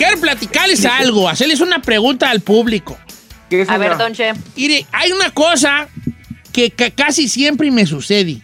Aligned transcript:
quiero 0.00 0.18
platicarles 0.18 0.86
algo, 0.86 1.28
hacerles 1.28 1.60
una 1.60 1.82
pregunta 1.82 2.30
al 2.30 2.40
público. 2.40 2.96
¿Qué, 3.50 3.66
A 3.68 3.76
ver? 3.76 3.98
Don 3.98 4.14
Che. 4.14 4.32
Mire, 4.56 4.86
hay 4.92 5.12
una 5.12 5.30
cosa 5.30 5.88
que, 6.52 6.70
que 6.70 6.92
casi 6.92 7.28
siempre 7.28 7.70
me 7.70 7.84
sucede. 7.84 8.40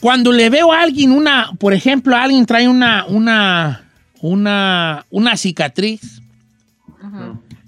Cuando 0.00 0.30
le 0.30 0.50
veo 0.50 0.72
a 0.72 0.82
alguien 0.82 1.12
una, 1.12 1.52
por 1.58 1.72
ejemplo, 1.72 2.16
alguien 2.16 2.44
trae 2.44 2.68
una, 2.68 3.06
una, 3.06 3.88
una, 4.20 5.06
una 5.10 5.36
cicatriz. 5.36 6.20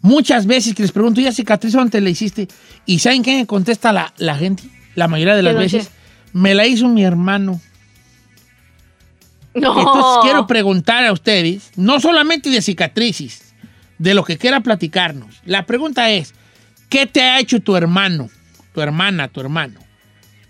Muchas 0.03 0.47
veces 0.47 0.75
que 0.75 0.83
les 0.83 0.93
pregunto, 0.93 1.21
¿y 1.21 1.25
la 1.25 1.33
cicatriz 1.33 1.73
dónde 1.73 2.01
la 2.01 2.11
hiciste? 2.11 2.49
¿Y 2.85 2.99
saben 2.99 3.23
qué 3.23 3.37
me 3.37 3.47
contesta 3.47 3.93
la, 3.93 4.13
la 4.19 4.37
gente? 4.37 4.65
La 4.95 5.09
mayoría 5.09 5.37
de 5.37 5.43
las 5.43 5.53
¿Qué, 5.53 5.55
don 5.55 5.63
veces. 5.63 5.87
Che? 5.87 5.93
Me 6.33 6.55
la 6.55 6.67
hizo 6.67 6.89
mi 6.89 7.05
hermano. 7.05 7.61
No. 9.55 9.79
Entonces 9.79 10.23
quiero 10.23 10.47
preguntar 10.47 11.05
a 11.05 11.13
ustedes, 11.13 11.71
no 11.77 12.01
solamente 12.01 12.51
de 12.51 12.63
cicatrices, 12.63 13.55
de 13.99 14.15
lo 14.15 14.25
que 14.25 14.39
quiera 14.39 14.61
platicarnos. 14.61 15.43
La 15.45 15.67
pregunta 15.67 16.11
es, 16.11 16.35
¿qué 16.89 17.07
te 17.07 17.23
ha 17.23 17.39
hecho 17.39 17.61
tu 17.61 17.77
hermano, 17.77 18.31
tu 18.75 18.81
hermana, 18.81 19.29
tu 19.29 19.41
hermano? 19.41 19.81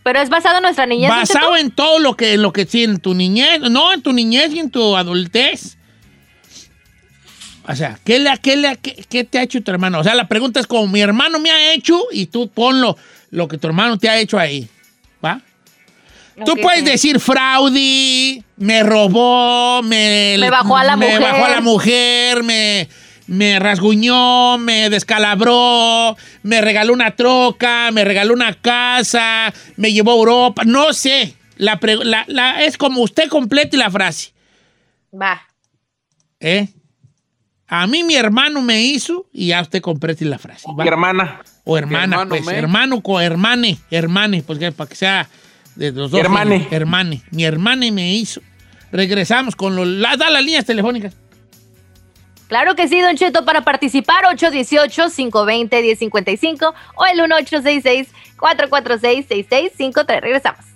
Pero 0.02 0.20
es 0.20 0.28
basado 0.28 0.56
en 0.56 0.62
nuestra 0.62 0.86
niñez. 0.86 1.08
Basado 1.08 1.56
en 1.56 1.70
todo 1.70 1.98
lo 1.98 2.16
que, 2.16 2.36
lo 2.36 2.52
que 2.52 2.66
sí, 2.66 2.84
en 2.84 2.98
tu 2.98 3.14
niñez, 3.14 3.60
no, 3.60 3.92
en 3.92 4.02
tu 4.02 4.12
niñez 4.12 4.52
y 4.52 4.58
en 4.58 4.70
tu 4.70 4.96
adultez. 4.96 5.78
O 7.68 7.76
sea, 7.76 7.98
¿qué, 8.04 8.18
le, 8.18 8.30
qué, 8.38 8.56
le, 8.56 8.76
qué, 8.76 9.04
qué 9.08 9.22
te 9.24 9.38
ha 9.38 9.42
hecho 9.42 9.62
tu 9.62 9.70
hermano? 9.70 10.00
O 10.00 10.04
sea, 10.04 10.14
la 10.16 10.26
pregunta 10.26 10.58
es 10.58 10.66
como 10.66 10.88
mi 10.88 11.00
hermano 11.00 11.38
me 11.38 11.50
ha 11.50 11.72
hecho 11.72 12.00
y 12.10 12.26
tú 12.26 12.48
ponlo 12.48 12.96
lo 13.30 13.46
que 13.46 13.58
tu 13.58 13.68
hermano 13.68 13.98
te 13.98 14.08
ha 14.08 14.18
hecho 14.18 14.38
ahí. 14.38 14.68
¿Va? 15.24 15.40
Tú 16.44 16.56
puedes 16.56 16.84
decir 16.84 17.20
fraude, 17.20 18.42
me 18.56 18.82
robó, 18.82 19.82
me, 19.82 20.36
Me 20.38 20.50
bajó 20.50 20.76
a 20.76 20.84
la 20.84 20.96
me 20.96 21.06
mujer. 21.06 21.20
bajó 21.22 21.44
a 21.44 21.50
la 21.50 21.60
mujer, 21.60 22.42
me, 22.42 22.88
me 23.26 23.58
rasguñó, 23.58 24.58
me 24.58 24.88
descalabró, 24.90 26.16
me 26.42 26.60
regaló 26.60 26.92
una 26.92 27.14
troca, 27.16 27.90
me 27.92 28.04
regaló 28.04 28.32
una 28.34 28.54
casa, 28.54 29.52
me 29.76 29.92
llevó 29.92 30.12
a 30.12 30.16
Europa, 30.16 30.62
no 30.64 30.92
sé. 30.92 31.34
La, 31.56 31.78
pre- 31.78 31.96
la- 32.04 32.24
la- 32.28 32.64
es 32.64 32.76
como 32.78 33.02
usted 33.02 33.28
complete 33.28 33.76
la 33.76 33.90
frase. 33.90 34.32
Va. 35.14 35.42
¿eh? 36.40 36.68
A 37.68 37.86
mí 37.86 38.02
mi 38.04 38.14
hermano 38.16 38.60
me 38.62 38.82
hizo 38.82 39.26
y 39.32 39.48
ya 39.48 39.60
usted 39.62 39.80
complete 39.80 40.24
la 40.24 40.38
frase. 40.38 40.66
¿va? 40.68 40.82
Mi 40.82 40.88
hermana. 40.88 41.40
O 41.64 41.78
hermana, 41.78 42.04
hermano 42.16 42.28
pues. 42.30 42.44
me. 42.44 42.52
Hermano 42.58 43.00
con 43.02 43.22
hermane, 43.22 43.78
hermane, 43.90 44.42
pues 44.42 44.58
que- 44.58 44.72
para 44.72 44.88
que 44.88 44.96
sea 44.96 45.28
de 45.74 45.92
los 45.92 46.10
dos. 46.10 46.20
Hermane. 46.20 46.66
Hermane. 46.70 47.22
Mi 47.30 47.44
hermane 47.44 47.92
me 47.92 48.14
hizo. 48.14 48.40
Regresamos 48.90 49.54
con 49.56 49.76
los. 49.76 49.86
La, 49.86 50.16
da 50.16 50.30
las 50.30 50.42
líneas 50.44 50.64
telefónicas. 50.64 51.14
Claro 52.48 52.74
que 52.74 52.86
sí, 52.86 53.00
Don 53.00 53.16
Cheto, 53.16 53.46
para 53.46 53.62
participar 53.62 54.24
818-520-1055 54.24 56.74
o 56.96 57.06
el 57.06 57.18
1866-446-6653. 58.38 60.20
Regresamos. 60.20 60.71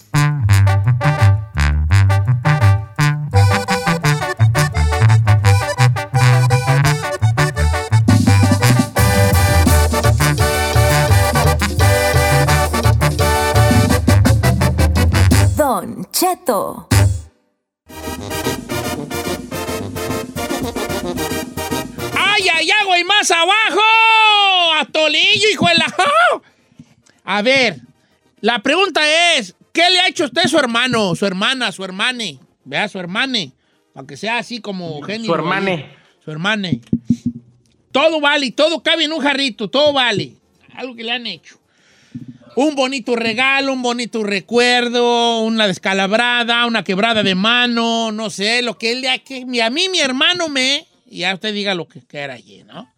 ¡Ay, 22.14 22.48
ay, 22.52 22.68
ay, 22.68 22.86
güey! 22.86 23.04
¡Más 23.04 23.30
abajo! 23.30 23.80
¡A 24.78 24.84
Tolillo, 24.90 25.48
hijo 25.52 25.68
de 25.68 25.74
la. 25.76 25.94
A 27.24 27.42
ver, 27.42 27.80
la 28.40 28.60
pregunta 28.60 29.00
es: 29.36 29.54
¿qué 29.72 29.88
le 29.88 30.00
ha 30.00 30.08
hecho 30.08 30.24
usted 30.24 30.42
a 30.46 30.48
su 30.48 30.58
hermano, 30.58 31.14
su 31.14 31.26
hermana, 31.26 31.70
su 31.70 31.84
hermane? 31.84 32.40
Vea, 32.64 32.88
su 32.88 32.98
hermane. 32.98 33.52
Para 33.92 34.06
que 34.06 34.16
sea 34.16 34.38
así 34.38 34.60
como 34.60 35.00
genio. 35.02 35.26
Su 35.26 35.34
hermane. 35.34 35.94
Su 36.24 36.32
hermane. 36.32 36.80
Todo 37.92 38.20
vale, 38.20 38.50
todo 38.50 38.82
cabe 38.82 39.04
en 39.04 39.12
un 39.12 39.20
jarrito, 39.20 39.68
todo 39.70 39.92
vale. 39.92 40.34
Algo 40.74 40.96
que 40.96 41.04
le 41.04 41.12
han 41.12 41.26
hecho. 41.26 41.58
Un 42.56 42.74
bonito 42.74 43.14
regalo, 43.16 43.72
un 43.72 43.82
bonito 43.82 44.22
recuerdo, 44.24 45.40
una 45.42 45.66
descalabrada, 45.66 46.64
una 46.66 46.82
quebrada 46.84 47.22
de 47.22 47.34
mano, 47.34 48.10
no 48.12 48.30
sé, 48.30 48.62
lo 48.62 48.78
que 48.78 48.92
él 48.92 49.02
le 49.02 49.10
ha... 49.10 49.18
Que, 49.18 49.44
a 49.62 49.70
mí 49.70 49.88
mi 49.90 50.00
hermano 50.00 50.48
me... 50.48 50.86
Y 51.04 51.18
ya 51.18 51.34
usted 51.34 51.52
diga 51.52 51.74
lo 51.74 51.86
que 51.86 52.00
quiera 52.04 52.34
allí, 52.34 52.64
¿no? 52.64 52.90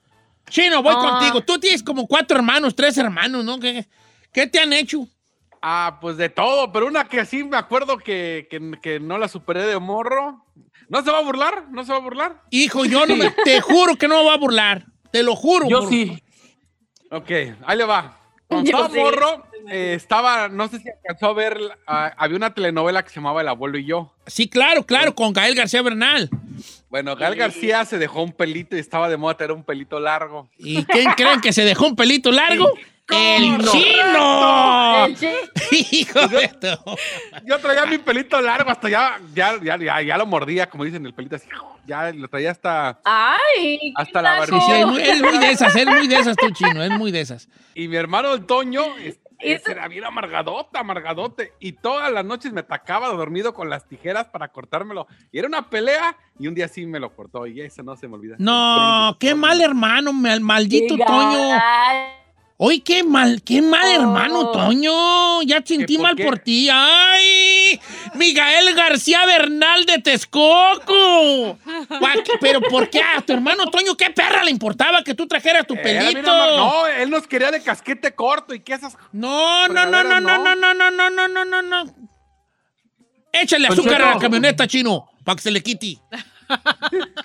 Chino, 0.48 0.82
voy 0.82 0.94
Ah. 0.96 1.00
contigo. 1.18 1.42
Tú 1.42 1.58
tienes 1.58 1.82
como 1.82 2.06
cuatro 2.06 2.36
hermanos, 2.38 2.74
tres 2.76 2.96
hermanos, 2.98 3.44
¿no? 3.44 3.58
¿Qué, 3.58 3.86
qué 4.32 4.46
te 4.46 4.60
han 4.60 4.72
hecho? 4.72 5.06
Ah, 5.60 5.98
pues 6.00 6.16
de 6.16 6.28
todo, 6.28 6.70
pero 6.72 6.86
una 6.86 7.08
que 7.08 7.26
sí 7.26 7.42
me 7.42 7.56
acuerdo 7.56 7.98
que, 7.98 8.46
que- 8.48 8.78
que 8.80 9.00
no 9.00 9.18
la 9.18 9.26
superé 9.28 9.64
de 9.66 9.78
morro. 9.80 10.44
¿No 10.88 11.02
se 11.02 11.10
va 11.10 11.18
a 11.18 11.22
burlar? 11.22 11.64
¿No 11.70 11.84
se 11.84 11.90
va 11.90 11.98
a 11.98 12.00
burlar? 12.00 12.42
Hijo, 12.50 12.84
yo 12.84 13.04
no 13.06 13.16
me... 13.16 13.30
Te 13.44 13.60
juro 13.60 13.96
que 13.96 14.06
no 14.06 14.18
me 14.18 14.22
voy 14.22 14.34
a 14.34 14.38
burlar. 14.38 14.86
Te 15.10 15.24
lo 15.24 15.34
juro. 15.34 15.68
Yo 15.68 15.80
por- 15.80 15.88
sí. 15.90 16.22
Ok, 17.10 17.30
ahí 17.66 17.76
le 17.76 17.84
va. 17.84 18.14
Cuando 18.46 18.70
Yo 18.70 18.78
estaba 18.78 18.94
sí. 18.94 18.98
morro, 19.00 19.44
eh, 19.70 19.94
estaba, 19.94 20.48
no 20.48 20.68
sé 20.68 20.78
si 20.80 20.88
alcanzó 20.90 21.26
a 21.28 21.32
ver, 21.34 21.58
ah, 21.86 22.12
había 22.16 22.36
una 22.36 22.54
telenovela 22.54 23.02
que 23.02 23.08
se 23.10 23.16
llamaba 23.16 23.40
El 23.42 23.48
abuelo 23.48 23.78
y 23.78 23.84
yo. 23.84 24.12
Sí, 24.26 24.48
claro, 24.48 24.84
claro, 24.84 25.14
con 25.14 25.32
Gael 25.32 25.54
García 25.54 25.82
Bernal. 25.82 26.28
Bueno, 26.90 27.14
Gal 27.16 27.34
García 27.36 27.84
se 27.84 27.98
dejó 27.98 28.22
un 28.22 28.32
pelito 28.32 28.74
y 28.76 28.78
estaba 28.80 29.08
de 29.08 29.16
moda 29.18 29.36
tener 29.36 29.52
un 29.52 29.62
pelito 29.62 30.00
largo. 30.00 30.48
¿Y 30.56 30.84
quién 30.84 31.10
creen 31.12 31.40
que 31.40 31.52
se 31.52 31.64
dejó 31.64 31.86
un 31.86 31.96
pelito 31.96 32.32
largo? 32.32 32.72
¡El 33.10 33.56
¡Correcto! 33.58 33.72
chino! 33.72 35.06
El 35.06 35.16
Hijo 35.92 36.28
de 36.28 36.48
todo. 36.48 36.96
Yo 37.44 37.58
traía 37.58 37.86
mi 37.86 37.98
pelito 37.98 38.40
largo, 38.40 38.70
hasta 38.70 38.88
ya, 38.88 39.18
ya, 39.34 39.58
ya, 39.62 39.76
ya, 39.78 40.02
ya 40.02 40.16
lo 40.18 40.26
mordía, 40.26 40.68
como 40.68 40.84
dicen, 40.84 41.04
el 41.06 41.14
pelito 41.14 41.36
así. 41.36 41.46
Ya 41.86 42.10
lo 42.12 42.28
traía 42.28 42.50
hasta. 42.50 43.00
Ay, 43.04 43.92
Hasta 43.96 44.20
la 44.22 44.38
barbilla. 44.40 44.60
Sí, 44.60 44.72
es 44.72 44.86
muy, 44.86 45.02
es 45.02 45.22
muy 45.22 45.38
de 45.38 45.50
esas, 45.50 45.74
es 45.76 45.86
muy 45.86 46.06
de 46.06 46.16
esas 46.16 46.36
tú, 46.36 46.50
chino, 46.50 46.82
es 46.82 46.90
muy 46.90 47.10
de 47.10 47.20
esas. 47.20 47.48
Y 47.74 47.88
mi 47.88 47.96
hermano 47.96 48.32
el 48.34 48.44
Toño, 48.46 48.82
es- 48.98 49.14
Eso- 49.14 49.27
ese 49.38 49.72
era 49.72 49.88
bien 49.88 50.04
amargadota, 50.04 50.80
amargadote. 50.80 51.52
Y 51.60 51.72
todas 51.72 52.10
las 52.12 52.24
noches 52.24 52.52
me 52.52 52.60
atacaba 52.60 53.08
dormido 53.08 53.54
con 53.54 53.70
las 53.70 53.86
tijeras 53.86 54.26
para 54.28 54.48
cortármelo. 54.48 55.06
Y 55.32 55.38
era 55.38 55.48
una 55.48 55.70
pelea, 55.70 56.16
y 56.38 56.48
un 56.48 56.54
día 56.54 56.68
sí 56.68 56.86
me 56.86 57.00
lo 57.00 57.14
cortó, 57.14 57.46
y 57.46 57.60
eso 57.60 57.82
no 57.82 57.96
se 57.96 58.08
me 58.08 58.14
olvida. 58.14 58.36
No, 58.38 59.16
qué 59.20 59.34
mal 59.34 59.60
hermano, 59.60 60.12
mal- 60.12 60.40
maldito. 60.40 60.96
Toño. 60.96 61.58
Oye, 62.60 62.82
qué 62.82 63.04
mal, 63.04 63.40
qué 63.44 63.62
mal 63.62 63.86
Oh. 63.86 64.00
hermano, 64.02 64.50
Toño. 64.50 65.42
Ya 65.42 65.62
sentí 65.64 65.94
por 65.96 66.02
mal 66.02 66.16
qué? 66.16 66.24
por 66.24 66.38
ti. 66.40 66.68
¡Ay! 66.68 67.80
Miguel 68.14 68.74
García 68.74 69.24
Bernal 69.26 69.84
de 69.86 69.98
Texcoco. 70.00 71.56
Pero 72.40 72.60
¿por 72.62 72.90
qué 72.90 73.00
a 73.00 73.20
tu 73.20 73.32
hermano 73.32 73.66
Toño 73.66 73.96
qué 73.96 74.10
perra 74.10 74.42
le 74.42 74.50
importaba 74.50 75.04
que 75.04 75.14
tú 75.14 75.28
trajeras 75.28 75.68
tu 75.68 75.74
bien 75.74 75.84
pelito? 75.84 76.30
amar- 76.32 76.56
No, 76.56 76.86
él 76.88 77.10
nos 77.10 77.28
quería 77.28 77.52
de 77.52 77.62
casquete 77.62 78.12
corto 78.16 78.52
y 78.54 78.58
que 78.60 78.72
esas. 78.74 78.96
No, 79.12 79.68
no, 79.68 79.86
no, 79.86 80.02
no, 80.02 80.20
no, 80.20 80.38
no, 80.38 80.54
no, 80.56 80.74
no, 80.74 80.90
no, 80.90 81.10
no, 81.10 81.28
no, 81.28 81.44
no, 81.44 81.62
no. 81.62 81.84
Échale 83.32 83.68
Don 83.68 83.78
azúcar 83.78 84.02
a 84.02 84.14
la 84.14 84.18
camioneta, 84.18 84.66
chino, 84.66 85.08
para 85.24 85.36
que 85.36 85.42
se 85.42 85.50
le 85.52 85.62
quite. 85.62 85.98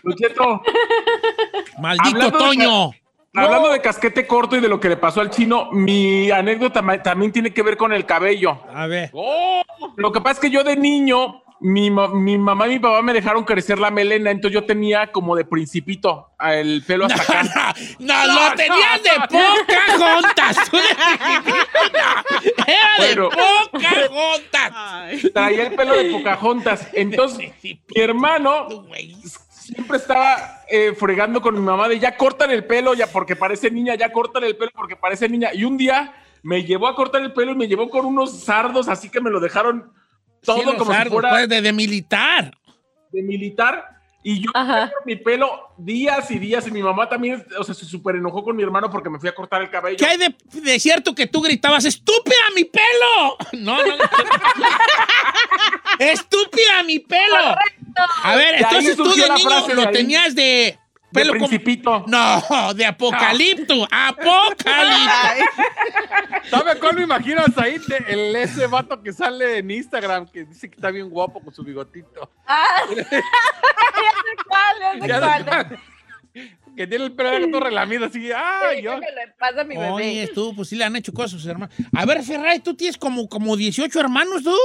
Don 0.04 0.16
Cheto, 0.16 0.62
Maldito 1.80 2.08
Hablando 2.18 2.38
de 2.38 2.38
Toño. 2.38 2.92
Hablando 3.34 3.70
de 3.72 3.82
casquete 3.82 4.28
corto 4.28 4.56
y 4.56 4.60
de 4.62 4.68
lo 4.70 4.80
que 4.80 4.90
le 4.90 4.98
pasó 4.98 5.22
al 5.22 5.30
chino, 5.30 5.70
mi 5.72 6.30
anécdota 6.32 6.82
también 7.04 7.32
tiene 7.32 7.54
que 7.54 7.64
ver 7.64 7.78
con 7.78 7.94
el 7.94 8.06
cabello. 8.06 8.60
A 8.74 8.88
ver. 8.88 9.10
¡Oh! 9.14 9.62
Lo 9.98 10.12
que 10.12 10.22
pasa 10.22 10.34
es 10.34 10.40
que 10.40 10.50
yo 10.50 10.64
de 10.64 10.76
niño, 10.76 11.44
mi, 11.60 11.90
mi 11.90 12.38
mamá 12.38 12.68
y 12.68 12.72
mi 12.72 12.80
papá 12.80 13.02
me 13.02 13.14
dejaron 13.14 13.44
crecer 13.44 13.80
la 13.80 13.90
melena, 13.92 14.32
entonces 14.32 14.54
yo 14.54 14.66
tenía 14.66 15.12
como 15.12 15.36
de 15.36 15.46
principito 15.46 16.30
el 16.42 16.84
pelo 16.86 17.06
hasta 17.06 17.22
acá. 17.42 17.74
No, 18.00 18.14
lo 18.28 18.56
tenías 18.56 19.02
de 19.04 19.10
poca 19.30 19.98
juntas. 19.98 20.58
Era 22.68 23.08
de 23.08 23.16
Bueno. 23.16 23.30
poca 23.30 23.90
juntas. 24.10 25.32
Traía 25.34 25.68
el 25.68 25.76
pelo 25.76 25.96
de 25.96 26.06
Pocahontas. 26.12 26.88
Entonces, 26.94 27.52
mi 27.64 27.80
hermano. 27.96 28.68
Siempre 29.94 30.14
estaba 30.14 30.64
eh, 30.70 30.94
fregando 30.98 31.42
con 31.42 31.54
mi 31.56 31.62
mamá 31.62 31.88
de 31.88 32.00
ya 32.00 32.18
cortan 32.18 32.52
el 32.52 32.66
pelo, 32.66 32.94
ya 32.94 33.08
porque 33.08 33.36
parece 33.36 33.70
niña, 33.70 33.96
ya 33.96 34.12
cortan 34.12 34.44
el 34.44 34.56
pelo 34.56 34.72
porque 34.74 34.96
parece 34.96 35.30
niña. 35.30 35.50
Y 35.54 35.64
un 35.66 35.78
día 35.78 36.14
me 36.42 36.64
llevó 36.64 36.88
a 36.88 36.96
cortar 36.96 37.22
el 37.22 37.34
pelo 37.34 37.52
y 37.52 37.56
me 37.56 37.68
llevó 37.68 37.90
con 37.90 38.06
unos 38.06 38.44
sardos, 38.44 38.88
así 38.88 39.10
que 39.10 39.22
me 39.22 39.30
lo 39.30 39.40
dejaron 39.40 39.92
todo 40.42 40.58
Sí, 40.58 40.64
como 40.64 40.92
si 40.92 40.98
sardos, 40.98 41.14
fuera 41.14 41.30
pues, 41.30 41.50
de, 41.50 41.62
de 41.62 41.74
militar. 41.74 42.54
de 43.12 43.24
militar. 43.24 43.93
Y 44.26 44.40
yo 44.42 44.52
mi 45.06 45.18
pelo 45.18 45.74
días 45.78 46.32
y 46.32 46.40
días. 46.40 46.66
Y 46.68 46.72
mi 46.72 46.82
mamá 46.82 47.10
también, 47.10 47.46
o 47.60 47.64
sea, 47.64 47.76
se 47.76 47.86
súper 47.86 48.16
enojó 48.16 48.44
con 48.44 48.56
mi 48.56 48.64
hermano 48.64 48.90
porque 48.90 49.10
me 49.10 49.20
fui 49.20 49.28
a 49.28 49.36
cortar 49.36 49.62
el 49.62 49.70
cabello. 49.70 49.98
¿Qué 49.98 50.06
hay 50.06 50.18
de, 50.18 50.34
de 50.62 50.80
cierto 50.80 51.14
que 51.14 51.28
tú 51.28 51.42
gritabas, 51.42 51.84
estúpida 51.86 52.36
mi 52.56 52.64
pelo? 52.64 53.38
No, 53.54 53.78
no, 53.78 53.98
no. 53.98 54.04
estúpida 56.00 56.84
mi 56.86 57.00
pelo. 57.00 57.56
A 58.24 58.36
ver, 58.36 58.56
De 58.56 58.62
entonces 58.62 58.96
tú 58.96 59.04
de 59.14 59.30
niño 59.30 59.50
lo 59.76 59.88
ahí. 59.88 59.94
tenías 59.94 60.36
de, 60.36 60.80
pelo 61.14 61.34
como- 61.34 61.48
principito. 61.48 62.06
No, 62.08 62.74
de 62.74 62.86
apocalipto. 62.86 63.88
Apocalipto. 63.90 64.70
¿Sabe 66.50 66.80
cuál 66.80 66.96
me 66.96 67.04
imagino 67.04 67.42
a 67.42 67.52
Said? 67.52 67.82
De- 67.88 67.98
El, 68.08 68.36
ese 68.36 68.68
vato 68.68 69.02
que 69.02 69.14
sale 69.14 69.58
en 69.60 69.72
Instagram 69.72 70.28
que 70.28 70.46
dice 70.46 70.70
que 70.70 70.76
está 70.76 70.92
bien 70.92 71.10
guapo 71.10 71.42
con 71.42 71.54
su 71.54 71.64
bigotito. 71.64 72.30
Ah, 72.48 72.82
ya 72.96 73.04
sé 73.04 73.22
cuál, 74.48 74.76
ya 74.80 74.92
sé 75.02 75.08
Ya 75.08 75.20
cuál. 75.46 75.80
Que 76.76 76.88
tiene 76.88 77.06
el 77.06 77.12
pelo 77.14 77.48
todo 77.50 77.62
relamido 77.62 78.06
así. 78.06 78.30
¡Ay, 78.36 78.82
yo! 78.82 79.00
Pasa 79.40 79.62
a 79.62 79.64
mi 79.64 79.76
bebé. 79.76 79.90
Oye, 79.92 80.30
tú, 80.34 80.54
pues 80.56 80.70
sí 80.70 80.76
le 80.76 80.84
han 80.84 80.96
hecho 80.96 81.14
cosas 81.14 81.34
a 81.34 81.38
sus 81.38 81.46
hermanos. 81.48 81.76
A 81.96 82.06
ver, 82.06 82.24
Ferrari, 82.24 82.60
tú 82.60 82.74
tienes 82.76 82.98
como, 82.98 83.28
como 83.30 83.56
18 83.56 84.00
hermanos, 84.00 84.44
tú. 84.44 84.56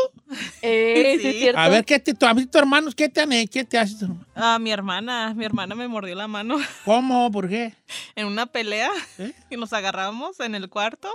Eh, 0.62 1.14
sí, 1.16 1.22
Sí. 1.22 1.28
es 1.28 1.36
cierto. 1.38 1.60
A 1.60 1.68
ver, 1.68 1.84
¿qué 1.84 1.98
te, 1.98 2.14
tu- 2.14 2.26
a 2.26 2.32
ver, 2.32 2.46
tus 2.46 2.60
hermanos, 2.60 2.94
qué 2.94 3.08
te 3.08 3.20
han 3.20 3.32
hecho? 3.32 3.50
¿Qué 3.52 3.64
te 3.64 3.76
hermanos? 3.76 4.26
Ah, 4.34 4.58
mi 4.60 4.70
hermana, 4.70 5.34
mi 5.34 5.44
hermana 5.44 5.74
me 5.74 5.88
mordió 5.88 6.14
la 6.14 6.28
mano 6.28 6.56
¿Cómo? 6.84 7.30
¿Por 7.30 7.48
qué? 7.48 7.74
en 8.16 8.26
una 8.26 8.46
pelea 8.46 8.90
¿Eh? 9.18 9.32
y 9.50 9.56
nos 9.56 9.72
agarramos 9.72 10.38
en 10.40 10.54
el 10.54 10.68
cuarto 10.68 11.08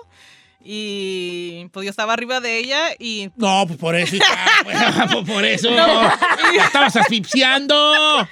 y 0.66 1.68
pues 1.74 1.84
yo 1.86 1.90
estaba 1.90 2.14
arriba 2.14 2.40
de 2.40 2.58
ella 2.58 2.80
y 2.98 3.30
No, 3.36 3.66
pues 3.68 3.78
por 3.78 3.96
eso. 3.96 4.16
pues, 4.64 5.26
por 5.30 5.44
eso. 5.46 5.70
La 5.70 6.18
estabas 6.66 6.96
asfixiando. 6.96 8.28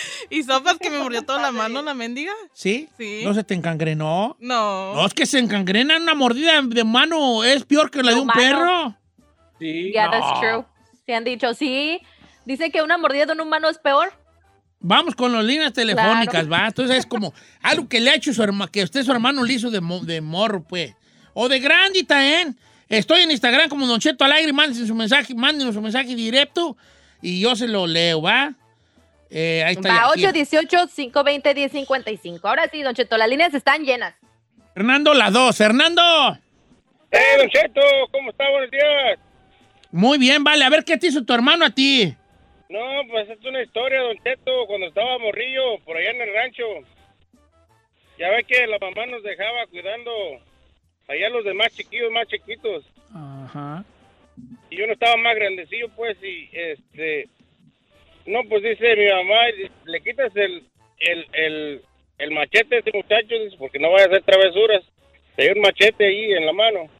y 0.30 0.42
sopas 0.42 0.78
que 0.78 0.90
me 0.90 0.98
mordió 0.98 1.22
toda 1.22 1.40
la 1.40 1.52
mano 1.52 1.82
la 1.82 1.94
mendiga. 1.94 2.32
¿Sí? 2.52 2.88
Sí. 2.98 3.22
¿No 3.24 3.34
se 3.34 3.44
te 3.44 3.54
encangrenó? 3.54 4.36
No. 4.40 4.94
No, 4.94 5.06
es 5.06 5.14
que 5.14 5.26
se 5.26 5.38
encangrena 5.38 5.96
una 5.96 6.14
mordida 6.14 6.60
de 6.62 6.84
mano. 6.84 7.44
Es 7.44 7.64
peor 7.64 7.90
que 7.90 8.02
la 8.02 8.10
de 8.12 8.16
un 8.16 8.22
Humano. 8.22 8.40
perro. 8.40 8.96
Sí, 9.58 9.90
Yeah, 9.92 10.06
no. 10.06 10.10
that's 10.12 10.40
true. 10.40 10.64
Se 11.06 11.14
han 11.14 11.24
dicho, 11.24 11.52
sí. 11.54 12.00
Dice 12.44 12.70
que 12.70 12.82
una 12.82 12.96
mordida 12.98 13.26
de 13.26 13.32
un 13.32 13.40
humano 13.40 13.68
es 13.68 13.78
peor. 13.78 14.12
Vamos 14.80 15.14
con 15.16 15.32
las 15.32 15.44
líneas 15.44 15.72
telefónicas, 15.72 16.50
va. 16.50 16.66
Entonces 16.68 16.98
es 16.98 17.06
como 17.06 17.34
algo 17.62 17.88
que 17.88 17.98
le 18.00 18.10
ha 18.10 18.14
hecho 18.14 18.32
su 18.32 18.42
hermano, 18.42 18.70
que 18.70 18.84
usted 18.84 19.02
su 19.02 19.10
hermano 19.10 19.42
le 19.42 19.54
hizo 19.54 19.70
de, 19.70 19.80
mo- 19.80 20.04
de 20.04 20.20
morro, 20.20 20.62
pues. 20.62 20.94
O 21.34 21.48
de 21.48 21.58
grandita, 21.58 22.24
¿eh? 22.26 22.46
Estoy 22.88 23.20
en 23.22 23.30
Instagram 23.32 23.68
como 23.68 23.86
Don 23.86 23.98
Cheto 24.00 24.24
Alegre, 24.24 24.52
mándenos 24.52 24.86
su 24.88 24.94
mensaje, 24.94 25.34
mándenos 25.34 25.74
su 25.74 25.82
mensaje 25.82 26.14
directo 26.14 26.76
y 27.20 27.40
yo 27.40 27.54
se 27.56 27.66
lo 27.68 27.86
leo, 27.86 28.22
¿va? 28.22 28.54
Eh, 29.30 29.62
ahí 29.64 29.74
está. 29.74 29.88
Va, 29.88 30.12
aquí. 30.12 30.24
818-520-1055. 30.24 32.40
Ahora 32.44 32.68
sí, 32.70 32.82
Don 32.82 32.94
Cheto, 32.94 33.16
las 33.16 33.28
líneas 33.28 33.54
están 33.54 33.84
llenas. 33.84 34.14
Fernando, 34.74 35.14
la 35.14 35.30
dos. 35.30 35.56
Fernando. 35.56 36.02
¡Eh, 37.10 37.36
Don 37.38 37.48
Cheto! 37.48 37.80
¿Cómo 38.12 38.30
está? 38.30 38.48
Buenos 38.50 38.70
días. 38.70 39.18
Muy 39.90 40.18
bien, 40.18 40.44
vale. 40.44 40.64
A 40.64 40.70
ver 40.70 40.84
qué 40.84 40.96
te 40.96 41.08
hizo 41.08 41.24
tu 41.24 41.32
hermano 41.32 41.64
a 41.64 41.70
ti. 41.70 42.14
No, 42.68 42.80
pues 43.10 43.28
es 43.30 43.44
una 43.44 43.62
historia, 43.62 44.00
Don 44.00 44.16
Cheto, 44.22 44.66
cuando 44.66 44.88
estaba 44.88 45.18
morrillo 45.18 45.78
por 45.84 45.96
allá 45.96 46.10
en 46.10 46.20
el 46.20 46.34
rancho. 46.34 46.64
Ya 48.18 48.30
ve 48.30 48.44
que 48.44 48.66
la 48.66 48.78
mamá 48.78 49.06
nos 49.06 49.22
dejaba 49.22 49.66
cuidando 49.70 50.10
allá 51.08 51.28
los 51.30 51.44
demás 51.44 51.72
chiquillos, 51.74 52.12
más 52.12 52.28
chiquitos. 52.28 52.84
Ajá. 53.14 53.84
Y 54.70 54.76
yo 54.76 54.86
no 54.86 54.92
estaba 54.92 55.16
más 55.16 55.34
grandecillo, 55.34 55.88
pues, 55.96 56.16
y 56.22 56.50
este... 56.52 57.28
No, 58.28 58.44
pues 58.44 58.62
dice 58.62 58.94
mi 58.94 59.06
mamá, 59.06 59.40
le 59.86 60.00
quitas 60.02 60.30
el, 60.36 60.62
el, 60.98 61.26
el, 61.32 61.82
el 62.18 62.30
machete 62.30 62.76
a 62.76 62.78
este 62.80 62.92
muchacho, 62.92 63.38
dice, 63.42 63.56
porque 63.58 63.78
no 63.78 63.90
vaya 63.90 64.04
a 64.04 64.08
hacer 64.08 64.22
travesuras. 64.22 64.82
Tenía 65.34 65.54
un 65.54 65.62
machete 65.62 66.04
ahí 66.04 66.32
en 66.32 66.44
la 66.44 66.52
mano. 66.52 66.90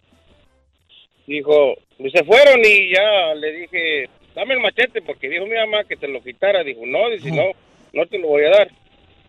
Dijo, 1.27 1.77
y 1.99 2.11
se 2.11 2.25
fueron 2.25 2.61
y 2.65 2.95
ya 2.95 3.35
le 3.35 3.53
dije, 3.53 4.09
dame 4.35 4.55
el 4.55 4.61
machete, 4.61 5.03
porque 5.03 5.29
dijo 5.29 5.45
mi 5.45 5.57
mamá 5.57 5.85
que 5.85 5.97
te 5.97 6.09
lo 6.09 6.23
quitara. 6.23 6.65
Dijo, 6.65 6.87
no, 6.87 7.11
dice, 7.11 7.31
no, 7.31 7.51
no 7.93 8.07
te 8.07 8.19
lo 8.19 8.29
voy 8.29 8.45
a 8.45 8.51
dar. 8.51 8.71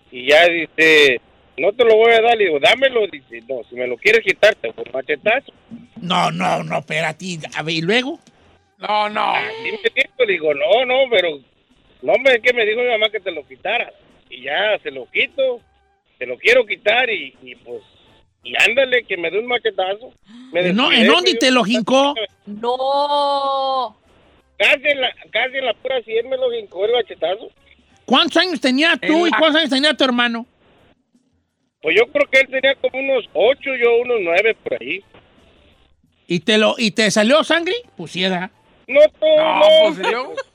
Y 0.09 0.29
ya 0.29 0.47
dice, 0.47 1.19
no 1.57 1.73
te 1.73 1.83
lo 1.83 1.97
voy 1.97 2.13
a 2.13 2.21
dar. 2.21 2.37
Le 2.37 2.45
digo, 2.45 2.59
dámelo. 2.61 3.07
Dice, 3.07 3.41
no, 3.49 3.61
si 3.69 3.75
me 3.75 3.87
lo 3.87 3.97
quieres 3.97 4.23
quitar, 4.23 4.55
te 4.55 4.71
voy 4.71 4.85
a 4.87 4.91
machetazo. 4.93 5.51
No, 5.97 6.31
no, 6.31 6.63
no, 6.63 6.77
espérate. 6.77 7.39
A 7.57 7.61
ver, 7.61 7.75
¿y 7.75 7.81
luego? 7.81 8.19
No, 8.77 9.09
no. 9.09 9.33
Así 9.33 9.71
me 9.83 9.89
dijo, 9.93 10.25
digo, 10.25 10.53
no, 10.53 10.85
no, 10.85 11.09
pero 11.09 11.39
no 12.01 12.13
me 12.23 12.39
que 12.41 12.53
me 12.53 12.65
dijo 12.65 12.81
mi 12.81 12.87
mamá 12.87 13.09
que 13.09 13.19
te 13.19 13.31
lo 13.31 13.45
quitara. 13.47 13.91
Y 14.29 14.43
ya 14.43 14.77
se 14.83 14.91
lo 14.91 15.09
quito, 15.09 15.59
te 16.17 16.25
lo 16.25 16.37
quiero 16.37 16.65
quitar 16.65 17.09
y, 17.09 17.35
y 17.41 17.55
pues, 17.55 17.81
y 18.43 18.53
ándale, 18.69 19.03
que 19.03 19.17
me 19.17 19.29
dé 19.31 19.39
un 19.39 19.47
machetazo. 19.47 20.13
Me 20.53 20.61
¿En, 20.61 20.75
no- 20.75 20.91
¿en 20.91 21.07
dónde 21.07 21.33
te 21.35 21.51
lo 21.51 21.63
jincó? 21.63 22.13
No. 22.45 23.97
Casi 24.57 24.87
en 24.87 25.01
la, 25.01 25.09
casi 25.31 25.57
en 25.57 25.65
la 25.65 25.73
pura 25.73 26.01
100 26.01 26.29
me 26.29 26.37
lo 26.37 26.53
hincó 26.53 26.85
el 26.85 26.91
machetazo. 26.93 27.49
¿Cuántos 28.05 28.37
años 28.37 28.59
tenías 28.59 28.99
tú 28.99 29.07
En 29.25 29.27
y 29.27 29.29
la- 29.31 29.37
cuántos 29.37 29.59
años 29.61 29.69
tenía 29.69 29.93
tu 29.93 30.03
hermano? 30.03 30.45
Pues 31.81 31.95
yo 31.97 32.05
creo 32.11 32.27
que 32.29 32.39
él 32.41 32.47
tenía 32.49 32.75
como 32.75 32.99
unos 32.99 33.25
8, 33.33 33.61
yo 33.81 33.97
unos 34.01 34.17
9 34.21 34.55
por 34.63 34.77
ahí. 34.81 35.01
¿Y 36.27 36.41
te, 36.41 36.57
lo, 36.57 36.75
y 36.77 36.91
te 36.91 37.09
salió 37.09 37.43
sangre? 37.43 37.73
Pues 37.95 38.11
sí, 38.11 38.21
¿verdad? 38.23 38.51
No, 38.87 38.99
No, 39.01 39.95
pues. 39.95 39.99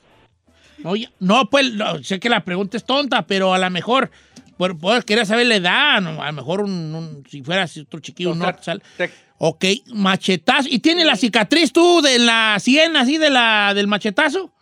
Oye, 0.85 1.09
no, 1.19 1.49
pues 1.49 1.73
no, 1.73 2.03
sé 2.03 2.19
que 2.19 2.29
la 2.29 2.43
pregunta 2.45 2.77
es 2.77 2.85
tonta, 2.85 3.25
pero 3.27 3.53
a 3.53 3.57
lo 3.57 3.69
mejor, 3.69 4.11
por, 4.57 4.77
por 4.79 5.03
quería 5.03 5.25
saber 5.25 5.47
la 5.47 5.55
edad, 5.55 6.01
no, 6.01 6.21
a 6.21 6.27
lo 6.27 6.33
mejor 6.33 6.61
un, 6.61 6.93
un- 6.95 7.23
si 7.29 7.41
fueras 7.43 7.75
otro 7.77 7.99
chiquillo, 7.99 8.31
O 8.31 8.35
no 8.35 8.45
sea, 8.61 8.77
te- 8.97 9.09
Ok, 9.37 9.65
machetazo. 9.93 10.69
¿Y 10.71 10.79
tiene 10.79 11.03
la 11.03 11.17
cicatriz 11.17 11.73
tú 11.73 12.01
de 12.01 12.19
la 12.19 12.57
sien 12.59 12.95
así 12.95 13.17
de 13.17 13.29
la, 13.29 13.73
del 13.73 13.85
machetazo? 13.87 14.53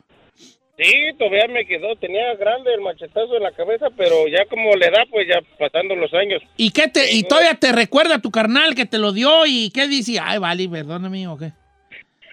Sí, 0.75 0.91
todavía 1.19 1.45
me 1.47 1.63
quedó, 1.67 1.95
tenía 1.97 2.33
grande 2.39 2.73
el 2.73 2.81
machetazo 2.81 3.37
en 3.37 3.43
la 3.43 3.51
cabeza, 3.51 3.85
pero 3.95 4.27
ya 4.27 4.43
como 4.49 4.75
le 4.75 4.89
da, 4.89 5.05
pues 5.11 5.27
ya 5.27 5.39
pasando 5.59 5.95
los 5.95 6.11
años. 6.15 6.41
¿Y 6.57 6.71
qué 6.71 6.87
te, 6.87 7.13
y 7.13 7.21
todavía 7.21 7.53
te 7.53 7.71
recuerda 7.71 8.17
tu 8.19 8.31
carnal 8.31 8.73
que 8.73 8.87
te 8.87 8.97
lo 8.97 9.11
dio 9.11 9.45
y 9.45 9.69
qué 9.69 9.87
dice? 9.87 10.19
Ay, 10.19 10.39
vale, 10.39 10.67
perdóname, 10.67 11.27
¿o 11.27 11.37
qué? 11.37 11.51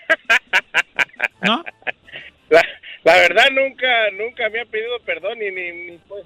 ¿No? 1.43 1.63
La, 2.49 2.63
la 3.05 3.15
verdad 3.15 3.47
nunca, 3.53 3.87
nunca 4.19 4.49
me 4.51 4.61
ha 4.61 4.65
pedido 4.67 4.99
perdón 5.05 5.39
ni, 5.39 5.51
ni, 5.51 5.91
ni, 5.93 5.99
pues, 6.09 6.25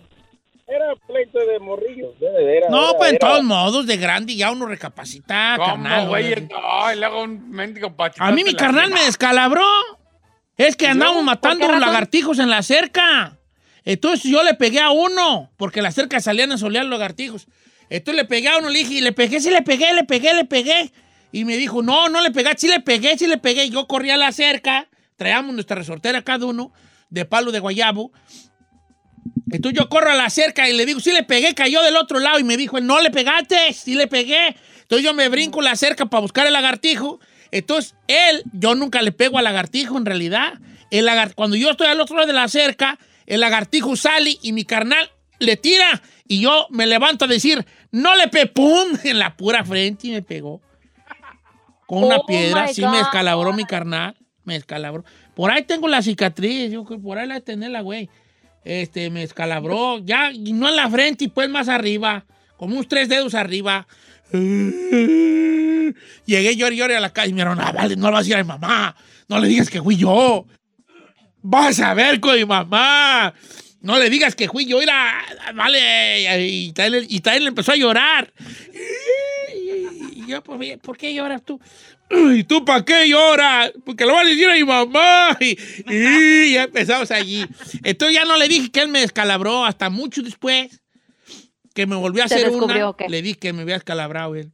era 0.66 0.94
pleito 1.06 1.38
de 1.38 1.58
morrillo. 1.58 2.14
Era, 2.20 2.68
No, 2.70 2.88
era- 2.90 2.98
pues 2.98 3.10
en 3.10 3.16
era- 3.16 3.28
todos 3.28 3.44
modos, 3.44 3.86
de 3.86 3.96
grande 3.98 4.34
ya 4.34 4.50
uno 4.50 4.66
recapacita, 4.66 5.56
carnal. 5.58 5.98
¿Cómo, 6.00 6.08
güey? 6.10 6.34
No, 6.50 6.92
y 6.92 6.96
luego 6.98 7.22
un 7.22 7.50
mendigo. 7.50 7.94
A 8.18 8.32
mí 8.32 8.44
mi 8.44 8.54
carnal 8.54 8.90
me 8.90 9.02
descalabró. 9.04 9.64
Es 10.56 10.76
que 10.76 10.86
andamos 10.86 11.22
matando 11.24 11.60
¿Por 11.60 11.68
qué 11.68 11.72
razón? 11.74 11.88
lagartijos 11.88 12.38
en 12.38 12.48
la 12.48 12.62
cerca. 12.62 13.38
Entonces 13.84 14.30
yo 14.30 14.42
le 14.42 14.54
pegué 14.54 14.80
a 14.80 14.90
uno, 14.90 15.50
porque 15.58 15.82
la 15.82 15.90
cerca 15.90 16.20
salían 16.20 16.52
a 16.52 16.58
solear 16.58 16.86
los 16.86 16.98
lagartijos. 16.98 17.46
Entonces 17.90 18.22
le 18.22 18.28
pegué 18.28 18.48
a 18.48 18.56
uno, 18.58 18.70
le 18.70 18.78
dije, 18.78 18.94
y 18.94 19.00
le 19.02 19.12
pegué, 19.12 19.40
sí 19.40 19.50
le 19.50 19.60
pegué, 19.62 19.92
le 19.92 20.04
pegué, 20.04 20.32
le 20.32 20.44
pegué. 20.46 20.90
Y 21.32 21.44
me 21.44 21.56
dijo, 21.56 21.82
no, 21.82 22.08
no 22.08 22.22
le 22.22 22.30
pegué, 22.30 22.50
sí 22.56 22.68
le 22.68 22.80
pegué, 22.80 23.18
sí 23.18 23.26
le 23.26 23.36
pegué. 23.36 23.64
Y 23.66 23.70
yo 23.70 23.86
corrí 23.86 24.10
a 24.10 24.16
la 24.16 24.32
cerca, 24.32 24.86
traíamos 25.24 25.54
nuestra 25.54 25.74
resortera 25.76 26.20
cada 26.20 26.44
uno, 26.44 26.70
de 27.08 27.24
palo 27.24 27.50
de 27.50 27.58
guayabo. 27.58 28.12
Entonces 29.50 29.78
yo 29.80 29.88
corro 29.88 30.10
a 30.10 30.14
la 30.14 30.28
cerca 30.28 30.68
y 30.68 30.76
le 30.76 30.84
digo, 30.84 31.00
sí 31.00 31.12
le 31.12 31.22
pegué, 31.22 31.54
cayó 31.54 31.82
del 31.82 31.96
otro 31.96 32.18
lado. 32.18 32.38
Y 32.38 32.44
me 32.44 32.58
dijo, 32.58 32.78
no 32.80 33.00
le 33.00 33.10
pegaste, 33.10 33.72
sí 33.72 33.94
le 33.94 34.06
pegué. 34.06 34.54
Entonces 34.82 35.02
yo 35.02 35.14
me 35.14 35.30
brinco 35.30 35.62
la 35.62 35.76
cerca 35.76 36.04
para 36.06 36.20
buscar 36.20 36.46
el 36.46 36.52
lagartijo. 36.52 37.20
Entonces 37.50 37.94
él, 38.06 38.42
yo 38.52 38.74
nunca 38.74 39.00
le 39.00 39.12
pego 39.12 39.38
al 39.38 39.44
lagartijo 39.44 39.96
en 39.96 40.04
realidad. 40.04 40.54
El 40.90 41.06
lagar- 41.06 41.34
cuando 41.34 41.56
yo 41.56 41.70
estoy 41.70 41.86
al 41.86 42.00
otro 42.02 42.16
lado 42.16 42.26
de 42.26 42.34
la 42.34 42.48
cerca, 42.48 42.98
el 43.24 43.40
lagartijo 43.40 43.96
sale 43.96 44.36
y 44.42 44.52
mi 44.52 44.64
carnal 44.66 45.10
le 45.38 45.56
tira. 45.56 46.02
Y 46.28 46.40
yo 46.40 46.66
me 46.68 46.84
levanto 46.86 47.24
a 47.24 47.28
decir, 47.28 47.64
no 47.92 48.14
le 48.16 48.28
pe, 48.28 48.44
¡pum! 48.46 48.88
En 49.04 49.18
la 49.18 49.34
pura 49.38 49.64
frente 49.64 50.08
y 50.08 50.10
me 50.10 50.20
pegó. 50.20 50.60
Con 51.86 52.04
una 52.04 52.16
Oh, 52.16 52.26
piedra, 52.26 52.66
my 52.66 52.74
sí 52.74 52.84
me 52.86 53.00
escalabró 53.00 53.54
mi 53.54 53.64
carnal. 53.64 54.14
Me 54.44 54.56
escalabró. 54.56 55.04
Por 55.34 55.50
ahí 55.50 55.62
tengo 55.62 55.88
la 55.88 56.02
cicatriz, 56.02 56.70
yo 56.70 56.84
creo 56.84 56.98
que 56.98 57.02
por 57.02 57.18
ahí 57.18 57.26
la 57.26 57.40
tenerla, 57.40 57.80
güey. 57.80 58.08
Este, 58.64 59.10
me 59.10 59.22
escalabró, 59.22 59.98
ya, 59.98 60.32
y 60.32 60.52
no 60.52 60.68
en 60.68 60.76
la 60.76 60.88
frente 60.88 61.24
y 61.24 61.28
pues 61.28 61.50
más 61.50 61.68
arriba, 61.68 62.24
como 62.56 62.74
unos 62.74 62.88
tres 62.88 63.08
dedos 63.08 63.34
arriba. 63.34 63.86
Llegué 66.26 66.56
lloré 66.56 66.96
a 66.96 67.00
la 67.00 67.12
calle 67.12 67.30
y 67.30 67.32
me 67.34 67.42
dijeron, 67.42 67.60
ah, 67.60 67.72
vale, 67.72 67.96
no 67.96 68.06
lo 68.06 68.12
vas 68.12 68.20
a 68.20 68.22
decir 68.22 68.36
a 68.36 68.42
mi 68.42 68.48
mamá, 68.48 68.96
no 69.28 69.38
le 69.38 69.48
digas 69.48 69.68
que 69.68 69.82
fui 69.82 69.96
yo. 69.96 70.46
Vas 71.42 71.78
a 71.80 71.92
ver 71.92 72.20
con 72.20 72.36
mi 72.36 72.44
mamá. 72.44 73.34
No 73.82 73.98
le 73.98 74.08
digas 74.08 74.34
que 74.34 74.48
fui 74.48 74.64
yo, 74.64 74.80
era, 74.80 75.22
vale, 75.54 76.48
y 76.48 76.72
Tyler, 76.72 77.04
y 77.06 77.22
empezó 77.46 77.72
a 77.72 77.76
llorar. 77.76 78.32
Y 80.14 80.26
yo, 80.26 80.42
pues, 80.42 80.78
¿por 80.78 80.96
qué 80.96 81.12
lloras 81.12 81.42
tú? 81.42 81.60
¿Y 82.10 82.44
tú 82.44 82.64
para 82.64 82.84
qué 82.84 83.08
lloras? 83.08 83.72
Porque 83.84 84.04
lo 84.04 84.12
vas 84.14 84.24
a 84.26 84.28
decir 84.28 84.48
a 84.48 84.54
mi 84.54 84.64
mamá. 84.64 85.36
Y, 85.40 85.56
y 85.88 86.52
ya 86.54 86.64
empezamos 86.64 87.10
allí. 87.10 87.44
Entonces 87.82 88.14
ya 88.16 88.24
no 88.24 88.36
le 88.36 88.46
dije 88.48 88.70
que 88.70 88.80
él 88.80 88.88
me 88.88 89.00
descalabró 89.00 89.64
hasta 89.64 89.90
mucho 89.90 90.22
después 90.22 90.80
que 91.74 91.86
me 91.86 91.96
volvió 91.96 92.22
a 92.22 92.28
¿Se 92.28 92.36
hacer 92.36 92.50
una. 92.50 92.92
qué? 92.96 93.08
Le 93.08 93.22
dije 93.22 93.38
que 93.38 93.52
me 93.52 93.62
había 93.62 93.74
descalabrado 93.74 94.36
él. 94.36 94.52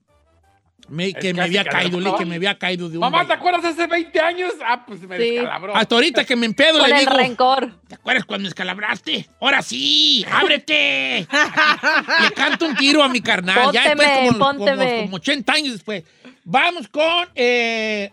Me- 0.88 1.12
que 1.12 1.32
me 1.34 1.42
había 1.42 1.62
caído, 1.64 2.00
no. 2.00 2.16
que 2.16 2.24
me 2.24 2.34
había 2.34 2.58
caído 2.58 2.88
de 2.88 2.96
un... 2.96 3.00
Mamá, 3.02 3.24
¿te 3.24 3.32
acuerdas 3.34 3.64
hace 3.64 3.86
20 3.86 4.18
años? 4.20 4.52
Ah, 4.66 4.84
pues 4.84 5.00
me 5.02 5.18
Sí. 5.18 5.34
descalabró. 5.36 5.76
Hasta 5.76 5.94
ahorita 5.94 6.24
que 6.24 6.34
me 6.34 6.46
empedo 6.46 6.80
Con 6.80 6.88
le 6.90 6.94
el 6.96 7.00
digo... 7.06 7.12
rencor. 7.16 7.80
¿Te 7.86 7.94
acuerdas 7.94 8.24
cuando 8.24 8.42
me 8.44 8.48
escalabraste? 8.48 9.28
¡Ahora 9.40 9.62
sí! 9.62 10.24
¡Ábrete! 10.28 11.28
Le 12.22 12.30
canto 12.34 12.66
un 12.66 12.74
tiro 12.74 13.04
a 13.04 13.08
mi 13.08 13.20
carnal. 13.20 13.70
ya 13.72 13.84
después, 13.94 14.08
Pónteme, 14.08 14.28
como, 14.28 14.38
como, 14.40 14.66
pónteme. 14.66 15.00
como 15.02 15.16
80 15.16 15.52
años 15.52 15.72
después. 15.74 16.02
Vamos 16.44 16.88
con... 16.88 17.28
eh, 17.34 18.10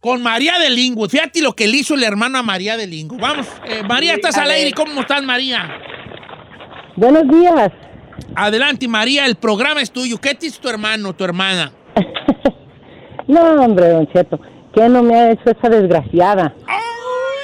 con 0.00 0.22
María 0.22 0.58
de 0.58 0.70
Lingo. 0.70 1.08
Fíjate 1.08 1.42
lo 1.42 1.54
que 1.54 1.68
le 1.68 1.78
hizo 1.78 1.94
el 1.94 2.02
hermano 2.04 2.38
a 2.38 2.42
María 2.42 2.76
de 2.76 2.86
Lingo. 2.86 3.16
Vamos, 3.18 3.46
eh, 3.66 3.82
María, 3.86 4.14
estás 4.14 4.38
al 4.38 4.50
aire. 4.50 4.72
¿Cómo 4.72 5.00
estás, 5.02 5.22
María? 5.22 5.68
Buenos 6.96 7.28
días. 7.28 7.70
Adelante, 8.34 8.88
María, 8.88 9.26
el 9.26 9.36
programa 9.36 9.82
es 9.82 9.90
tuyo. 9.90 10.18
¿Qué 10.18 10.34
te 10.34 10.46
hizo 10.46 10.60
tu 10.60 10.68
hermano, 10.68 11.12
tu 11.14 11.24
hermana? 11.24 11.72
No, 13.26 13.42
hombre, 13.62 13.90
don 13.90 14.08
Cheto, 14.08 14.40
¿qué 14.74 14.88
no 14.88 15.04
me 15.04 15.14
ha 15.14 15.30
hecho 15.30 15.50
esa 15.50 15.68
desgraciada? 15.68 16.52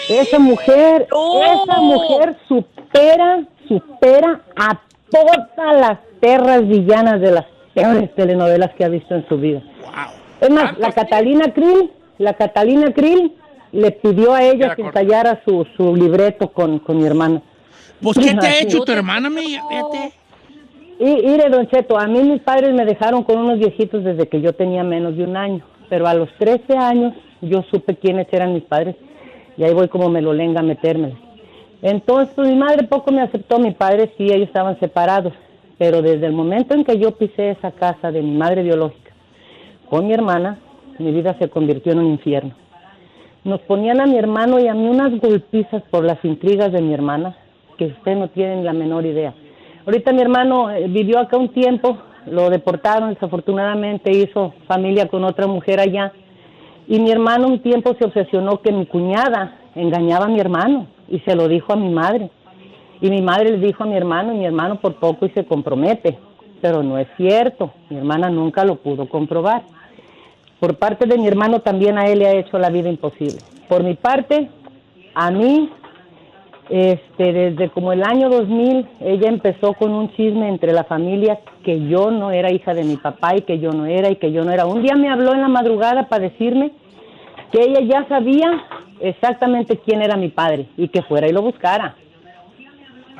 Esa 0.09 0.41
mujer, 0.41 1.07
¡Oh! 1.13 1.45
esa 1.45 1.81
mujer 1.81 2.37
supera, 2.49 3.47
supera 3.69 4.41
a 4.57 4.81
todas 5.13 5.79
las 5.81 5.99
perras 6.21 6.67
villanas 6.67 7.21
de 7.21 7.31
las 7.31 7.45
peores 7.76 8.14
telenovelas 8.14 8.73
que 8.75 8.85
ha 8.85 8.88
visto 8.88 9.14
en 9.14 9.28
su 9.28 9.37
vida. 9.37 9.62
¡Wow! 9.83 9.92
Es 10.40 10.50
más, 10.50 10.78
la 10.78 10.92
Catalina 10.92 11.52
Krill, 11.52 11.90
la 12.18 12.33
Catalina 12.35 12.92
Krill 12.92 13.33
le 13.73 13.90
pidió 13.92 14.33
a 14.33 14.42
ella 14.42 14.75
que 14.75 14.83
ensayara 14.83 15.42
su, 15.45 15.66
su 15.76 15.95
libreto 15.95 16.49
con, 16.49 16.78
con 16.78 16.97
mi 16.97 17.06
hermana. 17.06 17.42
Pues, 18.00 18.18
¿qué 18.18 18.35
te 18.35 18.47
ha 18.47 18.61
hecho 18.61 18.80
tu 18.80 18.92
hermana? 18.92 19.30
Fíjate. 19.30 20.12
Y 20.99 21.04
mire, 21.04 21.50
Don 21.50 21.68
Cheto, 21.68 21.99
a 21.99 22.06
mí 22.06 22.23
mis 22.23 22.40
padres 22.40 22.73
me 22.73 22.87
dejaron 22.87 23.23
con 23.23 23.37
unos 23.37 23.59
viejitos 23.59 24.02
desde 24.02 24.28
que 24.28 24.40
yo 24.40 24.54
tenía 24.54 24.83
menos 24.83 25.16
de 25.16 25.25
un 25.25 25.37
año, 25.37 25.62
pero 25.90 26.06
a 26.06 26.14
los 26.14 26.30
13 26.38 26.75
años 26.78 27.12
yo 27.42 27.62
supe 27.71 27.97
quiénes 27.97 28.26
eran 28.33 28.54
mis 28.54 28.64
padres 28.64 28.97
y 29.59 29.64
ahí 29.64 29.75
voy 29.75 29.88
como 29.88 30.09
me 30.09 30.23
lo 30.23 30.33
lenga 30.33 30.61
a 30.61 30.62
metérmela. 30.62 31.16
Entonces, 31.83 32.35
pues, 32.35 32.49
mi 32.49 32.56
madre 32.56 32.85
poco 32.85 33.12
me 33.12 33.21
aceptó, 33.21 33.59
mi 33.59 33.73
padre 33.73 34.11
sí, 34.16 34.25
ellos 34.25 34.49
estaban 34.49 34.80
separados, 34.80 35.35
pero 35.78 36.02
desde 36.02 36.26
el 36.26 36.33
momento 36.33 36.75
en 36.75 36.85
que 36.85 36.99
yo 36.99 37.12
pisé 37.12 37.50
esa 37.50 37.71
casa 37.73 38.11
de 38.11 38.23
mi 38.23 38.33
madre 38.33 38.62
biológica 38.62 39.06
con 39.88 40.06
mi 40.06 40.14
hermana, 40.14 40.59
mi 40.99 41.12
vida 41.12 41.37
se 41.38 41.49
convirtió 41.49 41.92
en 41.92 42.00
un 42.00 42.06
infierno. 42.06 42.54
Nos 43.45 43.61
ponían 43.61 44.00
a 44.00 44.06
mi 44.06 44.18
hermano 44.18 44.59
y 44.59 44.66
a 44.66 44.75
mí 44.75 44.88
unas 44.88 45.18
golpizas 45.21 45.83
por 45.90 46.04
las 46.04 46.25
intrigas 46.25 46.73
de 46.73 46.83
mi 46.83 46.92
hermana 46.92 47.37
que 47.78 47.87
usted 47.87 48.16
no 48.16 48.28
tiene 48.28 48.56
ni 48.56 48.62
la 48.64 48.73
menor 48.73 49.06
idea. 49.06 49.35
Ahorita 49.85 50.12
mi 50.12 50.23
hermano 50.23 50.71
eh, 50.71 50.88
vivió 50.88 51.21
acá 51.21 51.37
un 51.37 51.50
tiempo, 51.50 51.99
lo 52.26 52.50
deportaron, 52.50 53.11
desafortunadamente 53.11 54.11
hizo 54.11 54.54
familia 54.66 55.06
con 55.06 55.23
otra 55.23 55.47
mujer 55.47 55.78
allá. 55.78 56.12
Y 56.88 56.99
mi 56.99 57.11
hermano 57.11 57.47
un 57.47 57.61
tiempo 57.61 57.95
se 57.97 58.04
obsesionó 58.04 58.61
que 58.62 58.73
mi 58.73 58.87
cuñada 58.87 59.59
engañaba 59.76 60.25
a 60.25 60.28
mi 60.28 60.40
hermano 60.40 60.88
y 61.09 61.21
se 61.21 61.37
lo 61.37 61.47
dijo 61.47 61.73
a 61.73 61.76
mi 61.76 61.90
madre. 61.90 62.30
Y 63.00 63.11
mi 63.11 63.21
madre 63.23 63.50
le 63.50 63.67
dijo 63.67 63.85
a 63.85 63.87
mi 63.87 63.97
hermano 63.97 64.33
y 64.33 64.38
mi 64.38 64.47
hermano 64.47 64.81
por 64.81 64.95
poco 64.95 65.26
y 65.26 65.31
se 65.31 65.45
compromete. 65.45 66.19
Pero 66.61 66.83
no 66.83 66.99
es 66.99 67.09
cierto, 67.17 67.73
mi 67.91 67.99
hermana 67.99 68.31
nunca 68.31 68.65
lo 68.65 68.76
pudo 68.76 69.09
comprobar. 69.09 69.62
Por 70.59 70.76
parte 70.79 71.07
de 71.07 71.19
mi 71.19 71.26
hermano 71.26 71.61
también 71.61 71.99
a 71.99 72.07
él 72.07 72.21
le 72.21 72.26
ha 72.26 72.33
hecho 72.33 72.59
la 72.59 72.71
vida 72.71 72.88
imposible. 72.88 73.38
Por 73.69 73.85
mi 73.85 73.95
parte, 73.95 74.49
a 75.15 75.31
mí 75.31 75.71
este, 76.69 77.33
desde 77.33 77.69
como 77.71 77.93
el 77.93 78.03
año 78.03 78.29
2000, 78.29 78.87
ella 79.00 79.29
empezó 79.29 79.75
con 79.75 79.93
un 79.93 80.11
chisme 80.15 80.49
entre 80.49 80.73
la 80.73 80.85
familia 80.85 81.38
que 81.65 81.87
yo 81.87 82.11
no 82.11 82.33
era 82.33 82.53
hija 82.53 82.75
de 82.75 82.83
mi 82.83 82.97
papá 82.97 83.37
y 83.37 83.43
que 83.43 83.59
yo 83.61 83.71
no 83.71 83.87
era 83.87 84.11
y 84.11 84.17
que 84.17 84.33
yo 84.33 84.45
no 84.45 84.50
era. 84.50 84.67
Un 84.67 84.83
día 84.83 84.97
me 84.97 85.09
habló 85.09 85.33
en 85.33 85.43
la 85.43 85.49
madrugada 85.49 86.09
para 86.09 86.29
decirme 86.29 86.73
que 87.53 87.62
ella 87.62 87.81
ya 87.83 88.09
sabía 88.09 88.65
exactamente 89.00 89.79
quién 89.79 90.03
era 90.03 90.17
mi 90.17 90.29
padre 90.29 90.67
y 90.76 90.88
que 90.88 91.03
fuera 91.03 91.29
y 91.29 91.33
lo 91.33 91.43
buscara. 91.43 91.95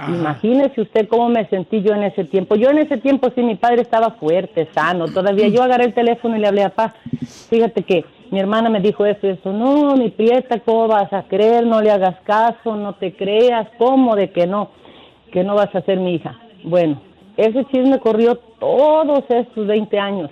Imagínese 0.09 0.83
usted 0.83 1.09
cómo 1.09 1.29
me 1.29 1.47
sentí 1.47 1.83
yo 1.83 1.95
en 1.95 2.03
ese 2.03 2.25
tiempo. 2.25 2.55
Yo 2.57 2.71
en 2.71 2.79
ese 2.79 2.99
tiempo 2.99 3.31
sí, 3.35 3.43
mi 3.43 3.55
padre 3.55 3.83
estaba 3.83 4.11
fuerte, 4.13 4.69
sano, 4.75 5.07
todavía. 5.07 5.49
Yo 5.49 5.63
agarré 5.63 5.87
el 5.87 5.95
teléfono 5.95 6.37
y 6.37 6.41
le 6.41 6.49
hablé 6.49 6.65
a 6.65 6.71
papá. 6.71 6.95
Fíjate 7.49 7.83
que 7.83 8.05
mi 8.31 8.39
hermana 8.39 8.69
me 8.69 8.81
dijo 8.81 9.07
esto 9.07 9.27
y 9.27 9.31
esto. 9.31 9.53
No, 9.53 9.97
mi 9.97 10.11
prieta, 10.11 10.61
¿cómo 10.61 10.89
vas 10.89 11.13
a 11.13 11.23
creer? 11.23 11.67
No 11.67 11.81
le 11.81 11.91
hagas 11.91 12.21
caso, 12.25 12.77
no 12.77 12.95
te 12.95 13.15
creas. 13.15 13.69
¿Cómo 13.79 14.17
de 14.17 14.31
que 14.31 14.47
no? 14.47 14.71
Que 15.33 15.43
no 15.45 15.55
vas 15.55 15.75
a 15.75 15.81
ser 15.81 15.99
mi 15.99 16.17
hija. 16.17 16.39
Bueno, 16.63 17.01
ese 17.37 17.65
chisme 17.67 17.99
corrió 17.99 18.37
todos 18.59 19.25
estos 19.29 19.67
20 19.67 19.99
años 19.99 20.31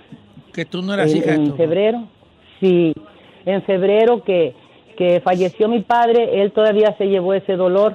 Que 0.53 0.65
tú 0.65 0.81
no 0.81 0.93
eras 0.93 1.11
en, 1.11 1.17
hija 1.17 1.33
en 1.35 1.55
febrero, 1.55 2.03
sí, 2.59 2.93
en 3.45 3.61
febrero 3.63 4.23
que, 4.23 4.55
que 4.97 5.21
falleció 5.21 5.67
mi 5.67 5.81
padre, 5.81 6.41
él 6.41 6.51
todavía 6.51 6.95
se 6.97 7.05
llevó 7.05 7.33
ese 7.33 7.55
dolor, 7.55 7.93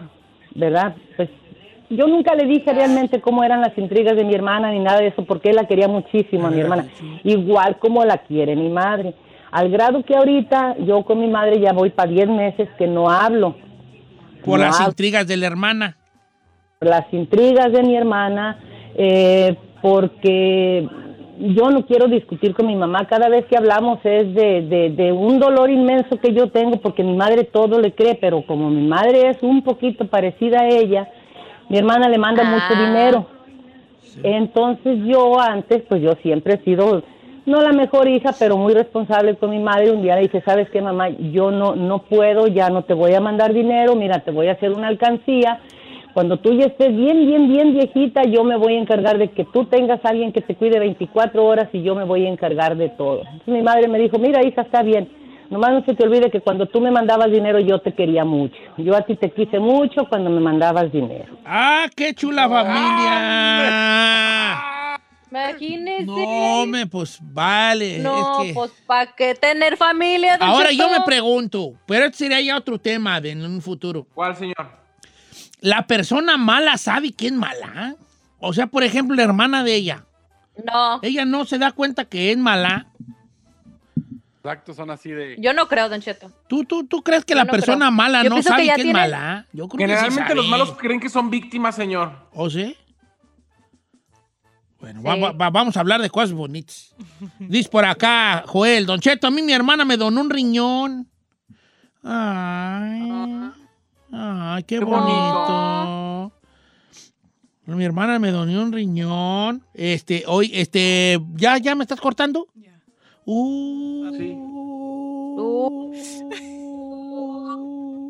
¿verdad? 0.55 0.95
Pues 1.17 1.29
yo 1.91 2.07
nunca 2.07 2.35
le 2.35 2.47
dije 2.47 2.73
realmente 2.73 3.21
cómo 3.21 3.43
eran 3.45 3.61
las 3.61 3.77
intrigas 3.77 4.17
de 4.17 4.25
mi 4.25 4.35
hermana 4.35 4.71
ni 4.71 4.79
nada 4.79 5.01
de 5.01 5.09
eso, 5.09 5.25
porque 5.25 5.51
él 5.51 5.57
la 5.57 5.67
quería 5.67 5.89
muchísimo 5.89 6.47
a 6.47 6.51
mi 6.51 6.61
hermana, 6.61 6.87
igual 7.25 7.79
como 7.79 8.05
la 8.05 8.19
quiere 8.19 8.57
mi 8.57 8.69
madre. 8.71 9.15
Al 9.51 9.69
grado 9.71 10.05
que 10.05 10.15
ahorita 10.17 10.77
yo 10.87 11.03
con 11.05 11.19
mi 11.21 11.27
madre 11.27 11.61
ya 11.61 11.73
voy 11.73 11.91
para 11.91 12.11
10 12.11 12.29
meses 12.29 12.69
que 12.79 12.87
no 12.87 13.11
hablo. 13.11 13.57
Por 14.45 14.59
No 14.61 14.67
las 14.67 14.79
hablo 14.81 14.91
intrigas 14.93 15.27
de 15.27 15.37
la 15.37 15.47
hermana. 15.49 15.97
las 16.81 17.13
intrigas 17.13 17.73
de 17.73 17.83
mi 17.83 17.97
hermana, 17.97 18.59
eh, 18.95 19.57
porque 19.83 20.89
yo 21.41 21.71
no 21.71 21.85
quiero 21.87 22.07
discutir 22.07 22.55
con 22.55 22.67
mi 22.69 22.77
mamá. 22.77 23.07
Cada 23.09 23.29
vez 23.29 23.45
que 23.47 23.57
hablamos 23.57 23.99
es 24.05 24.33
de, 24.35 24.63
de, 24.63 24.91
de 24.91 25.11
un 25.13 25.41
dolor 25.41 25.71
inmenso 25.71 26.19
que 26.21 26.33
yo 26.33 26.51
tengo, 26.51 26.81
porque 26.81 27.03
mi 27.03 27.17
madre 27.17 27.45
todo 27.45 27.81
le 27.81 27.93
cree, 27.93 28.15
pero 28.15 28.43
como 28.47 28.71
mi 28.71 28.87
madre 28.87 29.31
es 29.31 29.39
un 29.43 29.63
poquito 29.63 30.07
parecida 30.07 30.61
a 30.61 30.69
ella, 30.69 31.09
mi 31.71 31.79
hermana 31.79 32.09
le 32.09 32.19
manda 32.19 32.43
Ah. 32.45 32.51
mucho 32.51 32.81
dinero. 32.87 33.27
Entonces 34.23 34.99
yo 35.07 35.41
antes, 35.41 35.83
pues 35.89 36.03
yo 36.03 36.13
siempre 36.23 36.55
he 36.55 36.59
sido, 36.65 37.03
no 37.47 37.63
la 37.63 37.73
mejor 37.73 38.09
hija, 38.09 38.33
pero 38.39 38.57
muy 38.57 38.75
responsable 38.75 39.37
con 39.37 39.51
mi 39.51 39.59
madre. 39.59 39.91
Un 39.93 40.03
día 40.03 40.17
le 40.17 40.23
dije, 40.23 40.43
¿sabes 40.45 40.69
qué, 40.71 40.83
mamá? 40.83 41.09
Yo 41.09 41.51
no, 41.51 41.75
no 41.77 42.01
puedo, 42.01 42.47
ya 42.49 42.69
no 42.71 42.83
te 42.83 42.93
voy 42.93 43.15
a 43.15 43.21
mandar 43.21 43.53
dinero, 43.55 43.95
mira, 43.95 44.19
te 44.21 44.31
voy 44.31 44.49
a 44.49 44.53
hacer 44.53 44.73
una 44.73 44.89
alcancía. 44.89 45.61
Cuando 46.13 46.39
tú 46.39 46.53
ya 46.53 46.67
estés 46.67 46.95
bien, 46.95 47.25
bien, 47.25 47.49
bien 47.49 47.73
viejita, 47.73 48.25
yo 48.25 48.43
me 48.43 48.57
voy 48.57 48.75
a 48.75 48.81
encargar 48.81 49.17
de 49.17 49.29
que 49.29 49.45
tú 49.45 49.67
tengas 49.67 50.05
a 50.05 50.09
alguien 50.09 50.33
que 50.33 50.41
te 50.41 50.57
cuide 50.57 50.81
24 50.81 51.45
horas 51.47 51.69
y 51.73 51.83
yo 51.83 51.95
me 51.95 52.03
voy 52.05 52.27
a 52.27 52.29
encargar 52.29 52.77
de 52.77 52.89
todo. 52.89 53.21
Entonces 53.21 53.47
mi 53.55 53.63
madre 53.63 53.87
me 53.87 53.99
dijo, 54.01 54.19
mira, 54.19 54.45
hija, 54.45 54.63
está 54.63 54.83
bien. 54.83 55.09
Nomás 55.51 55.73
no 55.73 55.85
se 55.85 55.95
te 55.95 56.05
olvide 56.05 56.31
que 56.31 56.41
cuando 56.41 56.67
tú 56.67 56.81
me 56.81 56.93
mandabas 56.93 57.31
dinero 57.31 57.59
yo 57.59 57.81
te 57.81 57.93
quería 57.93 58.25
mucho. 58.25 58.55
Yo 58.79 58.95
a 58.97 59.03
ti 59.03 59.17
te 59.17 59.33
quise 59.33 59.59
mucho 59.59 60.07
cuando 60.09 60.31
me 60.31 60.41
mandabas 60.41 60.93
dinero. 60.93 61.37
¡Ah, 61.45 61.87
qué 61.97 62.15
chula 62.15 62.49
familia! 62.49 63.91
Imagínese. 65.31 66.05
No, 66.05 66.67
me, 66.67 66.87
pues 66.87 67.19
vale. 67.21 67.99
No, 67.99 68.43
es 68.43 68.49
que- 68.49 68.55
pues 68.55 68.71
¿para 68.87 69.13
qué 69.15 69.35
tener 69.35 69.77
familia? 69.77 70.37
don 70.39 70.49
Ahora 70.49 70.73
yo 70.73 70.89
me 70.89 71.01
pregunto, 71.05 71.75
pero 71.87 72.07
este 72.07 72.19
sería 72.19 72.41
ya 72.41 72.57
otro 72.57 72.79
tema 72.79 73.21
de, 73.21 73.31
en 73.33 73.45
un 73.45 73.61
futuro. 73.63 74.07
¿Cuál, 74.15 74.37
señor? 74.37 74.81
¿La 75.61 75.87
persona 75.87 76.37
mala 76.37 76.79
sabe 76.79 77.13
que 77.13 77.27
es 77.27 77.33
mala? 77.33 77.97
O 78.39 78.53
sea, 78.53 78.67
por 78.69 78.83
ejemplo, 78.83 79.15
la 79.17 79.23
hermana 79.25 79.63
de 79.63 79.75
ella. 79.75 80.05
No, 80.65 80.99
Ella 81.03 81.25
no 81.25 81.45
se 81.45 81.59
da 81.59 81.73
cuenta 81.73 82.05
que 82.05 82.33
es 82.33 82.39
mala. 82.39 82.87
Exacto, 84.43 84.73
son 84.73 84.91
así 84.91 85.11
de. 85.11 85.37
yo 85.39 85.53
no 85.53 85.69
creo, 85.69 85.89
Don 85.91 86.01
Cheto. 86.01 86.33
¿Tú, 86.49 86.65
tú, 86.65 86.87
tú 86.87 87.03
crees 87.03 87.27
que 87.27 87.35
Yo 87.35 87.39
la 87.39 87.45
no 87.45 87.51
persona 87.51 87.87
creo. 87.87 87.91
mala 87.91 88.23
Yo 88.25 88.31
no 88.31 88.37
que 88.37 88.43
sabe 88.43 88.63
que 88.65 88.69
es 88.71 88.75
tiene- 88.77 88.93
mala? 88.95 89.47
Yo 89.53 89.69
creo 89.69 89.87
que 89.87 89.93
sí 89.95 90.01
Generalmente 90.01 90.35
los 90.35 90.49
malos 90.49 90.73
creen 90.79 90.99
que 90.99 91.11
son 91.11 91.29
víctimas, 91.29 91.75
señor. 91.75 92.13
¿O 92.33 92.49
sí? 92.49 92.75
Bueno, 94.81 95.01
Sí. 95.03 95.07
va- 95.07 95.17
va- 95.17 95.33
va- 95.33 95.51
vamos 95.51 95.77
a 95.77 95.81
hablar 95.81 96.01
de 96.01 96.09
cosas 96.09 96.33
bonitas. 96.33 96.95
Dice 97.39 97.69
por 97.69 97.85
acá, 97.85 98.45
Joel, 98.47 98.87
Don 98.87 98.99
Cheto, 98.99 99.27
a 99.27 99.31
mí 99.31 99.43
mi 99.43 99.53
hermana 99.53 99.85
me 99.85 99.99
donó 99.99 100.23
un 100.23 100.31
riñón. 100.31 101.07
Ay, 102.03 103.51
ay, 104.11 104.63
qué 104.65 104.79
Qué 104.79 104.85
bonito. 104.87 106.33
Mi 107.67 107.85
hermana 107.85 108.19
me 108.19 108.31
donó 108.31 108.63
un 108.63 108.73
riñón. 108.73 109.63
Este, 109.75 110.25
hoy, 110.27 110.51
este, 110.55 111.21
¿ya, 111.35 111.59
ya 111.59 111.75
me 111.75 111.85
estás 111.85 112.01
cortando? 112.01 112.47
Ya. 112.55 112.70
Uh. 113.27 114.11
Sí. 114.17 114.37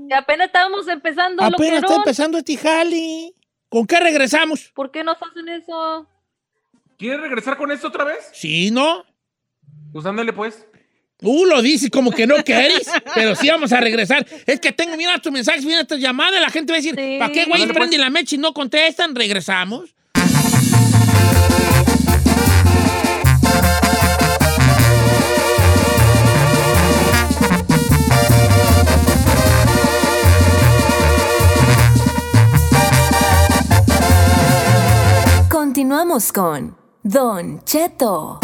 Y 0.08 0.12
apenas 0.12 0.46
estábamos 0.46 0.88
empezando, 0.88 1.42
Apenas 1.42 1.82
está 1.84 1.96
empezando 1.96 2.38
este 2.38 2.56
jali. 2.56 3.32
¿Con 3.68 3.86
qué 3.86 4.00
regresamos? 4.00 4.72
¿Por 4.74 4.90
qué 4.90 5.04
nos 5.04 5.16
hacen 5.22 5.48
eso? 5.48 6.06
¿Quiere 6.98 7.18
regresar 7.18 7.56
con 7.56 7.70
esto 7.70 7.88
otra 7.88 8.04
vez? 8.04 8.28
Sí, 8.32 8.70
¿no? 8.72 9.04
Pues 9.92 10.04
ándale, 10.04 10.32
pues. 10.32 10.66
Uh, 11.22 11.44
lo 11.44 11.62
dices 11.62 11.90
como 11.90 12.10
que 12.10 12.26
no 12.26 12.42
querés, 12.42 12.90
pero 13.14 13.34
sí 13.34 13.48
vamos 13.48 13.72
a 13.72 13.80
regresar. 13.80 14.26
Es 14.46 14.58
que 14.58 14.72
tengo, 14.72 14.96
mira 14.96 15.18
tus 15.18 15.30
mensajes, 15.30 15.64
mira 15.64 15.84
tus 15.84 16.00
llamadas, 16.00 16.40
la 16.40 16.50
gente 16.50 16.72
va 16.72 16.78
a 16.78 16.80
decir, 16.80 16.94
Sí. 16.98 17.16
¿para 17.18 17.32
qué, 17.32 17.44
güey, 17.44 17.62
Ándale, 17.62 17.78
prenden 17.78 18.00
la 18.00 18.10
mecha 18.10 18.34
y 18.34 18.38
no 18.38 18.52
contestan? 18.52 19.14
Regresamos. 19.14 19.94
Con 36.10 36.76
Don 37.04 37.64
Cheto. 37.64 38.40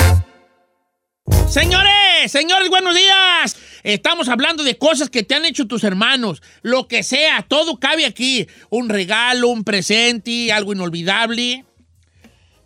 Señores, 1.48 2.30
señores, 2.30 2.68
buenos 2.68 2.94
días. 2.94 3.56
Estamos 3.82 4.28
hablando 4.28 4.62
de 4.62 4.78
cosas 4.78 5.10
que 5.10 5.24
te 5.24 5.34
han 5.34 5.44
hecho 5.44 5.66
tus 5.66 5.82
hermanos. 5.82 6.42
Lo 6.62 6.86
que 6.86 7.02
sea, 7.02 7.42
todo 7.42 7.80
cabe 7.80 8.06
aquí. 8.06 8.46
Un 8.70 8.88
regalo, 8.88 9.48
un 9.48 9.64
presente, 9.64 10.52
algo 10.52 10.74
inolvidable. 10.74 11.64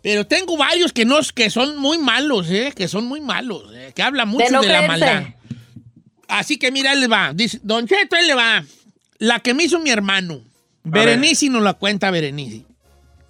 Pero 0.03 0.27
tengo 0.27 0.55
varios 0.55 0.93
que, 0.93 1.03
no, 1.03 1.17
que 1.33 1.49
son 1.49 1.77
muy 1.77 1.97
malos, 1.97 2.51
¿eh? 2.51 2.71
Que 2.75 2.87
son 2.87 3.05
muy 3.05 3.21
malos, 3.21 3.73
¿eh? 3.73 3.93
Que 3.95 4.03
hablan 4.03 4.29
mucho 4.29 4.45
de, 4.45 4.51
no 4.51 4.61
la 4.61 4.83
maldad. 4.83 5.23
Así 6.27 6.59
que 6.59 6.71
mira, 6.71 6.93
él 6.93 6.99
le 6.99 7.07
va. 7.07 7.33
Dice, 7.33 7.59
Don 7.63 7.87
Cheto, 7.87 8.17
él 8.17 8.27
le 8.27 8.35
va. 8.35 8.63
La 9.17 9.39
que 9.39 9.55
me 9.55 9.63
hizo 9.63 9.79
mi 9.79 9.89
hermano. 9.89 10.41
Berenice 10.83 11.49
nos 11.49 11.63
la 11.63 11.73
cuenta 11.73 12.11
Berenice. 12.11 12.70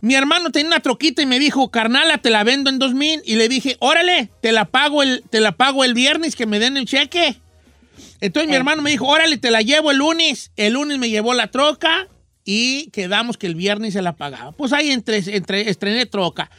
Mi 0.01 0.15
hermano 0.15 0.51
tenía 0.51 0.67
una 0.69 0.79
troquita 0.79 1.21
y 1.21 1.25
me 1.27 1.37
dijo, 1.39 1.69
carnala, 1.69 2.17
te 2.17 2.29
la 2.31 2.43
vendo 2.43 2.69
en 2.69 2.79
2000. 2.79 3.21
Y 3.25 3.35
le 3.35 3.47
dije, 3.47 3.77
órale, 3.79 4.31
te 4.41 4.51
la 4.51 4.65
pago 4.65 5.03
el, 5.03 5.23
te 5.29 5.39
la 5.39 5.51
pago 5.53 5.83
el 5.83 5.93
viernes 5.93 6.35
que 6.35 6.45
me 6.47 6.59
den 6.59 6.75
el 6.77 6.85
cheque. 6.85 7.35
Entonces 8.19 8.49
mi 8.49 8.55
hermano 8.55 8.81
me 8.81 8.89
dijo, 8.91 9.05
órale, 9.07 9.37
te 9.37 9.51
la 9.51 9.61
llevo 9.61 9.91
el 9.91 9.97
lunes. 9.97 10.51
El 10.55 10.73
lunes 10.73 10.97
me 10.97 11.09
llevó 11.09 11.33
la 11.35 11.47
troca 11.51 12.07
y 12.43 12.87
quedamos 12.91 13.37
que 13.37 13.45
el 13.47 13.53
viernes 13.55 13.93
se 13.93 14.01
la 14.01 14.13
pagaba. 14.15 14.51
Pues 14.53 14.73
ahí 14.73 14.89
entre, 14.91 15.17
entre, 15.35 15.69
estrené 15.69 16.05
troca. 16.07 16.49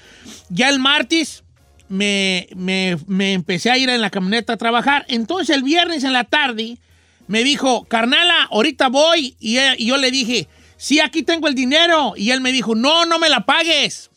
Ya 0.49 0.69
el 0.69 0.79
martes 0.79 1.43
me, 1.89 2.49
me- 2.55 2.97
me 3.07 3.33
empecé 3.33 3.71
a 3.71 3.79
ir 3.79 3.89
en 3.91 4.01
la 4.01 4.11
camioneta 4.11 4.53
a 4.53 4.57
trabajar. 4.57 5.05
Entonces 5.09 5.55
el 5.55 5.65
viernes 5.65 6.05
en 6.05 6.13
la 6.13 6.25
tarde 6.25 6.79
me 7.27 7.43
dijo, 7.43 7.85
carnala, 7.87 8.45
ahorita 8.53 8.89
voy. 8.89 9.37
Y, 9.41 9.57
eh, 9.59 9.75
y 9.79 9.87
yo 9.87 9.97
le 9.97 10.11
dije, 10.13 10.47
sí, 10.83 10.99
aquí 10.99 11.23
tengo 11.23 11.47
el 11.47 11.55
dinero. 11.55 12.15
Y 12.17 12.33
él 12.33 12.41
me 12.41 12.51
dijo, 12.51 12.75
no, 12.75 13.07
no 13.07 13.21
me 13.21 13.31
la 13.31 13.47
pagues. 13.47 14.11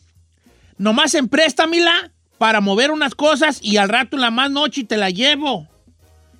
Nomás 0.79 1.13
empréstamela 1.13 2.11
para 2.39 2.59
mover 2.59 2.89
unas 2.89 3.13
cosas 3.13 3.59
y 3.61 3.77
al 3.77 3.87
rato 3.87 4.17
en 4.17 4.21
la 4.21 4.31
más 4.31 4.49
noche 4.49 4.83
te 4.83 4.97
la 4.97 5.11
llevo. 5.11 5.67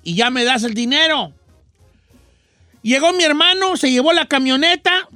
Y 0.02 0.14
ya 0.14 0.30
me 0.30 0.44
das 0.44 0.64
el 0.64 0.74
dinero. 0.74 1.32
Llegó 2.82 3.12
mi 3.12 3.22
hermano, 3.22 3.76
se 3.76 3.90
llevó 3.90 4.12
la 4.12 4.26
camioneta. 4.26 5.08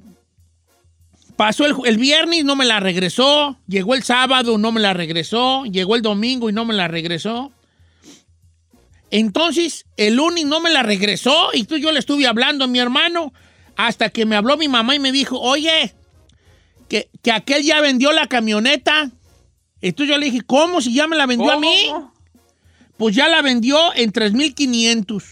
Pasó 1.37 1.67
el, 1.67 1.75
el 1.85 1.99
viernes, 1.99 2.45
no 2.45 2.55
me 2.55 2.65
la 2.65 2.79
regresó. 2.79 3.59
Llegó 3.67 3.97
el 3.97 4.05
sábado, 4.05 4.59
no 4.59 4.71
me 4.71 4.81
la 4.81 4.95
regresó. 4.95 5.65
Llegó 5.65 5.97
el 5.97 6.03
domingo 6.03 6.49
y 6.49 6.53
no 6.53 6.65
me 6.65 6.75
la 6.75 6.87
regresó. 6.87 7.53
Entonces, 9.11 9.87
el 9.97 10.15
lunes 10.15 10.45
no 10.45 10.61
me 10.61 10.71
la 10.71 10.85
regresó 10.85 11.51
y 11.53 11.65
tú 11.65 11.79
yo 11.79 11.91
le 11.91 11.99
estuve 11.99 12.29
hablando 12.29 12.65
a 12.65 12.69
mi 12.69 12.79
hermano 12.79 13.33
hasta 13.87 14.11
que 14.11 14.27
me 14.27 14.37
habló 14.37 14.57
mi 14.57 14.69
mamá 14.69 14.95
y 14.95 14.99
me 14.99 15.13
dijo, 15.13 15.39
oye, 15.41 15.95
que, 16.89 17.09
que 17.23 17.33
aquel 17.33 17.63
ya 17.63 17.81
vendió 17.81 18.13
la 18.13 18.27
camioneta. 18.27 19.11
Entonces 19.81 20.13
yo 20.15 20.19
le 20.19 20.27
dije, 20.27 20.41
¿cómo? 20.43 20.81
Si 20.81 20.93
ya 20.93 21.07
me 21.07 21.17
la 21.17 21.27
vendió 21.27 21.51
a 21.53 21.59
mí. 21.59 21.91
Pues 22.97 23.15
ya 23.15 23.29
la 23.29 23.41
vendió 23.43 23.79
en 23.95 24.13
3.500. 24.13 25.23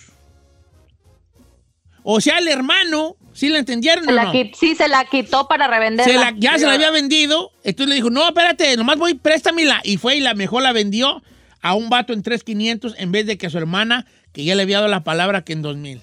O 2.02 2.20
sea, 2.20 2.38
el 2.38 2.48
hermano, 2.48 3.16
¿sí 3.34 3.50
le 3.50 3.58
entendieron 3.58 4.04
Se 4.04 4.10
o 4.10 4.14
la 4.14 4.24
no? 4.24 4.32
sí, 4.32 4.74
se 4.74 4.88
la 4.88 5.04
quitó 5.04 5.46
para 5.46 5.66
revenderla. 5.66 6.10
Se 6.12 6.18
la- 6.18 6.34
ya 6.38 6.58
se 6.58 6.66
la 6.66 6.72
había 6.74 6.90
vendido. 6.90 7.50
Entonces 7.64 7.90
le 7.90 7.96
dijo, 7.96 8.08
no, 8.08 8.26
espérate, 8.26 8.76
nomás 8.78 8.96
voy, 8.96 9.14
préstamela. 9.14 9.80
Y 9.84 9.98
fue 9.98 10.16
y 10.16 10.20
la 10.20 10.32
mejor 10.34 10.62
la 10.62 10.72
vendió 10.72 11.22
a 11.60 11.74
un 11.74 11.90
vato 11.90 12.14
en 12.14 12.22
3.500 12.22 12.94
en 12.96 13.12
vez 13.12 13.26
de 13.26 13.36
que 13.36 13.48
a 13.48 13.50
su 13.50 13.58
hermana, 13.58 14.06
que 14.32 14.44
ya 14.44 14.54
le 14.54 14.62
había 14.62 14.76
dado 14.78 14.88
la 14.88 15.04
palabra 15.04 15.42
que 15.44 15.52
en 15.52 15.62
2.000. 15.62 16.00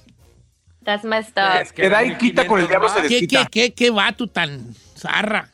That's 0.86 1.04
messed 1.04 1.34
up. 1.38 1.62
Es 1.62 1.74
Que 1.74 1.90
da 1.90 2.04
y 2.04 2.16
quita 2.18 2.46
con 2.48 2.60
el 2.62 2.68
diablo 2.68 2.88
se 2.90 3.08
¿Qué, 3.08 3.28
qué, 3.28 3.46
qué, 3.52 3.74
qué 3.74 3.90
vato 3.90 4.28
tan 4.28 4.74
zarra? 4.98 5.50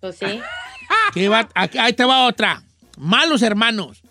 Pues 0.00 0.16
sí. 0.18 0.26
¿Qué 1.14 1.28
va- 1.28 1.48
aquí- 1.54 1.78
Ahí 1.78 1.92
te 1.92 2.04
va 2.04 2.26
otra. 2.26 2.62
Malos 2.98 3.42
hermanos. 3.42 4.02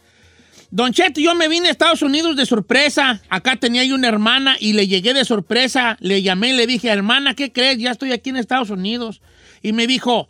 Don 0.72 0.92
Cheto, 0.92 1.22
yo 1.22 1.36
me 1.36 1.48
vine 1.48 1.70
a 1.70 1.72
Estados 1.72 2.02
Unidos 2.02 2.36
de 2.36 2.46
sorpresa. 2.46 3.22
Acá 3.30 3.56
tenía 3.56 3.84
yo 3.86 3.96
una 3.96 4.08
hermana 4.10 4.58
y 4.60 4.74
le 4.74 4.88
llegué 4.88 5.14
de 5.14 5.24
sorpresa. 5.26 5.98
Le 6.02 6.22
llamé 6.22 6.50
y 6.50 6.54
le 6.54 6.68
dije, 6.68 6.90
hermana, 6.90 7.34
¿qué 7.34 7.52
crees? 7.52 7.78
Ya 7.80 7.92
estoy 7.92 8.12
aquí 8.12 8.30
en 8.30 8.38
Estados 8.38 8.70
Unidos. 8.70 9.22
Y 9.62 9.72
me 9.74 9.88
dijo, 9.88 10.28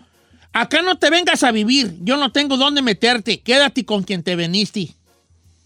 acá 0.53 0.81
no 0.83 0.97
te 0.97 1.09
vengas 1.09 1.43
a 1.43 1.51
vivir. 1.51 1.95
Yo 2.01 2.17
no 2.17 2.31
tengo 2.31 2.57
dónde 2.57 2.81
meterte. 2.81 3.41
Quédate 3.41 3.85
con 3.85 4.03
quien 4.03 4.23
te 4.23 4.35
veniste. 4.35 4.89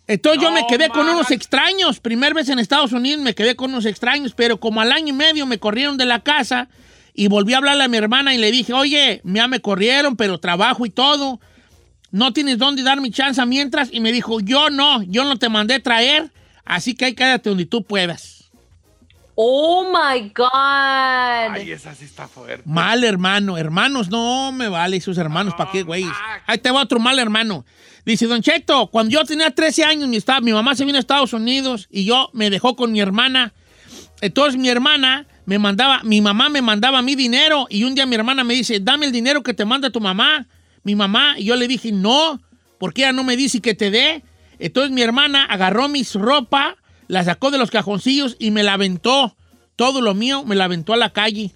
Entonces 0.10 0.41
yo 0.41 0.52
me 0.52 0.65
quedé 0.65 0.89
con 0.89 1.08
unos 1.08 1.30
extraños. 1.30 2.00
Primer 2.00 2.34
vez 2.34 2.50
en 2.50 2.58
Estados 2.58 2.93
Unidos 2.93 3.22
me 3.22 3.36
quedé 3.36 3.56
con 3.56 3.69
unos 3.69 3.86
extraños, 3.86 4.34
pero 4.36 4.60
como 4.60 4.82
al 4.82 4.91
año 4.91 5.10
y 5.10 5.13
medio 5.13 5.45
me 5.45 5.60
corrieron 5.60 5.98
de 5.98 6.08
la 6.08 6.22
casa 6.22 6.67
y 7.13 7.28
volví 7.28 7.54
a 7.54 7.58
hablarle 7.58 7.84
a 7.84 7.88
mi 7.88 7.98
hermana 7.98 8.34
y 8.34 8.39
le 8.39 8.52
dije, 8.52 8.74
oye, 8.74 9.22
ya 9.24 9.48
me 9.48 9.60
corrieron, 9.60 10.15
pero 10.15 10.39
trabajo 10.39 10.88
y 10.88 10.89
todo. 10.89 11.39
No 12.10 12.34
tienes 12.34 12.58
dónde 12.58 12.82
dar 12.82 13.00
mi 13.02 13.12
chance 13.12 13.45
mientras. 13.45 13.89
Y 13.91 14.00
me 14.00 14.12
dijo, 14.12 14.39
yo 14.39 14.72
no, 14.72 15.04
yo 15.04 15.26
no 15.26 15.38
te 15.38 15.48
mandé 15.48 15.80
traer, 15.80 16.32
así 16.65 16.95
que 16.95 17.06
ahí 17.06 17.13
quédate 17.13 17.50
donde 17.50 17.67
tú 17.67 17.84
puedas. 17.84 18.50
Oh 19.36 19.86
my 19.86 20.34
God. 20.36 21.54
Ay, 21.54 21.72
esa 21.72 21.93
sí 21.93 22.06
está 22.06 22.28
fuerte. 22.28 22.63
Mal 22.65 23.04
hermano, 23.04 23.60
hermanos, 23.60 24.10
no 24.10 24.52
me 24.52 24.69
vale 24.69 25.00
sus 25.02 25.19
hermanos, 25.19 25.54
¿para 25.54 25.72
qué, 25.72 25.84
güey? 25.84 26.04
Ahí 26.50 26.58
te 26.58 26.72
va 26.72 26.82
otro 26.82 27.00
mal 27.00 27.20
hermano. 27.20 27.64
Dice, 28.08 28.26
Don 28.26 28.42
Cheto, 28.42 28.88
cuando 28.88 29.12
yo 29.12 29.24
tenía 29.24 29.52
13 29.52 29.84
años, 29.84 30.10
mi, 30.10 30.18
mi 30.42 30.52
mamá 30.52 30.74
se 30.74 30.84
vino 30.84 30.98
a 30.98 31.00
Estados 31.00 31.32
Unidos 31.34 31.88
y 31.92 32.06
yo 32.06 32.32
me 32.34 32.50
dejó 32.50 32.76
con 32.76 32.92
mi 32.92 33.00
hermana. 33.00 33.54
Entonces 34.20 34.60
mi 34.60 34.68
hermana 34.68 35.28
me 35.46 35.60
mandaba, 35.60 36.02
mi 36.04 36.22
mamá 36.22 36.50
me 36.50 36.64
mandaba 36.64 37.04
mi 37.04 37.14
dinero 37.14 37.68
y 37.70 37.84
un 37.84 37.94
día 37.94 38.08
mi 38.08 38.16
hermana 38.16 38.44
me 38.44 38.56
dice, 38.56 38.80
dame 38.80 39.06
el 39.06 39.12
dinero 39.12 39.44
que 39.44 39.54
te 39.54 39.64
manda 39.64 39.92
tu 39.92 40.02
mamá, 40.02 40.48
mi 40.84 40.96
mamá. 40.96 41.36
Y 41.38 41.44
yo 41.44 41.56
le 41.56 41.68
dije, 41.68 41.92
no, 41.92 42.42
porque 42.80 43.04
ella 43.04 43.14
no 43.14 43.24
me 43.24 43.38
dice 43.38 43.62
que 43.62 43.76
te 43.76 43.92
dé. 43.92 44.24
Entonces 44.58 44.92
mi 44.92 45.04
hermana 45.04 45.46
agarró 45.46 45.88
mis 45.88 46.16
ropa, 46.16 46.78
la 47.08 47.24
sacó 47.24 47.52
de 47.52 47.60
los 47.60 47.70
cajoncillos 47.70 48.38
y 48.40 48.50
me 48.50 48.64
la 48.64 48.74
aventó. 48.74 49.36
Todo 49.76 50.02
lo 50.02 50.16
mío 50.16 50.44
me 50.46 50.56
la 50.56 50.66
aventó 50.66 50.94
a 50.94 50.98
la 50.98 51.12
calle. 51.12 51.52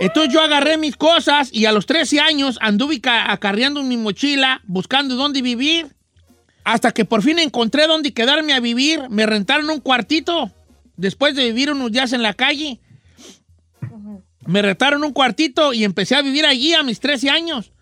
Entonces 0.00 0.32
yo 0.32 0.40
agarré 0.40 0.78
mis 0.78 0.96
cosas 0.96 1.50
y 1.52 1.66
a 1.66 1.72
los 1.72 1.86
13 1.86 2.20
años 2.20 2.58
anduve 2.60 3.00
ca- 3.00 3.30
acarreando 3.30 3.82
mi 3.82 3.96
mochila, 3.96 4.60
buscando 4.64 5.14
dónde 5.16 5.42
vivir. 5.42 5.88
Hasta 6.64 6.92
que 6.92 7.04
por 7.04 7.22
fin 7.22 7.38
encontré 7.38 7.86
dónde 7.86 8.12
quedarme 8.14 8.52
a 8.52 8.60
vivir. 8.60 9.02
Me 9.10 9.26
rentaron 9.26 9.68
un 9.70 9.80
cuartito 9.80 10.52
después 10.96 11.34
de 11.34 11.44
vivir 11.46 11.70
unos 11.72 11.90
días 11.92 12.12
en 12.12 12.22
la 12.22 12.34
calle. 12.34 12.80
Me 14.46 14.62
rentaron 14.62 15.04
un 15.04 15.12
cuartito 15.12 15.72
y 15.72 15.84
empecé 15.84 16.16
a 16.16 16.22
vivir 16.22 16.46
allí 16.46 16.74
a 16.74 16.82
mis 16.82 17.00
13 17.00 17.30
años. 17.30 17.72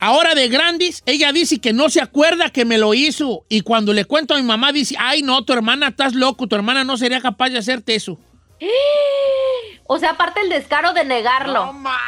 Ahora 0.00 0.34
de 0.36 0.48
grandes, 0.48 1.02
ella 1.06 1.32
dice 1.32 1.58
que 1.58 1.72
no 1.72 1.90
se 1.90 2.00
acuerda 2.00 2.50
que 2.50 2.64
me 2.64 2.78
lo 2.78 2.94
hizo. 2.94 3.44
Y 3.48 3.62
cuando 3.62 3.92
le 3.92 4.04
cuento 4.04 4.34
a 4.34 4.36
mi 4.36 4.44
mamá, 4.44 4.72
dice, 4.72 4.94
ay 4.98 5.22
no, 5.22 5.44
tu 5.44 5.52
hermana 5.52 5.88
estás 5.88 6.14
loco, 6.14 6.46
tu 6.46 6.54
hermana 6.56 6.84
no 6.84 6.96
sería 6.96 7.20
capaz 7.20 7.50
de 7.50 7.58
hacerte 7.58 7.94
eso. 7.96 8.18
O 9.90 9.98
sea, 9.98 10.10
aparte 10.10 10.40
el 10.42 10.50
descaro 10.50 10.92
de 10.92 11.04
negarlo. 11.04 11.66
No, 11.66 11.72
ma. 11.72 11.98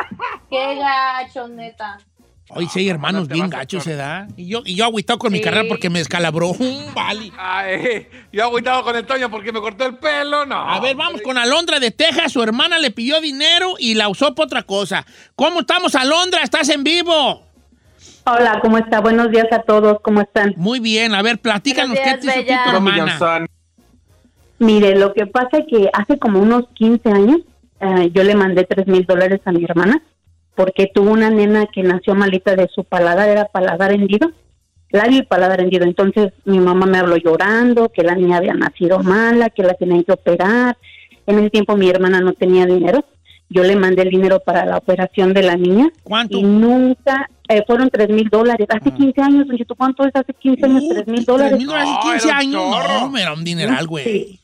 Qué 0.50 0.74
gacho, 0.74 1.46
neta. 1.46 1.98
Hoy 2.50 2.66
sí 2.66 2.80
hay 2.80 2.88
hermanos 2.88 3.22
no 3.22 3.28
te 3.28 3.34
bien 3.34 3.50
gachos, 3.50 3.84
se 3.84 3.94
da. 3.94 4.26
Y 4.36 4.48
yo, 4.48 4.62
y 4.64 4.74
yo 4.74 4.86
agüitado 4.86 5.18
con 5.18 5.30
mi 5.32 5.40
carrera 5.40 5.64
porque 5.68 5.90
me 5.90 5.98
descalabró. 5.98 6.54
Mm, 6.54 6.94
vale. 6.94 7.30
Ay, 7.38 8.08
yo 8.32 8.44
agüitado 8.44 8.82
con 8.84 8.96
el 8.96 9.06
Toño 9.06 9.30
porque 9.30 9.52
me 9.52 9.60
cortó 9.60 9.84
el 9.84 9.98
pelo, 9.98 10.46
no. 10.46 10.56
A 10.56 10.80
ver, 10.80 10.96
vamos 10.96 11.20
con 11.20 11.36
Alondra 11.36 11.78
de 11.78 11.90
Texas. 11.90 12.32
Su 12.32 12.42
hermana 12.42 12.78
le 12.78 12.90
pidió 12.90 13.20
dinero 13.20 13.74
y 13.78 13.94
la 13.94 14.08
usó 14.08 14.34
para 14.34 14.46
otra 14.46 14.62
cosa. 14.62 15.04
¿Cómo 15.36 15.60
estamos, 15.60 15.94
Alondra? 15.94 16.42
¿Estás 16.42 16.70
en 16.70 16.84
vivo? 16.84 17.46
Hola, 18.24 18.60
¿cómo 18.62 18.78
está? 18.78 19.00
Buenos 19.00 19.30
días 19.30 19.46
a 19.52 19.62
todos, 19.62 19.98
¿cómo 20.02 20.22
están? 20.22 20.54
Muy 20.56 20.80
bien. 20.80 21.14
A 21.14 21.22
ver, 21.22 21.38
platícanos 21.38 21.96
Buenos 21.98 22.14
qué 22.14 22.20
días, 22.20 22.34
te 22.34 22.52
hizo 22.52 22.62
tu 22.64 22.70
hermana. 22.70 23.46
Mire, 24.58 24.98
lo 24.98 25.12
que 25.12 25.26
pasa 25.26 25.58
es 25.58 25.66
que 25.68 25.88
hace 25.92 26.18
como 26.18 26.40
unos 26.40 26.64
15 26.74 27.08
años 27.10 27.40
eh, 27.80 28.10
yo 28.12 28.24
le 28.24 28.34
mandé 28.34 28.64
3 28.64 28.86
mil 28.88 29.04
dólares 29.04 29.40
a 29.44 29.52
mi 29.52 29.64
hermana 29.64 30.02
porque 30.58 30.90
tuvo 30.92 31.12
una 31.12 31.30
nena 31.30 31.66
que 31.66 31.84
nació 31.84 32.16
malita 32.16 32.56
de 32.56 32.68
su 32.74 32.82
paladar, 32.82 33.28
era 33.28 33.44
paladar 33.44 33.92
hendido, 33.92 34.32
labio 34.90 35.20
y 35.20 35.22
paladar 35.22 35.60
hendido. 35.60 35.84
Entonces 35.84 36.32
mi 36.44 36.58
mamá 36.58 36.84
me 36.84 36.98
habló 36.98 37.16
llorando, 37.16 37.90
que 37.90 38.02
la 38.02 38.16
niña 38.16 38.38
había 38.38 38.54
nacido 38.54 38.98
mala, 38.98 39.50
que 39.50 39.62
la 39.62 39.74
tenían 39.74 40.02
que 40.02 40.10
operar. 40.10 40.76
En 41.28 41.38
ese 41.38 41.50
tiempo 41.50 41.76
mi 41.76 41.88
hermana 41.88 42.20
no 42.20 42.32
tenía 42.32 42.66
dinero. 42.66 43.04
Yo 43.48 43.62
le 43.62 43.76
mandé 43.76 44.02
el 44.02 44.10
dinero 44.10 44.40
para 44.40 44.66
la 44.66 44.78
operación 44.78 45.32
de 45.32 45.42
la 45.42 45.56
niña 45.56 45.90
¿Cuánto? 46.02 46.36
y 46.36 46.42
nunca, 46.42 47.30
eh, 47.48 47.62
fueron 47.64 47.88
3 47.88 48.08
mil 48.08 48.28
dólares. 48.28 48.66
Hace 48.68 48.90
15 48.90 49.20
años, 49.22 49.46
don 49.46 49.56
Cheto, 49.56 49.76
¿cuánto 49.76 50.04
es 50.04 50.10
hace 50.14 50.34
15 50.34 50.66
años? 50.66 50.84
3 50.90 51.06
mil 51.06 51.24
dólares. 51.24 51.52
Uh, 51.52 51.56
¿Tres 51.56 51.58
mil 51.58 51.66
dólares 51.68 51.88
No, 51.88 52.12
en 52.12 52.18
15 52.18 52.28
era 52.28 52.36
un 52.36 52.40
años? 52.40 53.10
No, 53.12 53.16
era 53.16 53.32
un 53.32 53.44
dineral, 53.44 53.86
güey. 53.86 54.04
Sí. 54.04 54.40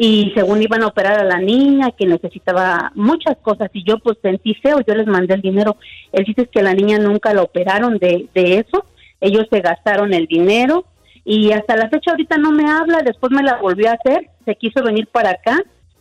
Y 0.00 0.32
según 0.34 0.62
iban 0.62 0.84
a 0.84 0.86
operar 0.86 1.18
a 1.18 1.24
la 1.24 1.38
niña, 1.38 1.90
que 1.90 2.06
necesitaba 2.06 2.92
muchas 2.94 3.36
cosas, 3.38 3.68
y 3.72 3.82
yo 3.82 3.98
pues 3.98 4.16
sentí 4.22 4.54
feo, 4.54 4.78
yo 4.86 4.94
les 4.94 5.08
mandé 5.08 5.34
el 5.34 5.42
dinero. 5.42 5.76
Él 6.12 6.24
dice 6.24 6.46
que 6.46 6.62
la 6.62 6.72
niña 6.72 6.98
nunca 6.98 7.34
la 7.34 7.42
operaron 7.42 7.98
de, 7.98 8.28
de 8.32 8.58
eso, 8.58 8.84
ellos 9.20 9.46
se 9.50 9.60
gastaron 9.60 10.14
el 10.14 10.26
dinero, 10.26 10.84
y 11.24 11.50
hasta 11.50 11.76
la 11.76 11.88
fecha 11.90 12.12
ahorita 12.12 12.38
no 12.38 12.52
me 12.52 12.70
habla, 12.70 13.02
después 13.02 13.32
me 13.32 13.42
la 13.42 13.56
volvió 13.56 13.90
a 13.90 13.94
hacer, 13.94 14.30
se 14.44 14.54
quiso 14.54 14.84
venir 14.84 15.08
para 15.08 15.30
acá, 15.30 15.58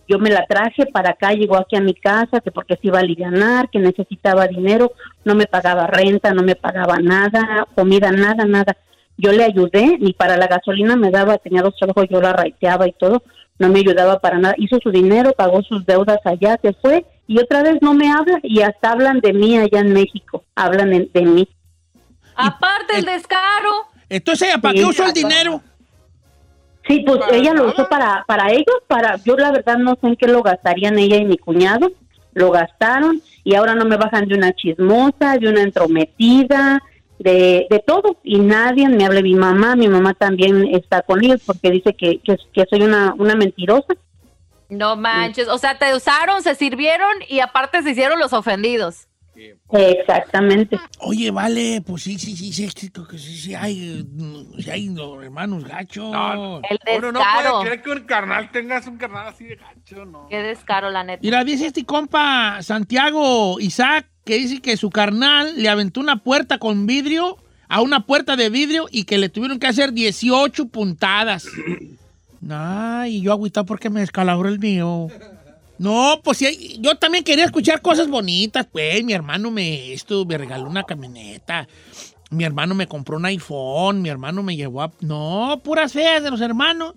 Yo 0.08 0.20
me 0.20 0.30
la 0.30 0.46
traje 0.46 0.86
para 0.86 1.12
acá, 1.12 1.34
llegó 1.34 1.58
aquí 1.58 1.76
a 1.76 1.82
mi 1.82 1.94
casa, 1.94 2.40
que 2.40 2.52
porque 2.52 2.76
se 2.76 2.88
iba 2.88 3.00
a 3.00 3.02
aliviar, 3.02 3.70
que 3.70 3.80
necesitaba 3.80 4.48
dinero, 4.48 4.94
no 5.26 5.36
me 5.36 5.48
pagaba 5.48 5.86
renta, 5.88 6.34
no 6.34 6.44
me 6.44 6.56
pagaba 6.56 6.98
nada, 7.00 7.68
comida, 7.76 8.12
nada, 8.12 8.46
nada. 8.46 8.78
Yo 9.18 9.34
le 9.34 9.44
ayudé, 9.44 9.98
ni 10.00 10.14
para 10.14 10.38
la 10.38 10.48
gasolina 10.48 10.96
me 10.96 11.12
daba, 11.12 11.38
tenía 11.40 11.62
dos 11.62 11.76
trabajos, 11.76 12.08
yo 12.10 12.22
la 12.22 12.32
raiteaba 12.32 12.88
y 12.88 12.94
todo, 12.94 13.22
no 13.60 13.70
me 13.70 13.80
ayudaba 13.80 14.20
para 14.20 14.38
nada. 14.38 14.56
Hizo 14.58 14.78
su 14.82 14.91
dinero, 14.91 15.34
pagó 15.34 15.62
sus 15.63 15.86
deudas 15.86 16.20
allá, 16.26 16.60
se 16.62 16.74
fue 16.74 17.06
y 17.28 17.39
otra 17.39 17.63
vez 17.63 17.78
no 17.82 17.93
me 17.93 18.12
habla 18.12 18.39
y 18.43 18.62
hasta 18.62 18.91
hablan 18.91 19.20
de 19.20 19.34
mí 19.34 19.58
allá 19.58 19.80
en 19.80 19.93
México, 19.93 20.43
hablan 20.56 20.93
en- 20.93 21.10
de 21.13 21.22
mí. 21.22 21.48
Aparte 22.36 22.98
el 23.00 23.06
descaro. 23.06 23.88
Entonces, 24.10 24.48
¿ella 24.50 24.58
para 24.60 24.74
Sí, 24.74 24.80
qué 24.80 24.86
usó 24.86 25.06
el 25.06 25.13
dinero? 25.13 25.62
Sí, 26.88 27.04
pues 27.06 27.20
¿Para 27.20 27.36
ella 27.36 27.54
lo 27.54 27.67
usó 27.67 27.89
para, 27.89 28.24
para 28.28 28.50
ellos, 28.52 28.78
para, 28.88 29.17
yo 29.17 29.36
la 29.36 29.52
verdad 29.52 29.78
no 29.78 29.98
sé 30.00 30.08
en 30.08 30.15
qué 30.15 30.28
lo 30.28 30.41
gastarían 30.41 30.98
ella 30.98 31.17
y 31.17 31.26
mi 31.26 31.38
cuñado, 31.38 31.91
lo 32.34 32.50
gastaron 32.52 33.22
y 33.43 33.56
ahora 33.56 33.76
no 33.76 33.84
me 33.86 33.98
bajan 33.98 34.26
de 34.28 34.36
una 34.36 34.54
chismosa, 34.54 35.38
de 35.38 35.50
una 35.50 35.63
entrometida, 35.63 36.80
de, 37.20 37.68
de 37.70 37.80
todo 37.86 38.20
y 38.24 38.40
nadie 38.40 38.88
me 38.90 39.06
habla 39.06 39.22
mi 39.22 39.34
mamá, 39.36 39.76
mi 39.76 39.88
mamá 39.88 40.14
también 40.14 40.68
está 40.76 41.02
con 41.02 41.24
ellos 41.24 41.42
porque 41.46 41.72
dice 41.72 41.96
que, 41.96 42.20
que, 42.20 42.38
que 42.54 42.66
soy 42.70 42.82
una, 42.84 43.14
una 43.18 43.36
mentirosa. 43.36 43.94
No 44.70 44.96
manches. 44.96 45.48
O 45.48 45.58
sea, 45.58 45.78
te 45.78 45.96
usaron, 45.96 46.44
se 46.44 46.56
sirvieron 46.56 47.10
y 47.30 47.40
aparte 47.40 47.82
se 47.84 47.92
hicieron 47.92 48.20
los 48.20 48.34
ofendidos. 48.34 49.08
Exactamente. 49.72 50.80
Oye, 51.00 51.30
vale, 51.32 51.82
pues 51.86 52.04
sí, 52.04 52.18
sí, 52.18 52.36
sí, 52.36 52.52
sí, 52.52 52.70
sí, 52.70 52.90
sí, 52.90 53.18
sí, 53.18 53.38
sí 53.38 53.56
hay, 53.56 54.06
mm, 54.10 54.60
sí 54.60 54.70
hay 54.70 54.90
no, 54.90 55.22
hermanos 55.22 55.64
gachos. 55.64 56.12
No, 56.12 56.62
El 56.70 56.80
Uno 56.98 57.12
no 57.12 57.20
descaro. 57.20 57.52
puede 57.60 57.64
creer 57.66 57.82
que 57.84 57.90
un 57.92 58.00
carnal 58.08 58.52
tengas 58.52 58.88
un 58.88 58.98
carnal 58.98 59.28
así 59.28 59.46
de 59.46 59.56
gacho, 59.56 60.06
¿no? 60.06 60.28
Qué 60.30 60.42
descaro, 60.42 60.90
la 60.90 61.04
neta. 61.04 61.22
Mira, 61.22 61.44
dice 61.44 61.68
este 61.68 61.86
compa 61.86 62.62
Santiago 62.62 63.60
Isaac 63.60 64.08
que 64.28 64.36
dice 64.38 64.62
que 64.62 64.76
su 64.76 64.90
carnal 64.90 65.54
le 65.56 65.70
aventó 65.70 66.02
una 66.02 66.22
puerta 66.22 66.60
con 66.60 66.86
vidrio 66.86 67.38
a 67.70 67.82
una 67.82 68.06
puerta 68.06 68.36
de 68.36 68.50
vidrio 68.50 68.88
y 68.92 69.06
que 69.06 69.18
le 69.18 69.30
tuvieron 69.30 69.58
que 69.58 69.68
hacer 69.68 69.94
18 69.94 70.68
puntadas. 70.68 71.48
Ay, 72.48 73.22
yo 73.22 73.32
agüitado 73.32 73.66
porque 73.66 73.90
me 73.90 74.02
descalabró 74.02 74.50
el 74.50 74.60
mío. 74.60 75.08
No, 75.80 76.20
pues 76.24 76.44
yo 76.80 76.96
también 76.96 77.24
quería 77.24 77.46
escuchar 77.46 77.82
cosas 77.82 78.10
bonitas, 78.10 78.68
pues. 78.70 79.02
Mi 79.04 79.13
hermano 79.13 79.50
me 79.50 79.94
esto, 79.94 80.26
me 80.26 80.38
regaló 80.38 80.70
una 80.70 80.84
camioneta. 80.84 81.68
Mi 82.30 82.44
hermano 82.44 82.76
me 82.76 82.88
compró 82.88 83.16
un 83.16 83.26
iPhone. 83.26 84.02
Mi 84.02 84.10
hermano 84.10 84.44
me 84.44 84.58
llevó 84.58 84.82
a. 84.82 84.92
No, 85.00 85.62
puras 85.63 85.94
feas 85.94 86.22
de 86.22 86.32
los 86.32 86.42
hermanos. 86.42 86.96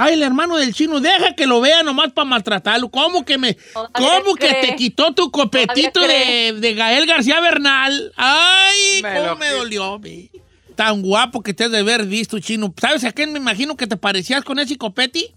Ay, 0.00 0.14
el 0.14 0.22
hermano 0.22 0.56
del 0.56 0.72
chino, 0.72 1.00
deja 1.00 1.34
que 1.34 1.44
lo 1.44 1.60
vea 1.60 1.82
nomás 1.82 2.12
para 2.12 2.24
maltratarlo. 2.24 2.88
¿Cómo 2.88 3.24
que 3.24 3.36
me. 3.36 3.54
Todavía 3.54 3.90
¿Cómo 3.92 4.36
que 4.36 4.54
te 4.54 4.76
quitó 4.76 5.12
tu 5.12 5.32
copetito 5.32 5.98
de, 5.98 6.54
de 6.56 6.74
Gael 6.74 7.04
García 7.04 7.40
Bernal? 7.40 8.12
Ay, 8.16 9.02
Me 9.02 9.14
cómo 9.14 9.34
me 9.34 9.50
dolió, 9.50 9.98
ve. 9.98 10.30
Tan 10.76 11.02
guapo 11.02 11.42
que 11.42 11.52
te 11.52 11.64
has 11.64 11.72
de 11.72 11.78
haber 11.78 12.06
visto, 12.06 12.38
chino. 12.38 12.72
¿Sabes 12.80 13.02
a 13.02 13.10
quién 13.10 13.32
me 13.32 13.40
imagino 13.40 13.76
que 13.76 13.88
te 13.88 13.96
parecías 13.96 14.44
con 14.44 14.60
ese 14.60 14.78
copeti? 14.78 15.34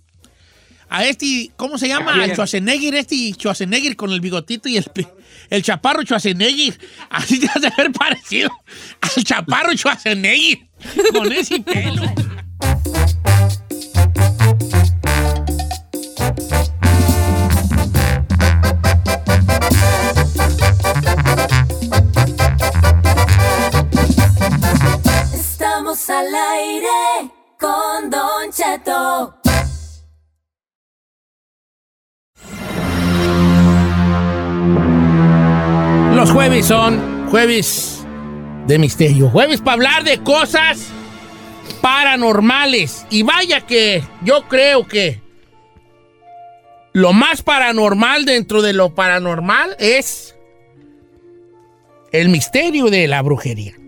A 0.89 1.05
este, 1.07 1.49
¿cómo 1.55 1.79
se 1.79 1.87
llama? 1.87 2.11
¿A 2.11 2.13
quién? 2.13 2.23
Al 2.25 2.31
Schwarzenegger, 2.33 2.93
este 2.93 3.33
Schwarzenegger 3.33 3.95
con 3.95 4.11
el 4.11 4.21
bigotito 4.21 4.69
y 4.69 4.77
el, 4.77 4.85
el 5.49 5.63
chaparro 5.63 6.03
Schwarzenegger. 6.03 6.79
Así 7.09 7.39
te 7.39 7.47
has 7.47 7.61
de 7.61 7.67
haber 7.67 7.91
parecido 7.93 8.51
al 9.01 9.23
chaparro 9.23 9.73
Schwarzenegger 9.73 10.59
con 11.13 11.31
ese 11.31 11.59
pelo. 11.61 12.03
Al 25.91 26.33
aire 26.33 27.29
con 27.59 28.09
Don 28.09 28.49
Cheto. 28.49 29.35
Los 36.15 36.31
jueves 36.31 36.65
son 36.65 37.27
jueves 37.29 38.05
de 38.67 38.79
misterio. 38.79 39.27
Jueves 39.27 39.59
para 39.59 39.73
hablar 39.73 40.05
de 40.05 40.23
cosas 40.23 40.87
paranormales. 41.81 43.05
Y 43.09 43.23
vaya 43.23 43.59
que 43.67 44.01
yo 44.23 44.47
creo 44.47 44.87
que 44.87 45.19
lo 46.93 47.11
más 47.11 47.41
paranormal 47.41 48.23
dentro 48.23 48.61
de 48.61 48.71
lo 48.71 48.95
paranormal 48.95 49.75
es 49.77 50.37
el 52.13 52.29
misterio 52.29 52.85
de 52.85 53.09
la 53.09 53.21
brujería. 53.21 53.80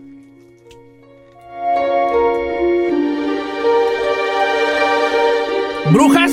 Brujas, 5.94 6.32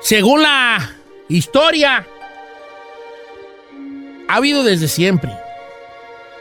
según 0.00 0.40
la 0.40 0.78
historia, 1.28 2.06
ha 4.26 4.34
habido 4.34 4.62
desde 4.62 4.88
siempre. 4.88 5.30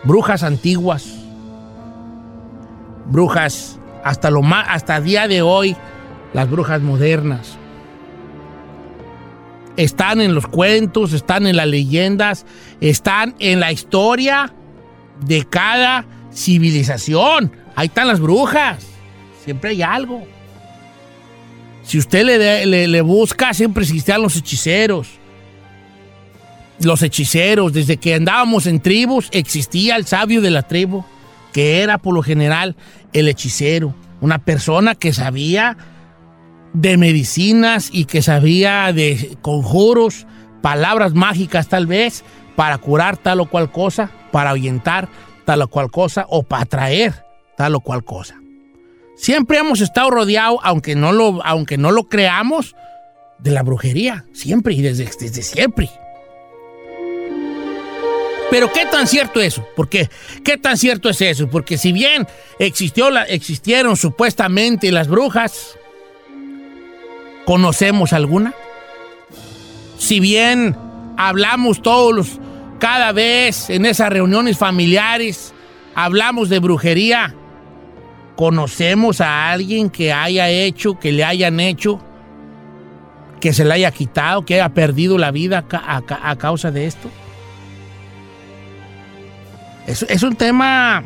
Brujas 0.05 0.43
antiguas, 0.43 1.13
brujas 3.07 3.81
hasta 4.05 4.31
lo 4.31 4.43
más, 4.43 4.65
hasta 4.69 5.01
día 5.01 5.27
de 5.27 5.41
hoy, 5.41 5.75
las 6.31 6.49
brujas 6.49 6.79
modernas. 6.79 7.57
Están 9.75 10.21
en 10.21 10.35
los 10.35 10.47
cuentos, 10.47 11.11
están 11.11 11.47
en 11.47 11.57
las 11.57 11.67
leyendas, 11.67 12.45
están 12.79 13.35
en 13.39 13.59
la 13.59 13.73
historia 13.73 14.53
de 15.19 15.43
cada 15.43 16.05
civilización. 16.31 17.51
Ahí 17.75 17.87
están 17.87 18.07
las 18.07 18.21
brujas. 18.21 18.87
Siempre 19.43 19.71
hay 19.71 19.81
algo. 19.81 20.34
Si 21.85 21.99
usted 21.99 22.25
le, 22.25 23.01
busca, 23.01 23.53
siempre 23.53 23.83
existían 23.83 24.21
los 24.21 24.35
hechiceros 24.35 25.19
los 26.79 27.01
hechiceros, 27.01 27.73
desde 27.73 27.97
que 27.97 28.15
andábamos 28.15 28.67
en 28.67 28.81
tribus, 28.81 29.29
existía 29.31 29.95
el 29.95 30.05
sabio 30.05 30.41
de 30.41 30.51
la 30.51 30.63
tribu, 30.63 31.05
que 31.53 31.81
era 31.81 31.97
por 31.97 32.13
lo 32.13 32.21
general 32.21 32.75
el 33.13 33.27
hechicero, 33.29 33.95
una 34.19 34.39
persona 34.39 34.95
que 34.95 35.13
sabía 35.13 35.77
de 36.73 36.97
medicinas 36.97 37.89
y 37.93 38.05
que 38.05 38.21
sabía 38.21 38.91
de 38.91 39.37
conjuros, 39.41 40.27
palabras 40.61 41.13
mágicas 41.13 41.69
tal 41.69 41.87
vez, 41.87 42.23
para 42.55 42.77
curar 42.77 43.17
tal 43.17 43.39
o 43.39 43.49
cual 43.49 43.71
cosa, 43.71 44.11
para 44.31 44.49
ahuyentar 44.49 45.07
tal 45.45 45.61
o 45.61 45.67
cual 45.69 45.91
cosa 45.91 46.25
o 46.29 46.43
para 46.43 46.63
atraer 46.63 47.23
tal 47.55 47.75
o 47.75 47.79
cual 47.79 48.03
cosa. 48.03 48.35
Siempre 49.15 49.57
hemos 49.57 49.81
estado 49.81 50.09
rodeados, 50.11 50.59
aunque 50.63 50.95
no 50.95 51.11
lo, 51.11 51.43
aunque 51.45 51.77
no 51.77 51.91
lo 51.91 52.09
creamos, 52.09 52.75
de 53.39 53.51
la 53.51 53.63
brujería, 53.63 54.25
siempre 54.33 54.73
y 54.73 54.81
desde, 54.81 55.05
desde 55.19 55.41
siempre. 55.41 55.89
Pero 58.51 58.71
¿qué 58.71 58.85
tan 58.85 59.07
cierto 59.07 59.41
es 59.41 59.53
eso? 59.53 59.67
¿Por 59.75 59.89
qué? 59.89 60.09
¿Qué 60.43 60.57
tan 60.57 60.77
cierto 60.77 61.09
es 61.09 61.19
eso? 61.21 61.49
Porque 61.49 61.77
si 61.77 61.91
bien 61.91 62.27
existió 62.59 63.09
la, 63.09 63.23
existieron 63.23 63.97
supuestamente 63.97 64.91
las 64.91 65.07
brujas, 65.07 65.77
¿conocemos 67.45 68.13
alguna? 68.13 68.53
Si 69.97 70.19
bien 70.19 70.77
hablamos 71.17 71.81
todos 71.81 72.13
los, 72.13 72.39
cada 72.79 73.11
vez 73.11 73.69
en 73.69 73.85
esas 73.85 74.09
reuniones 74.09 74.57
familiares, 74.57 75.53
hablamos 75.95 76.49
de 76.49 76.59
brujería, 76.59 77.35
¿conocemos 78.35 79.21
a 79.21 79.51
alguien 79.51 79.89
que 79.89 80.11
haya 80.13 80.49
hecho, 80.49 80.99
que 80.99 81.11
le 81.11 81.23
hayan 81.23 81.59
hecho, 81.59 81.99
que 83.39 83.53
se 83.53 83.63
le 83.65 83.73
haya 83.73 83.91
quitado, 83.91 84.43
que 84.45 84.55
haya 84.55 84.69
perdido 84.69 85.17
la 85.17 85.31
vida 85.31 85.59
a 85.59 85.67
ca- 85.67 85.83
a 85.85 86.01
ca- 86.01 86.19
a 86.23 86.35
causa 86.37 86.71
de 86.71 86.85
esto? 86.87 87.09
Es, 89.87 90.03
es 90.03 90.23
un 90.23 90.35
tema. 90.35 91.03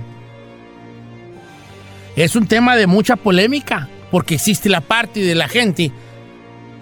Es 2.16 2.36
un 2.36 2.48
tema 2.48 2.76
de 2.76 2.88
mucha 2.88 3.16
polémica, 3.16 3.88
porque 4.12 4.36
existe 4.36 4.70
la 4.70 4.82
parte 4.82 5.20
de 5.22 5.36
la 5.36 5.48
gente 5.48 5.92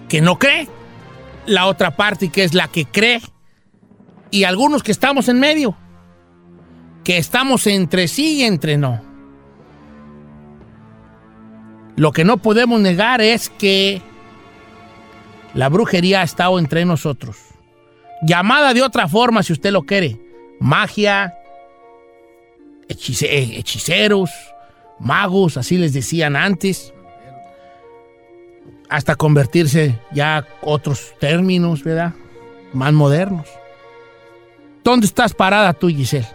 que 0.08 0.20
no 0.20 0.38
cree, 0.38 0.68
la 1.46 1.66
otra 1.66 1.94
parte 1.96 2.30
que 2.30 2.44
es 2.44 2.54
la 2.54 2.68
que 2.68 2.86
cree, 2.86 3.20
y 4.30 4.44
algunos 4.44 4.82
que 4.82 4.92
estamos 4.92 5.28
en 5.28 5.38
medio, 5.40 5.76
que 7.04 7.18
estamos 7.18 7.66
entre 7.66 8.08
sí 8.08 8.38
y 8.38 8.44
entre 8.44 8.76
no. 8.78 9.00
Lo 11.98 12.12
que 12.12 12.24
no 12.24 12.36
podemos 12.38 12.80
negar 12.80 13.20
es 13.20 13.50
que 13.50 14.00
la 15.54 15.68
brujería 15.68 16.20
ha 16.20 16.24
estado 16.24 16.58
entre 16.58 16.84
nosotros. 16.84 17.36
Llamada 18.22 18.72
de 18.72 18.82
otra 18.82 19.08
forma, 19.08 19.42
si 19.42 19.52
usted 19.52 19.72
lo 19.72 19.82
quiere. 19.82 20.16
Magia, 20.60 21.34
hechice- 22.88 23.28
eh, 23.28 23.58
hechiceros, 23.58 24.30
magos, 24.98 25.56
así 25.56 25.76
les 25.76 25.92
decían 25.92 26.36
antes. 26.36 26.94
hasta 28.90 29.16
convertirse 29.16 29.98
ya 30.12 30.46
otros 30.62 31.12
términos, 31.20 31.84
¿verdad? 31.84 32.14
Más 32.72 32.90
modernos. 32.94 33.46
¿Dónde 34.82 35.04
estás 35.06 35.34
parada 35.34 35.74
tú, 35.74 35.88
Giselle? 35.88 36.26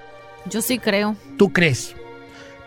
Yo 0.51 0.61
sí 0.61 0.77
creo. 0.77 1.15
¿Tú 1.35 1.51
crees? 1.51 1.95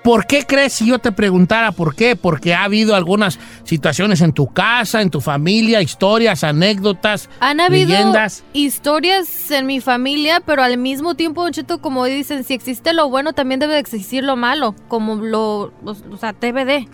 ¿Por 0.07 0.25
qué 0.25 0.45
crees 0.47 0.75
si 0.75 0.87
yo 0.87 1.01
te 1.01 1.11
preguntara 1.11 1.73
por 1.73 1.97
qué? 1.97 2.15
Porque 2.15 2.55
ha 2.55 2.63
habido 2.63 2.95
algunas 2.95 3.41
situaciones 3.65 4.21
en 4.21 4.33
tu 4.33 4.47
casa, 4.47 5.03
en 5.03 5.11
tu 5.11 5.21
familia, 5.21 5.83
historias, 5.83 6.45
anécdotas, 6.45 7.29
Han 7.41 7.59
habido 7.59 7.89
leyendas. 7.89 8.45
historias 8.53 9.51
en 9.51 9.67
mi 9.67 9.81
familia, 9.81 10.39
pero 10.47 10.63
al 10.63 10.79
mismo 10.79 11.17
tiempo, 11.17 11.43
Don 11.43 11.51
Cheto, 11.51 11.81
como 11.81 12.05
dicen, 12.05 12.45
si 12.45 12.55
existe 12.55 12.93
lo 12.93 13.09
bueno, 13.09 13.33
también 13.33 13.59
debe 13.59 13.73
de 13.73 13.81
existir 13.81 14.23
lo 14.23 14.37
malo, 14.37 14.77
como 14.87 15.17
lo, 15.17 15.73
o 15.83 16.17
sea, 16.21 16.33
debe 16.41 16.65
de. 16.65 16.89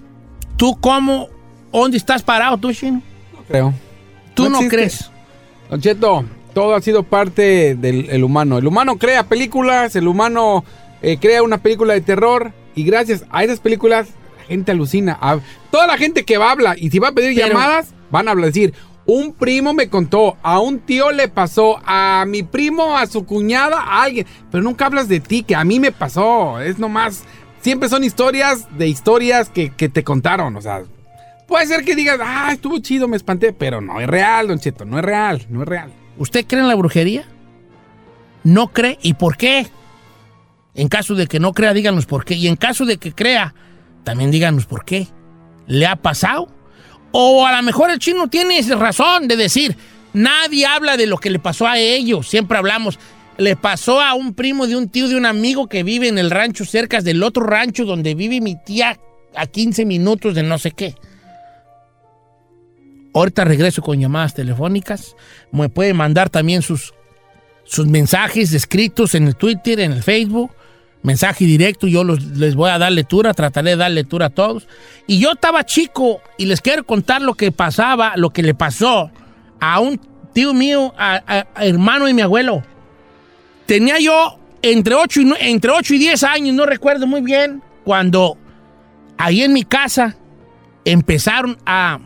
¿Tú 0.57 0.79
cómo? 0.81 1.29
¿Dónde 1.70 1.98
estás 1.98 2.22
parado 2.22 2.57
tú, 2.57 2.72
Chino? 2.72 3.03
creo. 3.46 3.75
¿Tú 4.33 4.48
no, 4.48 4.61
crees? 4.70 5.11
Don 5.68 5.83
Cheto, 5.83 6.25
todo 6.55 6.75
ha 6.75 6.81
sido 6.81 7.03
parte 7.03 7.75
del 7.75 8.09
el 8.09 8.25
humano. 8.25 8.57
El 8.57 8.66
humano 8.66 8.96
crea 8.96 9.25
películas, 9.25 9.96
el 9.96 10.09
humano 10.09 10.64
eh, 11.03 11.18
crea 11.20 11.42
una 11.42 11.59
película 11.59 11.92
de 11.92 12.01
terror 12.01 12.55
y 12.74 12.85
gracias 12.85 13.24
a 13.30 13.44
esas 13.44 13.61
películas 13.61 14.08
la 14.38 14.44
gente 14.46 14.72
alucina. 14.72 15.18
A- 15.20 15.38
toda 15.70 15.87
la 15.87 15.96
gente 15.98 16.24
que 16.24 16.38
va 16.38 16.48
a 16.48 16.52
hablar 16.52 16.76
y 16.78 16.90
si 16.90 16.98
va 16.98 17.08
a 17.08 17.12
pedir 17.12 17.35
Pero- 17.35 17.48
llamadas, 17.48 17.94
van 18.11 18.28
a 18.28 18.32
hablar, 18.32 18.46
decir, 18.46 18.74
un 19.04 19.32
primo 19.32 19.72
me 19.74 19.88
contó, 19.88 20.37
a 20.42 20.61
un 20.61 20.78
tío 20.78 21.11
le 21.11 21.26
pasó, 21.28 21.80
a 21.85 22.24
mi 22.26 22.42
primo, 22.44 22.96
a 22.96 23.06
su 23.06 23.24
cuñada, 23.26 23.80
a 23.80 24.02
alguien. 24.04 24.26
Pero 24.50 24.62
nunca 24.62 24.87
hablas 24.87 25.08
de 25.08 25.18
ti, 25.20 25.42
que 25.42 25.56
a 25.56 25.64
mí 25.64 25.80
me 25.80 25.90
pasó. 25.90 26.61
Es 26.61 26.78
nomás, 26.78 27.24
siempre 27.61 27.88
son 27.88 28.04
historias 28.04 28.66
de 28.78 28.87
historias 28.88 29.48
que, 29.48 29.70
que 29.70 29.88
te 29.88 30.04
contaron. 30.04 30.56
O 30.56 30.61
sea, 30.62 30.82
puede 31.48 31.66
ser 31.66 31.85
que 31.85 31.96
digas, 31.96 32.18
ah, 32.22 32.50
estuvo 32.52 32.78
chido, 32.78 33.08
me 33.08 33.16
espanté, 33.16 33.52
pero 33.52 33.80
no 33.80 34.00
es 34.00 34.06
real, 34.06 34.46
don 34.46 34.61
Cheto, 34.61 34.85
no 34.85 34.98
es 34.98 35.04
real, 35.04 35.46
no 35.48 35.62
es 35.62 35.68
real. 35.68 35.90
¿Usted 36.18 36.46
cree 36.46 36.61
en 36.62 36.68
la 36.68 36.74
brujería? 36.76 37.24
¿No 38.44 38.68
cree? 38.68 38.98
¿Y 39.02 39.14
por 39.14 39.37
qué? 39.37 39.66
En 40.74 40.88
caso 40.88 41.14
de 41.14 41.26
que 41.26 41.40
no 41.40 41.52
crea, 41.52 41.74
díganos 41.74 42.06
por 42.06 42.24
qué. 42.24 42.35
Y 42.35 42.48
en 42.48 42.56
caso 42.56 42.85
de 42.85 42.96
que 42.96 43.12
crea, 43.12 43.54
también 44.04 44.30
díganos 44.30 44.66
por 44.66 44.85
qué. 44.85 45.08
¿Le 45.66 45.87
ha 45.87 45.96
pasado? 45.96 46.48
O 47.12 47.46
a 47.46 47.54
lo 47.56 47.62
mejor 47.62 47.90
el 47.90 47.98
chino 47.98 48.28
tiene 48.28 48.61
razón 48.74 49.28
de 49.28 49.37
decir, 49.37 49.76
nadie 50.14 50.66
habla 50.66 50.96
de 50.96 51.06
lo 51.06 51.18
que 51.18 51.30
le 51.30 51.38
pasó 51.38 51.66
a 51.66 51.78
ellos. 51.78 52.28
Siempre 52.28 52.56
hablamos, 52.56 52.98
le 53.37 53.54
pasó 53.54 54.00
a 54.00 54.14
un 54.14 54.35
primo 54.35 54.66
de 54.66 54.76
un 54.76 54.88
tío 54.88 55.08
de 55.08 55.16
un 55.16 55.26
amigo 55.26 55.68
que 55.68 55.82
vive 55.82 56.08
en 56.08 56.18
el 56.18 56.30
rancho 56.30 56.64
cerca 56.64 57.00
del 57.00 57.22
otro 57.22 57.44
rancho 57.44 57.85
donde 57.85 58.14
vive 58.14 58.40
mi 58.40 58.56
tía 58.56 58.98
a 59.37 59.46
15 59.46 59.85
minutos 59.85 60.35
de 60.35 60.42
no 60.42 60.58
sé 60.58 60.70
qué. 60.70 60.94
Ahorita 63.14 63.44
regreso 63.44 63.82
con 63.82 64.00
llamadas 64.00 64.35
telefónicas. 64.35 65.16
Me 65.50 65.68
puede 65.68 65.92
mandar 65.92 66.30
también 66.30 66.62
sus, 66.62 66.94
sus 67.64 67.87
mensajes 67.87 68.54
escritos 68.54 69.14
en 69.14 69.28
el 69.28 69.37
Twitter, 69.37 69.80
en 69.80 69.92
el 69.92 70.02
Facebook. 70.02 70.50
Mensaje 71.02 71.44
directo, 71.44 71.88
yo 71.88 72.04
les 72.04 72.54
voy 72.54 72.70
a 72.70 72.78
dar 72.78 72.92
lectura, 72.92 73.34
trataré 73.34 73.70
de 73.70 73.76
dar 73.76 73.90
lectura 73.90 74.26
a 74.26 74.30
todos. 74.30 74.68
Y 75.06 75.18
yo 75.18 75.32
estaba 75.32 75.64
chico 75.64 76.20
y 76.38 76.46
les 76.46 76.60
quiero 76.60 76.84
contar 76.84 77.22
lo 77.22 77.34
que 77.34 77.50
pasaba, 77.50 78.12
lo 78.16 78.30
que 78.30 78.42
le 78.42 78.54
pasó 78.54 79.10
a 79.60 79.80
un 79.80 80.00
tío 80.32 80.54
mío, 80.54 80.94
a, 80.96 81.20
a- 81.56 81.64
hermano 81.64 82.06
de 82.06 82.14
mi 82.14 82.22
abuelo. 82.22 82.62
Tenía 83.66 83.98
yo 83.98 84.38
entre 84.62 84.94
8, 84.94 85.20
y, 85.22 85.34
entre 85.40 85.72
8 85.72 85.94
y 85.94 85.98
10 85.98 86.22
años, 86.22 86.54
no 86.54 86.66
recuerdo 86.66 87.06
muy 87.08 87.20
bien, 87.20 87.62
cuando 87.84 88.38
ahí 89.18 89.42
en 89.42 89.52
mi 89.52 89.64
casa 89.64 90.16
empezaron 90.84 91.58
a 91.66 91.98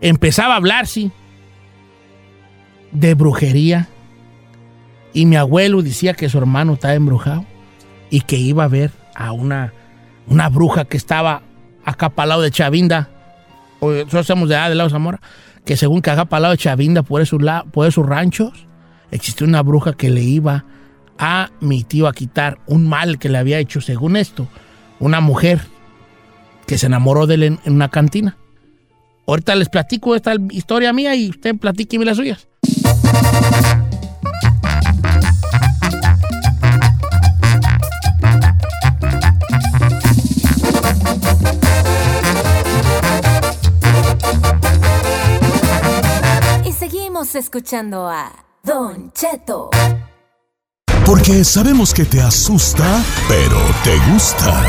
empezaba 0.00 0.54
a 0.54 0.58
hablar, 0.58 0.86
sí, 0.86 1.10
de 2.92 3.14
brujería. 3.14 3.88
Y 5.12 5.26
mi 5.26 5.34
abuelo 5.34 5.82
decía 5.82 6.14
que 6.14 6.28
su 6.28 6.38
hermano 6.38 6.74
estaba 6.74 6.94
embrujado 6.94 7.44
y 8.10 8.20
que 8.22 8.36
iba 8.36 8.64
a 8.64 8.68
ver 8.68 8.90
a 9.14 9.32
una, 9.32 9.72
una 10.26 10.48
bruja 10.48 10.84
que 10.84 10.96
estaba 10.96 11.42
acá 11.84 12.08
para 12.10 12.24
el 12.24 12.28
lado 12.30 12.42
de 12.42 12.50
Chavinda. 12.50 13.08
Nosotros 13.80 14.26
somos 14.26 14.48
de 14.48 14.56
allá, 14.56 14.68
del 14.70 14.78
lado 14.78 14.90
Zamora. 14.90 15.20
Que 15.64 15.76
según 15.76 16.00
que 16.02 16.10
acá 16.10 16.24
para 16.24 16.38
el 16.38 16.42
lado 16.42 16.52
de 16.52 16.58
Chavinda, 16.58 17.02
por 17.02 17.20
esos, 17.20 17.40
por 17.72 17.86
esos 17.86 18.06
ranchos, 18.06 18.66
existía 19.10 19.46
una 19.46 19.62
bruja 19.62 19.92
que 19.92 20.10
le 20.10 20.22
iba 20.22 20.64
a 21.18 21.50
mi 21.60 21.84
tío 21.84 22.06
a 22.08 22.12
quitar 22.12 22.58
un 22.66 22.88
mal 22.88 23.18
que 23.18 23.28
le 23.28 23.38
había 23.38 23.58
hecho, 23.58 23.80
según 23.80 24.16
esto, 24.16 24.46
una 25.00 25.20
mujer 25.20 25.60
que 26.66 26.78
se 26.78 26.86
enamoró 26.86 27.26
de 27.26 27.34
él 27.34 27.42
en- 27.42 27.60
en 27.64 27.72
una 27.74 27.88
cantina. 27.88 28.36
Ahorita 29.26 29.54
les 29.56 29.68
platico 29.68 30.14
esta 30.14 30.34
historia 30.50 30.92
mía 30.92 31.14
y 31.14 31.28
usted 31.30 31.56
platíqueme 31.56 32.04
las 32.04 32.16
suyas. 32.16 32.47
Seguimos 47.18 47.34
escuchando 47.34 48.08
a 48.08 48.30
Don 48.62 49.10
Cheto. 49.12 49.70
Porque 51.04 51.42
sabemos 51.42 51.92
que 51.92 52.04
te 52.04 52.20
asusta, 52.20 53.02
pero 53.26 53.58
te 53.82 53.98
gusta. 54.12 54.62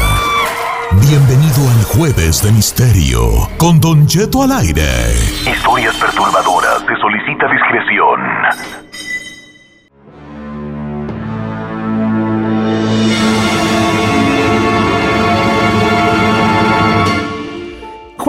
Bienvenido 0.93 1.69
al 1.69 1.83
Jueves 1.83 2.41
de 2.41 2.51
Misterio 2.51 3.47
con 3.59 3.79
Don 3.79 4.07
Cheto 4.07 4.41
al 4.41 4.53
aire. 4.53 5.13
Historias 5.45 5.95
perturbadoras. 5.97 6.79
Se 6.87 6.95
solicita 6.99 7.45
discreción. 7.51 8.19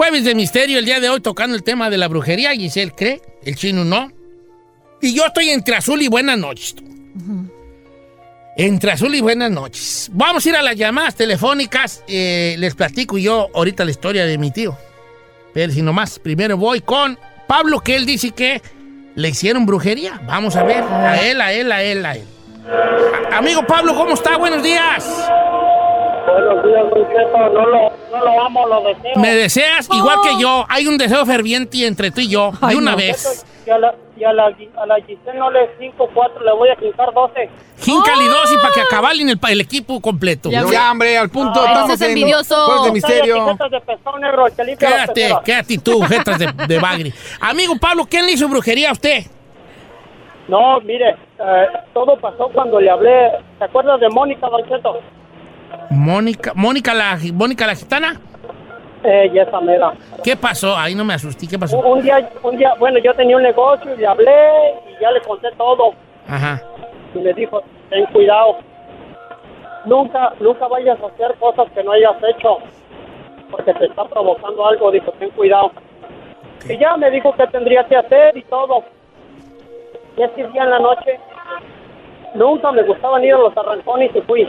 Jueves 0.01 0.23
de 0.23 0.33
misterio, 0.33 0.79
el 0.79 0.85
día 0.85 0.99
de 0.99 1.09
hoy 1.09 1.21
tocando 1.21 1.55
el 1.55 1.61
tema 1.61 1.91
de 1.91 1.97
la 1.99 2.07
brujería. 2.07 2.53
Giselle 2.53 2.91
cree, 2.91 3.21
el 3.45 3.55
chino 3.55 3.85
no. 3.85 4.11
Y 4.99 5.13
yo 5.13 5.27
estoy 5.27 5.51
entre 5.51 5.75
azul 5.75 6.01
y 6.01 6.07
buenas 6.07 6.39
noches. 6.39 6.73
tú. 6.73 6.83
Entre 8.57 8.91
azul 8.91 9.13
y 9.13 9.21
buenas 9.21 9.51
noches. 9.51 10.09
Vamos 10.11 10.43
a 10.43 10.49
ir 10.49 10.55
a 10.55 10.63
las 10.63 10.75
llamadas 10.75 11.13
telefónicas. 11.13 12.03
eh, 12.07 12.55
les 12.57 12.73
platico 12.73 13.19
yo 13.19 13.49
ahorita 13.53 13.85
la 13.85 13.91
historia 13.91 14.25
de 14.25 14.39
mi 14.39 14.49
tío. 14.49 14.75
Pero 15.53 15.71
si 15.71 15.83
nomás, 15.83 16.17
primero 16.17 16.57
voy 16.57 16.81
con 16.81 17.19
Pablo, 17.47 17.81
que 17.81 17.95
él 17.95 18.07
dice 18.07 18.31
que 18.31 18.59
le 19.13 19.29
hicieron 19.29 19.67
brujería. 19.67 20.19
Vamos 20.25 20.55
a 20.55 20.63
ver. 20.63 20.81
A 20.83 21.21
él, 21.21 21.39
a 21.39 21.53
él, 21.53 21.71
a 21.71 21.83
él, 21.83 22.03
a 22.07 22.15
él. 22.15 22.25
A- 23.31 23.37
amigo 23.37 23.67
Pablo, 23.67 23.93
¿cómo 23.93 24.15
está? 24.15 24.35
Buenos 24.37 24.63
días. 24.63 25.05
Buenos 26.25 26.63
días, 26.65 26.89
Don 26.89 27.07
Cheto. 27.07 27.37
No 27.37 27.65
lo, 27.65 27.91
no 28.11 28.25
lo 28.25 28.41
amo, 28.45 28.67
lo 28.67 28.81
deseo. 28.81 29.15
Me 29.15 29.33
deseas 29.35 29.89
igual 29.91 30.17
que 30.23 30.41
yo. 30.41 30.65
Hay 30.69 30.87
un 30.87 30.97
deseo 30.97 31.25
ferviente 31.25 31.85
entre 31.85 32.11
tú 32.11 32.21
y 32.21 32.29
yo. 32.29 32.51
de 32.67 32.75
una 32.75 32.95
vez. 32.95 33.45
Y 33.65 33.69
a 33.69 33.77
la, 33.77 33.93
y 34.17 34.23
a 34.23 34.33
la, 34.33 34.45
a 34.45 34.85
la 34.85 34.95
Giselle 34.95 35.37
no 35.37 35.51
le 35.51 35.69
5, 35.79 36.09
4, 36.13 36.43
le 36.43 36.51
voy 36.53 36.69
a 36.69 36.75
quitar 36.75 37.13
12. 37.13 37.49
Híncale 37.85 38.25
dos 38.25 38.51
y 38.51 38.55
para 38.57 38.73
que 38.73 38.81
acabalen 38.81 39.29
el, 39.29 39.39
el 39.49 39.61
equipo 39.61 39.99
completo. 40.01 40.49
Ya, 40.49 40.91
hombre, 40.91 41.17
al 41.17 41.29
punto. 41.29 41.59
Ay, 41.61 41.67
estamos 41.67 41.89
es 41.91 42.01
en 42.01 42.09
envidioso. 42.09 42.85
De 42.85 42.91
misterio. 42.91 43.35
de 43.35 43.69
las 43.71 44.77
Quédate, 44.77 45.31
quédate 45.43 45.77
tú, 45.77 46.01
jetas 46.01 46.39
de, 46.39 46.51
de 46.67 46.79
bagre. 46.79 47.13
Amigo 47.39 47.75
Pablo, 47.79 48.05
¿quién 48.09 48.25
le 48.25 48.33
hizo 48.33 48.47
brujería 48.47 48.89
a 48.89 48.93
usted? 48.93 49.25
No, 50.47 50.79
mire, 50.81 51.11
eh, 51.39 51.67
todo 51.93 52.17
pasó 52.17 52.49
cuando 52.53 52.79
le 52.79 52.89
hablé. 52.89 53.31
¿Te 53.57 53.65
acuerdas 53.65 53.99
de 53.99 54.09
Mónica, 54.09 54.49
Don 54.49 54.67
Cheto? 54.67 54.99
Mónica, 55.89 56.53
Mónica 56.55 56.93
la, 56.93 57.17
Mónica 57.33 57.67
la 57.67 57.75
gitana. 57.75 58.19
Eh. 59.03 59.31
¿Qué 60.23 60.35
pasó? 60.35 60.77
Ahí 60.77 60.93
no 60.93 61.03
me 61.03 61.13
asusté. 61.13 61.47
¿Qué 61.47 61.57
pasó? 61.57 61.79
Un, 61.79 61.97
un 61.97 62.01
día, 62.03 62.29
un 62.43 62.57
día, 62.57 62.73
bueno, 62.79 62.99
yo 62.99 63.13
tenía 63.15 63.35
un 63.35 63.43
negocio 63.43 63.93
y 63.95 63.97
le 63.97 64.07
hablé 64.07 64.75
y 64.89 65.01
ya 65.01 65.11
le 65.11 65.21
conté 65.21 65.49
todo. 65.57 65.93
Ajá. 66.27 66.61
Y 67.15 67.19
me 67.19 67.33
dijo, 67.33 67.61
ten 67.89 68.05
cuidado. 68.07 68.57
Nunca, 69.85 70.33
nunca 70.39 70.67
vayas 70.67 70.99
a 71.01 71.07
hacer 71.07 71.35
cosas 71.39 71.71
que 71.73 71.83
no 71.83 71.91
hayas 71.93 72.15
hecho. 72.23 72.57
Porque 73.49 73.73
te 73.73 73.85
está 73.85 74.05
provocando 74.05 74.67
algo. 74.67 74.91
Dijo, 74.91 75.11
ten 75.13 75.31
cuidado. 75.31 75.71
Y 76.69 76.77
ya 76.77 76.95
me 76.95 77.09
dijo 77.09 77.33
qué 77.35 77.47
tendría 77.47 77.83
que 77.87 77.97
hacer 77.97 78.37
y 78.37 78.43
todo. 78.43 78.83
Y 80.15 80.21
ese 80.21 80.47
día 80.47 80.63
en 80.63 80.69
la 80.69 80.79
noche, 80.79 81.19
nunca 82.35 82.71
me 82.71 82.83
gustaban 82.83 83.23
ir 83.23 83.33
a 83.33 83.39
los 83.39 83.57
arrancones 83.57 84.11
y 84.15 84.21
fui. 84.21 84.47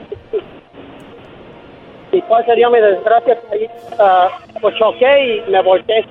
¿Y 2.13 2.21
cuál 2.23 2.45
sería 2.45 2.69
mi 2.69 2.79
desgracia? 2.81 3.37
Que 3.51 3.57
ahí, 3.57 3.67
ah, 3.99 4.29
pues 4.61 4.75
choqué 4.79 5.43
y 5.47 5.51
me 5.51 5.63
volteé. 5.63 6.05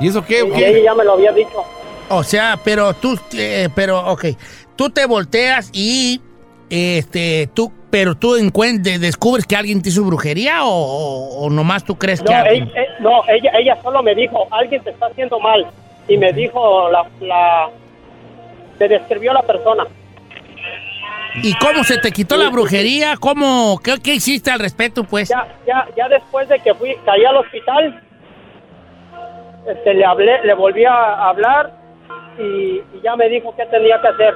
¿Y 0.00 0.08
eso 0.08 0.24
qué? 0.24 0.42
Y 0.44 0.64
ella 0.64 0.78
ya 0.82 0.94
me 0.94 1.04
lo 1.04 1.12
había 1.12 1.32
dicho. 1.32 1.62
O 2.08 2.22
sea, 2.22 2.58
pero 2.64 2.94
tú, 2.94 3.18
eh, 3.36 3.68
pero, 3.74 4.00
ok. 4.10 4.24
Tú 4.76 4.90
te 4.90 5.06
volteas 5.06 5.70
y 5.72 6.20
este, 6.70 7.48
tú, 7.54 7.70
pero 7.90 8.14
tú 8.16 8.36
encuentres, 8.36 9.00
descubres 9.00 9.46
que 9.46 9.54
alguien 9.56 9.82
te 9.82 9.90
hizo 9.90 10.02
brujería 10.02 10.64
o, 10.64 10.70
o- 10.70 11.44
o 11.46 11.50
nomás 11.50 11.84
tú 11.84 11.96
crees 11.96 12.22
que 12.22 12.30
No, 12.32 12.36
alguien? 12.38 12.64
ella, 12.70 12.82
eh, 12.82 12.86
no 13.00 13.22
ella, 13.28 13.50
ella 13.58 13.78
solo 13.82 14.02
me 14.02 14.14
dijo, 14.14 14.46
alguien 14.50 14.82
te 14.82 14.90
está 14.90 15.06
haciendo 15.06 15.38
mal. 15.38 15.66
Y 16.08 16.16
me 16.16 16.32
dijo, 16.32 16.88
la, 16.90 17.06
la, 17.20 17.68
te 18.78 18.88
describió 18.88 19.32
la 19.34 19.42
persona. 19.42 19.86
¿Y 21.36 21.54
cómo 21.54 21.82
se 21.84 21.98
te 21.98 22.12
quitó 22.12 22.36
la 22.36 22.50
brujería? 22.50 23.16
¿Cómo, 23.18 23.80
qué, 23.82 23.94
qué 24.02 24.14
hiciste 24.14 24.50
al 24.50 24.58
respecto, 24.58 25.04
pues? 25.04 25.28
Ya, 25.28 25.46
ya, 25.66 25.86
ya 25.96 26.08
después 26.08 26.48
de 26.48 26.58
que 26.60 26.74
fui, 26.74 26.94
caí 27.04 27.24
al 27.24 27.36
hospital, 27.36 28.02
este, 29.66 29.94
le 29.94 30.04
hablé, 30.04 30.42
le 30.44 30.54
volví 30.54 30.84
a 30.84 31.28
hablar 31.28 31.72
y, 32.38 32.42
y 32.42 33.00
ya 33.02 33.16
me 33.16 33.28
dijo 33.28 33.54
qué 33.56 33.64
tenía 33.66 34.00
que 34.00 34.08
hacer. 34.08 34.34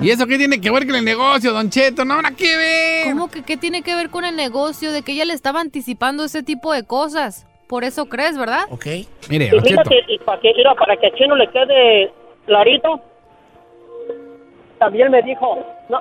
¿Y 0.00 0.10
eso 0.10 0.26
qué 0.26 0.38
tiene 0.38 0.60
que 0.60 0.70
ver 0.70 0.86
con 0.86 0.94
el 0.94 1.04
negocio, 1.04 1.52
Don 1.52 1.68
Cheto? 1.68 2.04
No, 2.04 2.22
nada 2.22 2.34
que 2.36 2.56
ver. 2.56 3.04
¿Cómo 3.12 3.30
que 3.30 3.42
qué 3.42 3.56
tiene 3.56 3.82
que 3.82 3.94
ver 3.94 4.10
con 4.10 4.24
el 4.24 4.36
negocio? 4.36 4.92
De 4.92 5.02
que 5.02 5.12
ella 5.12 5.24
le 5.24 5.34
estaba 5.34 5.60
anticipando 5.60 6.24
ese 6.24 6.42
tipo 6.42 6.72
de 6.72 6.84
cosas. 6.84 7.46
Por 7.68 7.84
eso 7.84 8.06
crees, 8.06 8.38
¿verdad? 8.38 8.64
Ok. 8.70 8.86
Mire, 9.28 9.46
Y 9.52 9.56
y 10.14 10.18
para 10.18 10.40
que, 10.40 10.52
mira, 10.56 10.74
para 10.74 10.96
que 10.96 11.06
a 11.08 11.14
Chino 11.14 11.34
le 11.34 11.48
quede 11.50 12.12
clarito, 12.46 13.00
también 14.82 15.12
me 15.12 15.22
dijo, 15.22 15.64
no, 15.88 16.00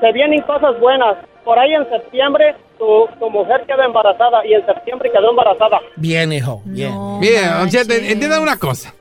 se 0.00 0.12
vienen 0.12 0.42
cosas 0.42 0.80
buenas. 0.80 1.16
Por 1.44 1.56
ahí 1.56 1.74
en 1.74 1.88
septiembre 1.88 2.56
tu, 2.76 3.06
tu 3.20 3.30
mujer 3.30 3.64
quedó 3.68 3.84
embarazada 3.84 4.44
y 4.44 4.54
en 4.54 4.66
septiembre 4.66 5.12
quedó 5.12 5.30
embarazada. 5.30 5.78
Bien, 5.94 6.32
hijo, 6.32 6.60
bien. 6.64 6.92
Mire, 7.20 7.46
Don 7.56 7.68
Cheto, 7.68 7.94
entienda 7.94 8.40
una 8.40 8.58
cosa. 8.58 8.92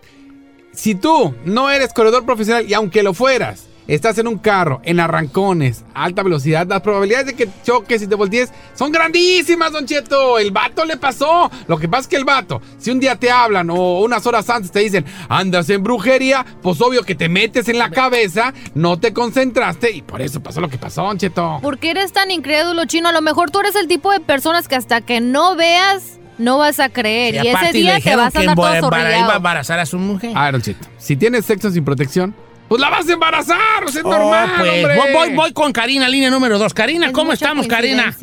Si 0.74 0.94
tú 0.94 1.34
no 1.44 1.72
eres 1.72 1.92
corredor 1.92 2.24
profesional 2.24 2.66
y 2.70 2.76
aunque 2.76 3.02
lo 3.02 3.16
fueras, 3.16 3.68
estás 3.88 4.18
en 4.18 4.28
un 4.28 4.38
carro, 4.38 4.82
en 4.84 5.00
arrancones, 5.00 5.84
alta 5.94 6.24
velocidad, 6.24 6.68
las 6.68 6.82
probabilidades 6.82 7.28
de 7.28 7.34
que 7.36 7.50
choques 7.64 8.02
y 8.02 8.08
te 8.08 8.16
voltees 8.16 8.52
son 8.76 8.92
grandísimas, 8.92 9.72
Don 9.72 9.86
Cheto. 9.86 10.40
El 10.40 10.52
vato 10.52 10.86
le 10.86 10.98
pasó. 10.98 11.50
Lo 11.68 11.78
que 11.78 11.88
pasa 11.88 12.02
es 12.02 12.08
que 12.08 12.16
el 12.16 12.26
vato, 12.26 12.62
si 12.78 12.92
un 12.92 13.00
día 13.00 13.16
te 13.16 13.30
hablan 13.32 13.70
o 13.70 14.02
unas 14.02 14.26
horas 14.26 14.50
antes 14.50 14.72
te 14.72 14.80
dicen, 14.80 15.06
andas 15.30 15.70
en 15.70 15.84
brujería, 15.84 16.46
pues 16.62 16.80
obvio 16.82 17.04
que 17.04 17.16
te 17.16 17.30
metes 17.30 17.68
en 17.70 17.78
la 17.78 17.90
cabeza, 17.90 18.54
no 18.74 19.00
te 19.00 19.14
concentraste 19.14 19.92
y 19.92 20.02
por 20.02 20.22
eso 20.22 20.42
pasó 20.42 20.62
lo 20.62 20.70
que 20.70 20.78
pasó, 20.78 21.04
Don 21.04 21.18
Cheto. 21.18 21.60
¿Por 21.62 21.78
qué 21.80 21.92
eres 21.92 22.14
tan 22.14 22.32
incrédulo, 22.32 22.86
chino? 22.86 23.10
A 23.10 23.12
lo 23.14 23.22
mejor 23.22 23.52
tú 23.52 23.60
eres 23.60 23.76
el 23.76 23.88
tipo 23.88 24.12
de 24.12 24.20
personas 24.20 24.68
que 24.68 24.76
hasta 24.76 25.02
que 25.02 25.22
no 25.22 25.56
veas, 25.56 26.20
no 26.38 26.58
vas 26.58 26.80
a 26.80 26.90
creer. 26.90 27.36
Y, 27.36 27.48
ese 27.48 27.72
día 27.74 28.00
te 28.00 28.16
vas 28.16 28.36
a 28.36 28.40
que 28.40 28.48
andar 28.48 28.56
todo 28.56 28.66
embar- 28.68 28.78
iba 28.80 28.88
a 28.88 29.02
zorrillado. 29.02 29.36
embarazar 29.38 29.80
a 29.80 29.86
su 29.86 30.00
mujer. 30.00 30.32
A 30.36 30.44
ver, 30.46 30.52
Don 30.54 30.62
Cheto, 30.62 30.88
si 30.98 31.16
tienes 31.16 31.46
sexo 31.46 31.70
sin 31.72 31.86
protección, 31.86 32.34
pues 32.68 32.82
la 32.82 32.90
vas 32.90 33.08
a 33.08 33.14
embarazar, 33.14 33.84
o 33.86 33.88
sea, 33.90 34.02
es 34.02 34.06
Oh, 34.06 34.10
normal, 34.12 34.50
pues, 34.60 34.72
hombre. 34.72 34.96
voy, 34.98 35.14
voy, 35.14 35.36
voy 35.36 35.54
con 35.54 35.72
Karina, 35.72 36.08
línea 36.10 36.30
número 36.30 36.58
dos. 36.58 36.74
Karina, 36.74 37.12
¿cómo 37.12 37.34
estamos, 37.34 37.68
Karina? 37.68 38.14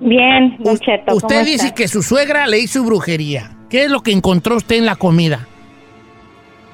Bien, 0.00 0.56
Don 0.58 0.76
Cheto, 0.78 1.04
¿cómo 1.06 1.16
Usted 1.18 1.44
dice 1.44 1.66
está? 1.66 1.74
que 1.76 1.88
su 1.88 2.02
suegra 2.02 2.46
le 2.46 2.58
hizo 2.58 2.82
brujería. 2.84 3.52
¿Qué 3.70 3.84
es 3.84 3.90
lo 3.90 4.00
que 4.00 4.12
encontró 4.12 4.56
usted 4.56 4.76
en 4.76 4.86
la 4.86 4.96
comida? 4.96 5.46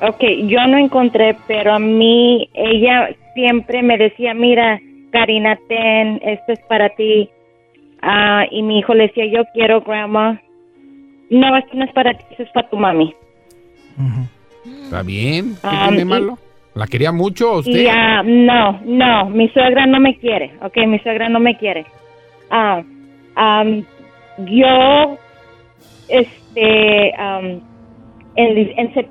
Ok, 0.03 0.23
yo 0.47 0.66
no 0.66 0.79
encontré, 0.79 1.37
pero 1.47 1.75
a 1.75 1.79
mí 1.79 2.49
ella 2.55 3.11
siempre 3.35 3.83
me 3.83 3.99
decía, 3.99 4.33
mira, 4.33 4.81
Karina, 5.12 5.59
ten, 5.69 6.21
esto 6.25 6.53
es 6.53 6.61
para 6.69 6.88
ti. 6.97 7.29
Ah, 8.03 8.45
y 8.51 8.62
mi 8.62 8.79
hijo 8.79 8.95
le 8.95 9.09
decía, 9.09 9.27
yo 9.27 9.43
quiero, 9.53 9.83
grandma. 9.83 10.40
No, 11.29 11.57
esto 11.57 11.71
no 11.75 11.85
es 11.85 11.93
para 11.93 12.14
ti, 12.14 12.25
esto 12.31 12.43
es 12.45 12.51
para 12.53 12.69
tu 12.71 12.77
mami. 12.79 13.14
Está 14.64 15.03
bien, 15.03 15.55
¿qué 15.55 15.61
Ah, 15.62 15.87
tiene 15.88 16.05
malo? 16.05 16.38
¿La 16.75 16.87
quería 16.87 17.12
mucho 17.12 17.59
usted? 17.59 17.87
Ah, 17.90 18.23
no, 18.25 18.81
no, 18.85 19.31
mi 19.31 19.49
suegra 19.49 19.87
no 19.87 20.01
me 20.01 20.16
quiere, 20.18 20.53
ok, 20.62 20.77
mi 20.87 20.99
suegra 21.01 21.29
no 21.29 21.40
me 21.40 21.57
quiere. 21.57 21.87
Ah, 22.51 22.83
am, 23.35 23.85
yo, 24.38 25.18
este, 26.09 27.14
am, 27.18 27.61
en, 28.37 28.59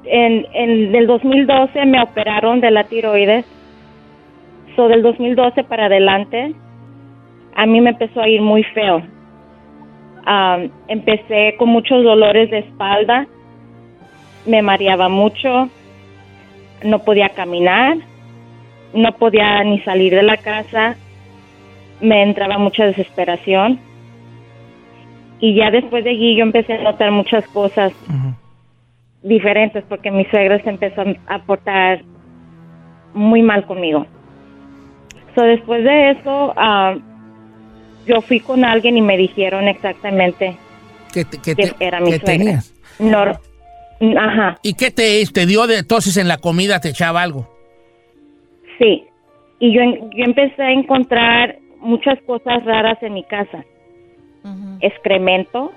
en, 0.05 0.45
en, 0.53 0.95
el 0.95 1.07
2012 1.07 1.85
me 1.85 2.01
operaron 2.01 2.61
de 2.61 2.71
la 2.71 2.85
tiroides. 2.85 3.45
So, 4.75 4.87
del 4.87 5.01
2012 5.01 5.63
para 5.65 5.87
adelante, 5.87 6.53
a 7.55 7.65
mí 7.65 7.81
me 7.81 7.89
empezó 7.89 8.21
a 8.21 8.29
ir 8.29 8.41
muy 8.41 8.63
feo. 8.63 9.01
Am, 10.25 10.69
empecé 10.87 11.55
con 11.57 11.69
muchos 11.69 12.03
dolores 12.03 12.49
de 12.51 12.59
espalda, 12.59 13.27
me 14.49 14.61
mareaba 14.63 15.09
mucho, 15.09 15.69
no 16.83 16.99
podía 17.03 17.29
caminar, 17.29 17.97
no 18.93 19.11
podía 19.13 19.63
ni 19.63 19.79
salir 19.81 20.13
de 20.15 20.23
la 20.23 20.37
casa, 20.37 20.95
me 22.01 22.23
entraba 22.23 22.57
mucha 22.57 22.85
desesperación. 22.85 23.79
Y 25.39 25.53
ya 25.55 25.69
después 25.71 26.03
de 26.03 26.09
allí 26.11 26.35
yo 26.35 26.43
empecé 26.43 26.73
a 26.73 26.81
notar 26.83 27.11
muchas 27.11 27.45
cosas 27.49 27.93
diferentes 29.21 29.83
porque 29.87 30.09
mi 30.11 30.25
suegra 30.25 30.59
se 30.63 30.69
empezó 30.69 31.03
a 31.27 31.39
portar 31.39 32.01
muy 33.13 33.41
mal 33.41 33.65
conmigo. 33.65 34.05
So, 35.35 35.43
después 35.43 35.83
de 35.83 36.11
eso, 36.11 36.53
ah, 36.57 36.95
yo 38.07 38.21
fui 38.21 38.39
con 38.39 38.65
alguien 38.65 38.97
y 38.97 39.01
me 39.01 39.15
dijeron 39.17 39.67
exactamente 39.67 40.57
¿Qué, 41.13 41.23
te- 41.23 41.37
qué 41.39 41.55
que 41.55 41.67
te- 41.67 41.85
era 41.85 41.99
mi 41.99 42.11
qué 42.11 42.17
suegra. 42.19 42.37
tenías? 42.37 42.73
No, 42.97 43.25
ajá, 44.17 44.57
¿Y 44.63 44.73
qué 44.75 44.91
te, 44.91 45.23
te 45.33 45.45
dio 45.45 45.67
de 45.67 45.77
entonces 45.79 46.15
en 46.17 46.27
la 46.27 46.37
comida? 46.37 46.79
¿Te 46.79 46.89
echaba 46.89 47.21
algo? 47.21 47.47
sí. 48.77 49.05
Y 49.61 49.73
yo, 49.73 49.81
yo 50.15 50.23
empecé 50.23 50.61
a 50.63 50.71
encontrar 50.71 51.57
muchas 51.81 52.17
cosas 52.25 52.63
raras 52.63 52.97
en 53.03 53.13
mi 53.13 53.23
casa. 53.25 53.65
Excremento, 54.79 55.73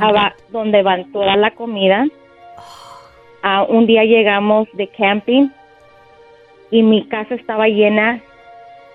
aba- 0.00 0.34
donde 0.50 0.82
van 0.82 1.12
toda 1.12 1.36
la 1.36 1.50
comida. 1.50 2.06
Ah, 3.42 3.64
un 3.68 3.86
día 3.86 4.04
llegamos 4.04 4.68
de 4.72 4.88
camping 4.88 5.48
y 6.70 6.82
mi 6.82 7.06
casa 7.08 7.34
estaba 7.34 7.68
llena, 7.68 8.20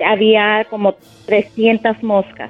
había 0.03 0.65
como 0.71 0.95
300 1.27 2.01
moscas. 2.01 2.49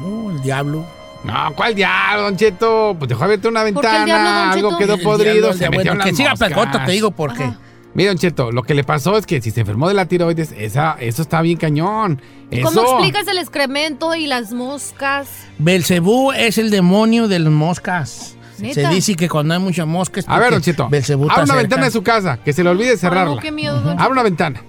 No, 0.00 0.30
el 0.32 0.42
diablo. 0.42 0.84
No, 1.24 1.52
¿cuál 1.54 1.74
diablo, 1.74 2.22
Don 2.22 2.36
Cheto? 2.36 2.96
Pues 2.98 3.08
dejó 3.08 3.24
abierta 3.24 3.48
una 3.48 3.62
qué 3.62 3.68
el 3.68 3.74
diablo, 3.74 4.02
ventana, 4.14 4.52
algo 4.52 4.78
quedó 4.78 4.98
podrido, 4.98 5.52
se 5.52 5.68
Bueno, 5.68 5.92
que 5.92 5.98
las 5.98 6.16
siga. 6.16 6.34
Placoto, 6.34 6.80
te 6.84 6.92
digo 6.92 7.10
por 7.10 7.34
qué. 7.34 7.52
Mira, 7.94 8.10
Don 8.10 8.18
Cheto, 8.18 8.50
lo 8.52 8.62
que 8.62 8.74
le 8.74 8.84
pasó 8.84 9.18
es 9.18 9.26
que 9.26 9.40
si 9.42 9.50
se 9.50 9.60
enfermó 9.60 9.86
de 9.88 9.94
la 9.94 10.06
tiroides, 10.06 10.52
esa, 10.56 10.96
eso 10.98 11.22
está 11.22 11.42
bien 11.42 11.58
cañón. 11.58 12.22
Eso. 12.50 12.68
¿Cómo 12.68 12.82
explicas 12.82 13.28
el 13.28 13.38
excremento 13.38 14.14
y 14.14 14.26
las 14.26 14.52
moscas? 14.52 15.28
Belcebú 15.58 16.32
es 16.32 16.58
el 16.58 16.70
demonio 16.70 17.28
de 17.28 17.38
las 17.38 17.52
moscas. 17.52 18.36
¿Neta? 18.58 18.74
Se 18.74 18.88
dice 18.88 19.14
que 19.14 19.28
cuando 19.28 19.54
hay 19.54 19.60
muchas 19.60 19.86
moscas. 19.86 20.24
A 20.28 20.38
ver, 20.38 20.50
porque 20.50 20.54
Don 20.54 20.62
Cheto, 20.62 20.88
está 20.90 21.16
una 21.18 21.46
cerca. 21.46 21.54
ventana 21.54 21.84
de 21.84 21.90
su 21.90 22.02
casa, 22.02 22.38
que 22.38 22.52
se 22.52 22.62
le 22.64 22.70
olvide 22.70 22.96
cerrarla. 22.96 23.34
no, 23.34 23.40
qué 23.40 23.52
miedo, 23.52 23.80
Don 23.80 23.98
Abra 23.98 24.10
una 24.10 24.22
ventana. 24.22 24.62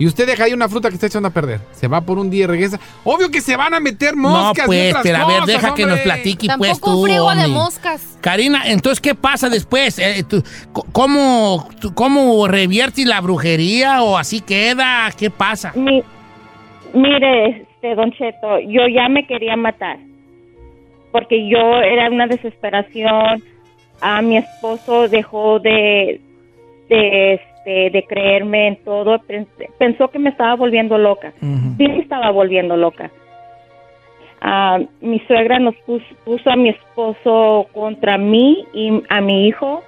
Y 0.00 0.06
usted 0.06 0.26
deja 0.26 0.44
ahí 0.44 0.52
una 0.52 0.68
fruta 0.68 0.88
que 0.88 0.94
está 0.94 1.06
echando 1.08 1.28
a 1.28 1.32
perder. 1.32 1.60
Se 1.72 1.88
va 1.88 2.00
por 2.00 2.18
un 2.18 2.30
día 2.30 2.44
y 2.44 2.46
regresa. 2.46 2.78
Obvio 3.02 3.30
que 3.30 3.40
se 3.40 3.56
van 3.56 3.74
a 3.74 3.80
meter 3.80 4.16
No, 4.16 4.28
moscas. 4.28 4.64
y 4.64 4.66
pues, 4.68 4.90
otras 4.90 5.02
pero 5.02 5.16
a 5.16 5.26
ver, 5.26 5.40
cosas, 5.40 5.46
deja 5.46 5.74
que 5.74 5.86
nos 5.86 5.98
platique 6.00 6.46
Tampoco 6.46 6.68
pues 6.70 6.80
tú, 6.80 7.02
friego 7.04 7.34
de 7.34 7.48
moscas. 7.48 8.18
Karina, 8.20 8.62
entonces, 8.66 9.00
¿qué 9.00 9.14
pasa 9.16 9.48
después? 9.48 9.98
Eh, 9.98 10.24
¿cómo, 10.92 11.68
tú- 11.80 11.92
¿Cómo 11.94 12.46
reviertes 12.46 13.06
la 13.06 13.20
brujería 13.20 14.02
o 14.02 14.16
así 14.16 14.40
queda? 14.40 15.10
¿Qué 15.18 15.30
pasa? 15.30 15.72
Mi- 15.74 16.04
mire, 16.94 17.62
este, 17.62 17.94
Don 17.96 18.12
Cheto, 18.12 18.60
yo 18.60 18.82
ya 18.86 19.08
me 19.08 19.26
quería 19.26 19.56
matar. 19.56 19.98
Porque 21.10 21.48
yo 21.48 21.80
era 21.80 22.08
una 22.10 22.26
desesperación. 22.26 23.42
A 24.00 24.22
mi 24.22 24.36
esposo 24.36 25.08
dejó 25.08 25.58
de, 25.58 26.20
de, 26.88 27.40
este, 27.68 27.90
de 27.90 28.04
creerme 28.06 28.68
en 28.68 28.76
todo. 28.84 29.18
Pens- 29.20 29.46
Pensó 29.78 30.08
que 30.08 30.18
me 30.18 30.30
estaba 30.30 30.54
volviendo 30.56 30.98
loca. 30.98 31.32
Sí 31.40 31.86
me 31.88 31.98
estaba 32.00 32.30
volviendo 32.30 32.76
loca. 32.76 33.10
Ah, 34.40 34.78
mi 35.00 35.18
suegra 35.26 35.58
nos 35.58 35.74
pus- 35.86 36.02
puso 36.24 36.50
a 36.50 36.56
mi 36.56 36.70
esposo 36.70 37.66
contra 37.72 38.18
mí 38.18 38.64
y 38.72 39.02
a 39.08 39.20
mi 39.20 39.48
hijo. 39.48 39.82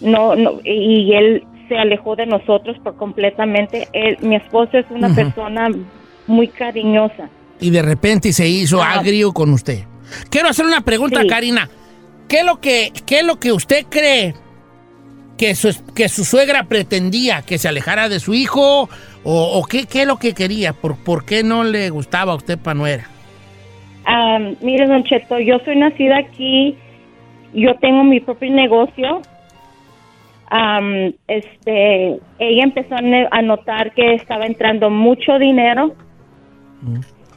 No, 0.00 0.34
no, 0.36 0.60
y 0.64 1.12
él 1.14 1.44
se 1.68 1.76
alejó 1.76 2.14
de 2.16 2.26
nosotros 2.26 2.76
por 2.82 2.96
completamente. 2.96 3.88
Él, 3.92 4.18
mi 4.20 4.36
esposo 4.36 4.78
es 4.78 4.86
una 4.90 5.14
persona 5.14 5.68
muy 6.26 6.48
cariñosa. 6.48 7.28
Y 7.60 7.70
de 7.70 7.82
repente 7.82 8.32
se 8.32 8.48
hizo 8.48 8.82
Ah. 8.82 8.94
agrio 8.94 9.32
con 9.32 9.52
usted. 9.52 9.80
Quiero 10.30 10.48
hacer 10.48 10.66
una 10.66 10.82
pregunta, 10.82 11.22
Sí. 11.22 11.26
Karina. 11.28 11.68
¿Qué 12.28 12.38
es 12.38 12.44
lo 12.46 12.60
que, 12.60 12.90
qué 13.06 13.20
es 13.20 13.24
lo 13.26 13.36
que 13.38 13.52
usted 13.52 13.84
cree 13.88 14.34
que 15.36 15.54
su, 15.54 15.74
que 15.94 16.08
su 16.08 16.24
suegra 16.24 16.64
pretendía? 16.64 17.42
¿Que 17.42 17.58
se 17.58 17.68
alejara 17.68 18.08
de 18.08 18.20
su 18.20 18.34
hijo? 18.34 18.88
¿O, 19.24 19.58
o 19.58 19.64
qué, 19.64 19.86
qué 19.86 20.02
es 20.02 20.06
lo 20.06 20.18
que 20.18 20.34
quería? 20.34 20.72
¿Por, 20.72 20.96
¿Por 21.02 21.24
qué 21.24 21.42
no 21.42 21.64
le 21.64 21.90
gustaba 21.90 22.32
a 22.32 22.36
usted 22.36 22.58
pa' 22.58 22.74
nuera? 22.74 23.04
Ah, 24.06 24.38
mire, 24.60 24.86
Don 24.86 25.04
Cheto, 25.04 25.38
yo 25.38 25.58
soy 25.64 25.76
nacida 25.76 26.18
aquí, 26.18 26.76
yo 27.54 27.74
tengo 27.76 28.04
mi 28.04 28.20
propio 28.20 28.50
negocio, 28.50 29.22
am, 30.50 31.12
este, 31.26 32.20
ella 32.38 32.64
empezó 32.64 32.96
a 32.96 33.42
notar 33.42 33.92
que 33.92 34.14
estaba 34.14 34.44
entrando 34.44 34.90
mucho 34.90 35.38
dinero. 35.38 35.94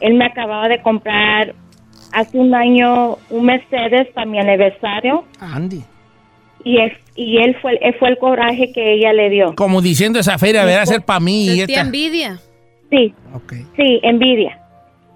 Él 0.02 0.16
me 0.16 0.26
acababa 0.26 0.68
de 0.68 0.82
comprar 0.82 1.56
hace 2.12 2.38
un 2.38 2.54
año 2.54 3.18
un 3.30 3.46
Mercedes 3.46 4.08
para 4.14 4.26
mi 4.26 4.40
aniversario 4.40 5.24
Andy. 5.40 5.84
Y, 6.68 6.78
es, 6.82 6.94
y 7.16 7.38
él 7.38 7.56
fue, 7.62 7.78
él 7.82 7.96
fue 7.98 8.10
el 8.10 8.18
coraje 8.18 8.72
que 8.74 8.94
ella 8.94 9.14
le 9.14 9.30
dio. 9.30 9.56
Como 9.56 9.82
diciendo 9.82 10.20
esa 10.20 10.38
feria, 10.38 10.66
verá 10.66 10.86
ser 10.86 11.04
para 11.04 11.20
mí. 11.20 11.46
y 11.46 11.62
esta- 11.62 11.82
envidia. 11.82 12.40
Sí, 12.90 13.14
sí, 13.76 14.00
envidia. 14.04 14.60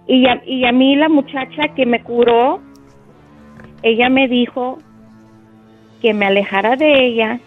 Y 0.07 0.25
a, 0.27 0.41
y 0.45 0.65
a 0.65 0.71
mí 0.71 0.95
la 0.95 1.09
muchacha 1.09 1.69
que 1.75 1.85
me 1.85 2.01
curó, 2.03 2.61
ella 3.83 4.09
me 4.09 4.27
dijo 4.27 4.77
que 6.01 6.13
me 6.13 6.25
alejara 6.25 6.75
de 6.75 7.05
ella 7.05 7.39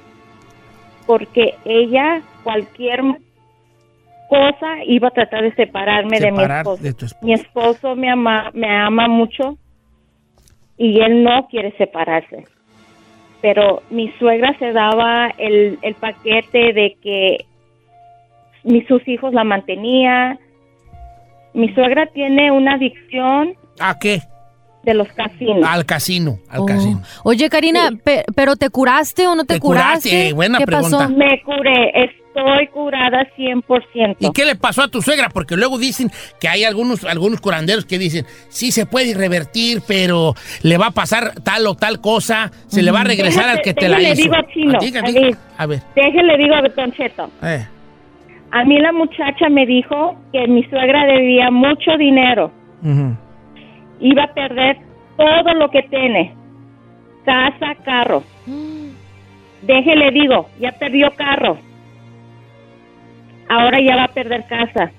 porque 1.06 1.54
ella 1.64 2.22
cualquier 2.42 3.02
cosa 4.28 4.82
iba 4.86 5.08
a 5.08 5.10
tratar 5.10 5.42
de 5.42 5.54
separarme 5.54 6.18
de 6.20 6.32
mi 6.32 6.38
de 6.38 6.54
esposo. 6.90 7.16
Mi 7.22 7.32
esposo 7.34 7.96
me 7.96 8.10
ama, 8.10 8.50
me 8.54 8.68
ama 8.68 9.08
mucho 9.08 9.58
y 10.78 11.00
él 11.00 11.22
no 11.22 11.46
quiere 11.48 11.72
separarse. 11.76 12.44
Pero 13.44 13.82
mi 13.90 14.10
suegra 14.18 14.56
se 14.58 14.72
daba 14.72 15.28
el, 15.36 15.78
el 15.82 15.94
paquete 15.96 16.72
de 16.72 16.96
que 17.02 17.44
mis 18.62 18.86
sus 18.86 19.06
hijos 19.06 19.34
la 19.34 19.44
mantenía. 19.44 20.38
Mi 21.52 21.68
suegra 21.74 22.06
tiene 22.06 22.50
una 22.50 22.76
adicción 22.76 23.52
¿A 23.78 23.98
qué? 23.98 24.22
de 24.82 24.94
los 24.94 25.08
casinos. 25.08 25.62
Al 25.68 25.84
casino. 25.84 26.38
Al 26.48 26.60
Oh. 26.60 26.64
casino. 26.64 27.02
Oye, 27.22 27.50
Karina, 27.50 27.90
pe- 28.02 28.24
¿pero 28.34 28.56
te 28.56 28.70
curaste 28.70 29.26
o 29.26 29.34
no 29.34 29.44
te, 29.44 29.54
Te 29.56 29.60
curaste, 29.60 30.32
buena 30.32 30.56
¿Qué 30.56 30.64
pregunta. 30.64 30.96
pasó? 31.00 31.10
Me 31.10 31.42
curé, 31.42 31.90
estoy 32.34 32.66
curada 32.68 33.26
100%. 33.36 34.16
¿Y 34.18 34.30
qué 34.32 34.44
le 34.44 34.56
pasó 34.56 34.82
a 34.82 34.88
tu 34.88 35.00
suegra? 35.02 35.28
Porque 35.28 35.56
luego 35.56 35.78
dicen 35.78 36.10
que 36.40 36.48
hay 36.48 36.64
algunos, 36.64 37.04
algunos 37.04 37.40
curanderos 37.40 37.84
que 37.84 37.98
dicen, 37.98 38.26
sí 38.48 38.72
se 38.72 38.86
puede 38.86 39.14
revertir, 39.14 39.82
pero 39.86 40.34
le 40.62 40.76
va 40.78 40.86
a 40.86 40.90
pasar 40.90 41.34
tal 41.42 41.66
o 41.66 41.74
tal 41.74 42.00
cosa, 42.00 42.50
se 42.66 42.82
le 42.82 42.90
va 42.90 43.02
a 43.02 43.04
regresar 43.04 43.48
al 43.48 43.62
que 43.62 43.74
te 43.74 43.88
la 43.88 43.98
Déjale 43.98 44.14
hizo. 44.14 44.22
digo 44.22 44.36
chino, 44.52 44.78
A 44.78 44.80
ti, 44.80 44.96
a 44.96 45.00
a 45.00 45.02
ver. 45.12 45.36
A 45.58 45.66
ver. 45.66 45.80
Déjele 45.94 46.38
digo 46.38 46.54
a 46.54 46.62
Don 46.62 46.92
Cheto. 46.92 47.30
eh. 47.42 47.66
A 48.50 48.64
mí 48.64 48.78
la 48.78 48.92
muchacha 48.92 49.48
me 49.48 49.66
dijo 49.66 50.16
que 50.32 50.46
mi 50.46 50.62
suegra 50.64 51.06
debía 51.06 51.50
mucho 51.50 51.96
dinero. 51.98 52.52
Iba 54.00 54.24
a 54.24 54.32
perder 54.34 54.76
todo 55.16 55.54
lo 55.54 55.68
que 55.70 55.82
tiene. 55.84 56.34
Casa, 57.24 57.74
carro. 57.84 58.22
Déjele 59.62 60.10
digo, 60.12 60.48
ya 60.60 60.70
perdió 60.72 61.10
carro. 61.16 61.58
Ahora 63.48 63.78
ya 63.80 63.96
va 63.96 64.04
a 64.04 64.08
perder 64.08 64.44
casa. 64.48 64.90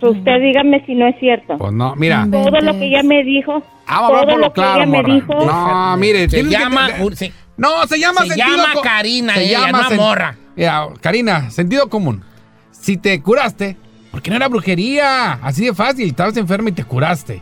Pues 0.00 0.16
Usted 0.18 0.40
dígame 0.40 0.84
si 0.84 0.94
no 0.94 1.06
es 1.06 1.16
cierto. 1.20 1.56
Pues 1.58 1.72
no, 1.72 1.94
mira. 1.96 2.26
Todo 2.30 2.60
lo 2.60 2.72
que 2.78 2.86
ella 2.86 3.02
me 3.04 3.22
dijo, 3.22 3.62
Ah, 3.86 4.00
vamos 4.02 4.10
todo 4.10 4.20
por 4.30 4.32
lo 4.34 4.38
lo 4.46 4.52
que 4.52 4.60
claro, 4.60 4.82
ella 4.82 4.86
me 4.86 5.02
dijo. 5.14 5.34
No, 5.46 5.96
mire, 5.96 6.28
Se 6.28 6.36
que 6.42 6.48
llama... 6.50 6.88
entender- 6.90 7.16
se- 7.16 7.32
No, 7.56 7.86
se 7.86 7.98
llama 8.00 8.22
Se 8.22 8.28
sentido 8.28 8.56
llama 8.56 8.80
Karina, 8.82 9.34
se 9.34 9.44
ella, 9.44 9.70
no 9.70 9.82
sen- 9.84 9.96
morra. 9.96 10.36
Mira, 10.56 10.88
Karina, 11.00 11.50
sentido 11.50 11.88
común. 11.88 12.24
Si 12.72 12.96
te 12.96 13.20
curaste, 13.22 13.76
porque 14.10 14.30
no 14.30 14.36
era 14.36 14.48
brujería, 14.48 15.34
así 15.34 15.64
de 15.66 15.74
fácil, 15.74 16.08
estabas 16.08 16.36
enferma 16.36 16.70
y 16.70 16.72
te 16.72 16.84
curaste. 16.84 17.40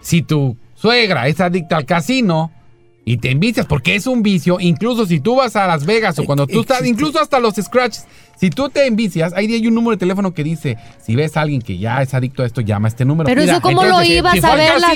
Si 0.00 0.22
tu 0.22 0.56
suegra 0.74 1.28
es 1.28 1.40
adicta 1.40 1.76
al 1.76 1.84
casino 1.86 2.50
y 3.04 3.16
te 3.16 3.30
envicias, 3.32 3.66
porque 3.66 3.96
es 3.96 4.06
un 4.06 4.22
vicio, 4.22 4.58
incluso 4.60 5.06
si 5.06 5.18
tú 5.18 5.34
vas 5.36 5.56
a 5.56 5.66
Las 5.66 5.84
Vegas 5.86 6.18
o 6.20 6.24
cuando 6.24 6.46
tú 6.46 6.60
estás, 6.60 6.86
incluso 6.86 7.20
hasta 7.20 7.40
los 7.40 7.54
scratches, 7.56 8.06
si 8.38 8.48
tú 8.50 8.68
te 8.68 8.86
envicias, 8.86 9.32
ahí 9.34 9.52
hay 9.52 9.66
un 9.66 9.74
número 9.74 9.92
de 9.92 9.96
teléfono 9.98 10.32
que 10.34 10.44
dice, 10.44 10.76
si 11.04 11.16
ves 11.16 11.36
a 11.36 11.40
alguien 11.40 11.62
que 11.62 11.78
ya 11.78 12.00
es 12.02 12.14
adicto 12.14 12.42
a 12.42 12.46
esto, 12.46 12.60
llama 12.60 12.86
a 12.86 12.90
este 12.90 13.04
número. 13.04 13.26
Pero 13.26 13.42
eso, 13.42 13.60
¿cómo 13.60 13.82
lo 13.84 14.00
si- 14.04 14.12
iba 14.14 14.30
a 14.30 14.34
fue 14.36 14.40
al 14.50 14.58
saber 14.58 14.80
la 14.80 14.94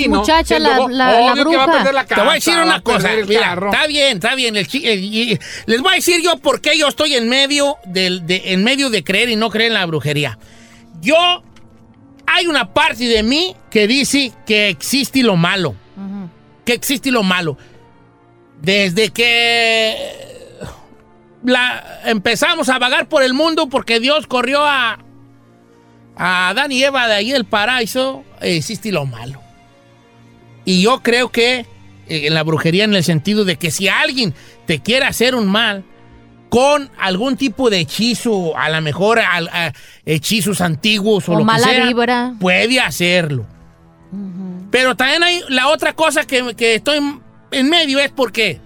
la- 0.59 0.68
la- 0.88 1.11
va 1.59 1.64
a 1.64 1.66
Te 2.07 2.20
voy 2.20 2.30
a 2.30 2.34
decir 2.34 2.54
una 2.62 2.80
cosa. 2.80 3.09
Mira, 3.28 3.54
está 3.72 3.86
bien, 3.88 4.16
está 4.18 4.34
bien. 4.36 4.57
El 4.57 4.66
chi- 4.68 4.86
el- 4.86 5.02
y- 5.04 5.38
les 5.66 5.80
voy 5.80 5.92
a 5.92 5.94
decir 5.96 6.20
yo 6.22 6.36
por 6.38 6.61
qué 6.61 6.78
yo 6.78 6.86
estoy 6.88 7.14
en 7.14 7.28
medio, 7.28 7.76
del, 7.86 8.24
de, 8.26 8.40
en 8.52 8.62
medio 8.64 8.88
de 8.90 9.02
creer 9.02 9.28
y 9.30 9.36
no 9.36 9.50
creer 9.50 9.68
en 9.72 9.74
la 9.74 9.86
brujería. 9.86 10.38
Yo, 11.00 11.16
hay 12.26 12.46
una 12.46 12.72
parte 12.72 13.04
de 13.04 13.22
mí 13.24 13.54
que 13.70 13.86
dice 13.88 14.32
que 14.46 14.68
existe 14.68 15.22
lo 15.24 15.36
malo. 15.36 15.74
Que 16.64 16.72
existe 16.72 17.11
lo 17.12 17.22
malo. 17.22 17.57
Desde 18.62 19.11
que 19.11 19.96
la, 21.44 22.00
empezamos 22.04 22.68
a 22.68 22.78
vagar 22.78 23.09
por 23.09 23.22
el 23.22 23.34
mundo 23.34 23.68
porque 23.68 24.00
Dios 24.00 24.26
corrió 24.26 24.64
a, 24.64 24.98
a 26.16 26.48
Adán 26.48 26.72
y 26.72 26.82
Eva 26.82 27.07
de 27.07 27.14
ahí 27.14 27.30
del 27.32 27.44
paraíso, 27.44 28.24
existe 28.40 28.90
lo 28.92 29.07
malo. 29.07 29.40
Y 30.64 30.82
yo 30.82 31.02
creo 31.02 31.30
que 31.30 31.59
eh, 31.61 31.66
en 32.26 32.34
la 32.34 32.42
brujería 32.42 32.84
en 32.84 32.94
el 32.94 33.04
sentido 33.04 33.44
de 33.44 33.57
que 33.57 33.70
si 33.70 33.88
alguien 33.88 34.34
te 34.66 34.80
quiere 34.80 35.04
hacer 35.07 35.34
un 35.34 35.46
mal 35.46 35.84
con 36.48 36.90
algún 36.98 37.36
tipo 37.36 37.70
de 37.70 37.80
hechizo, 37.80 38.57
a 38.57 38.68
lo 38.70 38.80
mejor 38.80 39.18
al- 39.20 39.48
a- 39.48 39.72
hechizos 40.04 40.61
antiguos 40.61 41.28
o, 41.28 41.32
O 41.32 41.38
lo 41.38 41.44
mala 41.44 41.66
que 41.68 41.74
sea, 41.74 41.86
vibra. 41.86 42.34
puede 42.40 42.80
hacerlo. 42.80 43.46
Pero 44.70 44.96
también 44.96 45.22
hay 45.22 45.42
la 45.48 45.68
otra 45.68 45.92
cosa 45.94 46.24
que, 46.24 46.54
que 46.57 46.76
estoy 46.76 46.98
en 47.51 47.68
medio 47.70 47.99
es 48.01 48.11
porque 48.11 48.61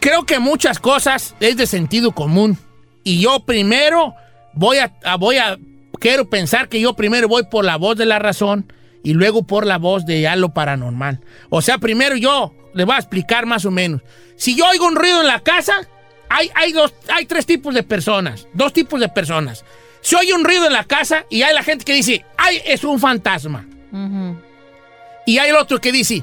creo 0.00 0.24
que 0.24 0.38
muchas 0.38 0.78
cosas 0.78 1.34
es 1.40 1.56
de 1.56 1.66
sentido 1.66 2.12
común. 2.12 2.58
Y 3.02 3.20
yo 3.20 3.40
primero 3.44 4.14
voy 4.54 4.78
a, 4.78 4.92
a- 5.04 5.16
voy 5.16 5.36
a, 5.36 5.58
quiero 6.00 6.28
pensar 6.28 6.68
que 6.68 6.80
yo 6.80 6.94
primero 6.94 7.28
voy 7.28 7.44
por 7.44 7.64
la 7.64 7.76
voz 7.76 7.96
de 7.96 8.06
la 8.06 8.18
razón 8.18 8.72
y 9.02 9.12
luego 9.12 9.42
por 9.42 9.66
la 9.66 9.78
voz 9.78 10.06
de 10.06 10.20
ya 10.22 10.36
lo 10.36 10.50
paranormal. 10.54 11.20
O 11.50 11.60
sea, 11.62 11.78
primero 11.78 12.16
yo 12.16 12.54
le 12.74 12.84
voy 12.84 12.94
a 12.94 12.98
explicar 12.98 13.46
más 13.46 13.64
o 13.64 13.70
menos. 13.70 14.00
Si 14.36 14.56
yo 14.56 14.66
oigo 14.66 14.86
un 14.86 14.96
ruido 14.96 15.20
en 15.20 15.26
la 15.26 15.40
casa, 15.40 15.74
hay, 16.28 16.50
hay, 16.54 16.72
dos, 16.72 16.92
hay 17.14 17.26
tres 17.26 17.46
tipos 17.46 17.74
de 17.74 17.82
personas, 17.82 18.48
dos 18.54 18.72
tipos 18.72 18.98
de 19.00 19.08
personas. 19.08 19.64
Si 20.00 20.16
oye 20.16 20.34
un 20.34 20.44
ruido 20.44 20.66
en 20.66 20.72
la 20.72 20.84
casa 20.84 21.24
y 21.30 21.42
hay 21.42 21.54
la 21.54 21.62
gente 21.62 21.84
que 21.84 21.94
dice, 21.94 22.24
ay, 22.36 22.60
es 22.66 22.82
un 22.84 22.98
fantasma. 22.98 23.66
Y 25.26 25.38
hay 25.38 25.50
el 25.50 25.56
otro 25.56 25.80
que 25.80 25.92
dice, 25.92 26.22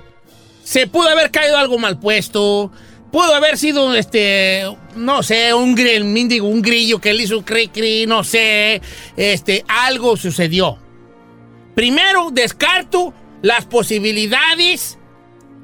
se 0.64 0.88
pudo 0.88 1.10
haber 1.10 1.32
caído 1.32 1.58
algo 1.58 1.78
mal 1.78 2.00
puesto, 2.00 2.72
pudo 3.12 3.34
haber 3.36 3.58
sido, 3.58 3.94
este, 3.94 4.64
no 4.96 5.24
sé, 5.24 5.54
un 5.54 5.76
grill, 5.76 6.06
mendigo, 6.06 6.48
un 6.48 6.62
grillo 6.62 7.00
que 7.00 7.14
le 7.14 7.24
hizo 7.24 7.44
cri 7.44 7.68
cri, 7.68 8.06
no 8.08 8.24
sé, 8.24 8.82
este, 9.18 9.64
algo 9.68 10.18
sucedió. 10.18 10.78
Primero 11.76 12.30
descarto 12.32 13.14
las 13.42 13.66
posibilidades 13.66 14.98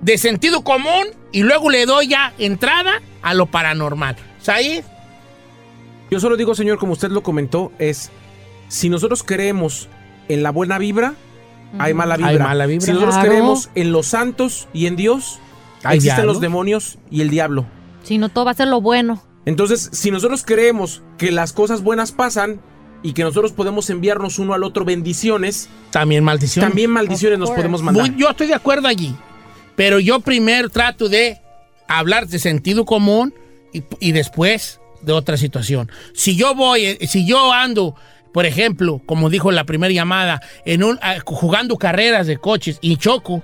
de 0.01 0.17
sentido 0.17 0.63
común 0.63 1.07
y 1.31 1.43
luego 1.43 1.69
le 1.69 1.85
doy 1.85 2.07
ya 2.07 2.33
entrada 2.37 3.01
a 3.21 3.33
lo 3.33 3.45
paranormal. 3.47 4.15
¿Said? 4.41 4.83
Yo 6.09 6.19
solo 6.19 6.37
digo, 6.37 6.55
señor, 6.55 6.77
como 6.77 6.93
usted 6.93 7.09
lo 7.09 7.21
comentó, 7.21 7.71
es 7.79 8.11
si 8.69 8.89
nosotros 8.89 9.23
creemos 9.23 9.89
en 10.29 10.43
la 10.43 10.51
buena 10.51 10.77
vibra, 10.77 11.15
hay 11.79 11.93
mala 11.93 12.17
vibra. 12.17 12.31
Hay 12.31 12.39
mala 12.39 12.65
vibra. 12.65 12.85
Si 12.85 12.91
nosotros 12.91 13.15
Claro. 13.15 13.29
creemos 13.29 13.69
en 13.75 13.91
los 13.91 14.07
santos 14.07 14.67
y 14.73 14.85
en 14.87 14.95
Dios, 14.95 15.39
Hay 15.83 15.97
existen 15.97 16.15
diablo. 16.17 16.33
los 16.33 16.41
demonios 16.41 16.97
y 17.11 17.21
el 17.21 17.29
diablo. 17.29 17.65
Si 18.03 18.17
no, 18.17 18.29
todo 18.29 18.45
va 18.45 18.51
a 18.51 18.55
ser 18.55 18.67
lo 18.67 18.81
bueno. 18.81 19.21
Entonces, 19.45 19.89
si 19.93 20.11
nosotros 20.11 20.43
creemos 20.45 21.01
que 21.17 21.31
las 21.31 21.53
cosas 21.53 21.81
buenas 21.81 22.11
pasan 22.11 22.59
y 23.03 23.13
que 23.13 23.23
nosotros 23.23 23.51
podemos 23.53 23.89
enviarnos 23.89 24.39
uno 24.39 24.53
al 24.53 24.63
otro 24.63 24.83
bendiciones, 24.83 25.69
También 25.91 26.23
maldición. 26.23 26.65
también 26.67 26.89
maldiciones 26.89 27.39
nos 27.39 27.51
podemos 27.51 27.81
mandar. 27.81 28.09
Muy- 28.09 28.19
yo 28.19 28.29
estoy 28.29 28.47
de 28.47 28.55
acuerdo 28.55 28.87
allí. 28.87 29.15
Pero 29.75 29.99
yo 29.99 30.19
primero 30.21 30.69
trato 30.69 31.07
de 31.07 31.39
hablar 31.87 32.27
de 32.27 32.39
sentido 32.39 32.83
común 32.85 33.33
y, 33.71 33.83
y 33.99 34.11
después 34.11 34.79
de 35.01 35.13
otra 35.13 35.37
situación. 35.37 35.91
Si 36.13 36.35
yo 36.35 36.55
voy, 36.55 36.85
eh, 36.85 37.07
si 37.07 37.25
yo 37.27 37.53
ando, 37.53 37.95
por 38.37 38.45
ejemplo, 38.45 39.01
como 39.07 39.31
dijo 39.31 39.49
en 39.49 39.55
la 39.55 39.63
primera 39.63 39.91
llamada, 39.91 40.43
en 40.63 40.83
un, 40.83 40.99
ah, 41.01 41.15
jugando 41.25 41.75
carreras 41.79 42.27
de 42.27 42.37
coches 42.37 42.77
y 42.81 42.97
choco, 42.97 43.41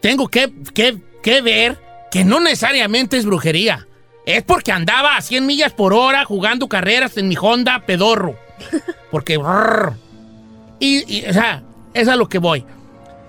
tengo 0.00 0.26
que, 0.26 0.52
que- 0.74 0.98
que 1.22 1.40
ver 1.40 1.78
que 2.10 2.24
no 2.24 2.40
necesariamente 2.40 3.16
es 3.16 3.24
brujería. 3.24 3.86
Es 4.26 4.42
porque 4.42 4.72
andaba 4.72 5.16
a 5.16 5.22
100 5.22 5.46
millas 5.46 5.72
por 5.72 5.92
hora 5.92 6.24
jugando 6.24 6.68
carreras 6.68 7.16
en 7.16 7.28
mi 7.28 7.36
Honda 7.40 7.84
pedorro. 7.86 8.36
Porque... 9.12 9.38
y, 10.80 11.18
y, 11.18 11.24
o 11.24 11.32
sea, 11.32 11.62
es 11.94 12.08
a 12.08 12.16
lo 12.16 12.28
que 12.28 12.38
voy. 12.38 12.64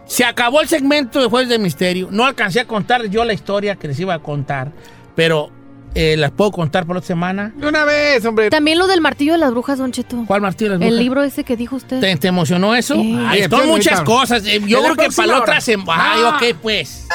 Se 0.08 0.26
acabó 0.26 0.60
el 0.60 0.68
segmento 0.68 1.22
de 1.22 1.28
Jueves 1.28 1.50
de 1.50 1.60
Misterio. 1.60 2.08
No 2.10 2.26
alcancé 2.26 2.62
a 2.62 2.66
contar 2.66 3.06
yo 3.10 3.24
la 3.26 3.34
historia 3.34 3.76
que 3.76 3.90
les 3.90 4.00
iba 4.00 4.16
a 4.16 4.20
contar, 4.24 4.72
pero 5.16 5.52
eh, 5.96 6.16
las 6.18 6.32
puedo 6.32 6.52
contar 6.52 6.86
por 6.86 6.98
otra 6.98 7.08
semana. 7.08 7.52
De 7.56 7.68
una 7.68 7.84
vez, 7.86 8.24
hombre. 8.26 8.50
También 8.50 8.78
lo 8.78 8.88
del 8.88 9.02
martillo 9.02 9.34
de 9.34 9.38
las 9.40 9.52
brujas, 9.52 9.78
Don 9.80 9.92
Cheto. 9.92 10.24
¿Cuál 10.28 10.42
martillo 10.42 10.72
de 10.72 10.78
las 10.78 10.82
El 10.84 10.90
brujas? 10.90 11.04
libro 11.04 11.24
ese 11.24 11.44
que 11.44 11.56
dijo 11.58 11.76
usted. 11.76 12.00
¿Te, 12.00 12.16
te 12.18 12.28
emocionó 12.28 12.76
eso? 12.76 12.96
Sí. 12.96 13.18
Ay, 13.28 13.46
son 13.50 13.68
muchas 13.68 14.02
cosas. 14.02 14.46
Eh, 14.46 14.62
Yo 14.68 14.82
creo 14.84 14.96
que 14.96 15.10
para 15.16 15.28
la 15.28 15.40
otra 15.40 15.62
semana. 15.62 16.14
Ay, 16.14 16.22
Ah. 16.24 16.38
ok, 16.38 16.58
pues. 16.62 17.08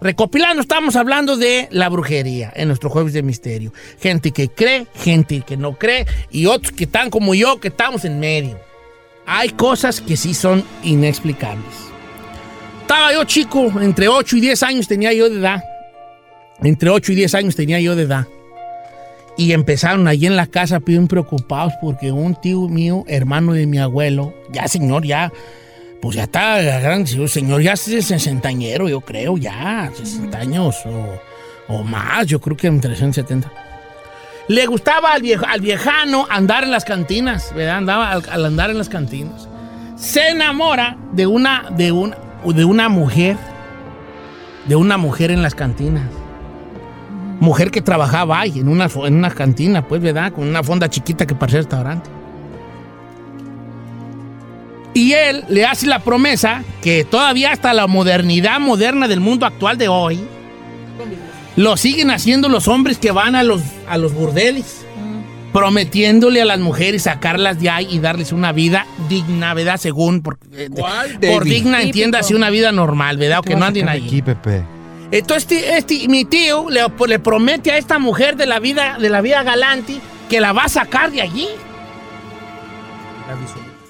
Recopilando, 0.00 0.62
estamos 0.62 0.96
hablando 0.96 1.36
de 1.36 1.68
la 1.70 1.88
brujería 1.88 2.52
en 2.54 2.68
nuestro 2.68 2.90
jueves 2.90 3.12
de 3.12 3.22
misterio. 3.22 3.72
Gente 4.00 4.32
que 4.32 4.48
cree, 4.48 4.86
gente 4.94 5.42
que 5.42 5.56
no 5.56 5.76
cree 5.76 6.06
y 6.30 6.46
otros 6.46 6.72
que 6.72 6.84
están 6.84 7.10
como 7.10 7.34
yo, 7.34 7.60
que 7.60 7.68
estamos 7.68 8.04
en 8.04 8.20
medio. 8.20 8.58
Hay 9.26 9.50
cosas 9.50 10.00
que 10.00 10.16
sí 10.16 10.34
son 10.34 10.64
inexplicables. 10.82 11.88
Estaba 12.82 13.12
yo 13.12 13.24
chico, 13.24 13.70
entre 13.82 14.08
8 14.08 14.36
y 14.38 14.40
10 14.40 14.62
años 14.62 14.88
tenía 14.88 15.12
yo 15.12 15.28
de 15.28 15.38
edad. 15.38 15.62
Entre 16.62 16.88
8 16.88 17.12
y 17.12 17.14
10 17.16 17.34
años 17.34 17.54
tenía 17.54 17.78
yo 17.80 17.94
de 17.94 18.04
edad. 18.04 18.26
Y 19.36 19.52
empezaron 19.52 20.08
allí 20.08 20.26
en 20.26 20.36
la 20.36 20.46
casa 20.46 20.78
bien 20.80 21.06
preocupados 21.06 21.74
porque 21.80 22.10
un 22.10 22.34
tío 22.40 22.62
mío, 22.62 23.04
hermano 23.06 23.52
de 23.52 23.66
mi 23.66 23.78
abuelo, 23.78 24.34
ya 24.50 24.66
señor, 24.66 25.04
ya, 25.04 25.30
pues 26.00 26.16
ya 26.16 26.24
está 26.24 26.60
grande, 26.60 27.28
señor 27.28 27.60
ya 27.60 27.72
es 27.72 27.80
sesentañero, 27.80 28.88
yo 28.88 29.00
creo, 29.00 29.36
ya, 29.36 29.90
60 29.94 30.38
años 30.38 30.76
o, 30.86 31.74
o 31.74 31.82
más, 31.82 32.26
yo 32.26 32.40
creo 32.40 32.56
que 32.56 32.68
entre 32.68 32.94
70. 32.94 33.50
Le 34.48 34.66
gustaba 34.66 35.12
al, 35.12 35.22
viejo, 35.22 35.44
al 35.46 35.60
viejano 35.60 36.26
andar 36.30 36.64
en 36.64 36.70
las 36.70 36.84
cantinas, 36.84 37.52
¿verdad? 37.54 37.76
Andaba 37.76 38.10
al, 38.10 38.22
al 38.30 38.46
andar 38.46 38.70
en 38.70 38.78
las 38.78 38.88
cantinas. 38.88 39.48
Se 39.96 40.28
enamora 40.28 40.96
de 41.12 41.26
una, 41.26 41.66
de, 41.76 41.92
una, 41.92 42.16
de 42.44 42.64
una 42.64 42.88
mujer, 42.88 43.36
de 44.66 44.76
una 44.76 44.96
mujer 44.96 45.30
en 45.30 45.42
las 45.42 45.54
cantinas. 45.54 46.04
Mujer 47.40 47.70
que 47.70 47.82
trabajaba 47.82 48.40
ahí, 48.40 48.60
en 48.60 48.68
una, 48.68 48.88
en 49.04 49.16
una 49.16 49.30
cantina, 49.30 49.86
pues, 49.86 50.00
¿verdad? 50.00 50.32
Con 50.32 50.48
una 50.48 50.62
fonda 50.62 50.88
chiquita 50.88 51.26
que 51.26 51.34
parecía 51.34 51.60
restaurante. 51.60 52.17
Y 54.94 55.12
él 55.12 55.44
le 55.48 55.64
hace 55.66 55.86
la 55.86 56.00
promesa 56.00 56.64
que 56.82 57.04
todavía 57.04 57.52
hasta 57.52 57.72
la 57.72 57.86
modernidad 57.86 58.58
moderna 58.58 59.06
del 59.06 59.20
mundo 59.20 59.46
actual 59.46 59.78
de 59.78 59.88
hoy, 59.88 60.18
lo 61.56 61.76
siguen 61.76 62.10
haciendo 62.10 62.48
los 62.48 62.68
hombres 62.68 62.98
que 62.98 63.10
van 63.12 63.34
a 63.34 63.42
los, 63.42 63.60
a 63.88 63.96
los 63.98 64.12
burdeles, 64.14 64.84
prometiéndole 65.52 66.40
a 66.42 66.44
las 66.44 66.58
mujeres 66.60 67.02
sacarlas 67.04 67.60
de 67.60 67.70
ahí 67.70 67.86
y 67.90 67.98
darles 67.98 68.32
una 68.32 68.52
vida 68.52 68.86
digna, 69.08 69.54
¿verdad? 69.54 69.76
Según, 69.76 70.22
por, 70.22 70.38
eh, 70.52 70.68
por 71.32 71.44
digna 71.44 71.82
entiéndase 71.82 72.34
una 72.34 72.50
vida 72.50 72.70
normal, 72.72 73.16
¿verdad? 73.18 73.40
O 73.40 73.42
que 73.42 73.56
no 73.56 73.64
anden 73.66 73.88
ahí. 73.88 74.06
Aquí, 74.06 74.22
Pepe. 74.22 74.62
Entonces 75.10 75.50
este, 75.50 75.76
este- 75.78 76.08
mi 76.08 76.24
tío 76.24 76.68
le, 76.70 76.82
le 77.06 77.18
promete 77.18 77.72
a 77.72 77.78
esta 77.78 77.98
mujer 77.98 78.36
de 78.36 78.46
la 78.46 78.58
vida 78.60 78.98
de 79.00 79.08
la 79.10 79.20
vida 79.20 79.42
galante 79.42 79.96
que 80.28 80.40
la 80.40 80.52
va 80.52 80.64
a 80.64 80.68
sacar 80.68 81.10
de 81.10 81.22
allí. 81.22 81.48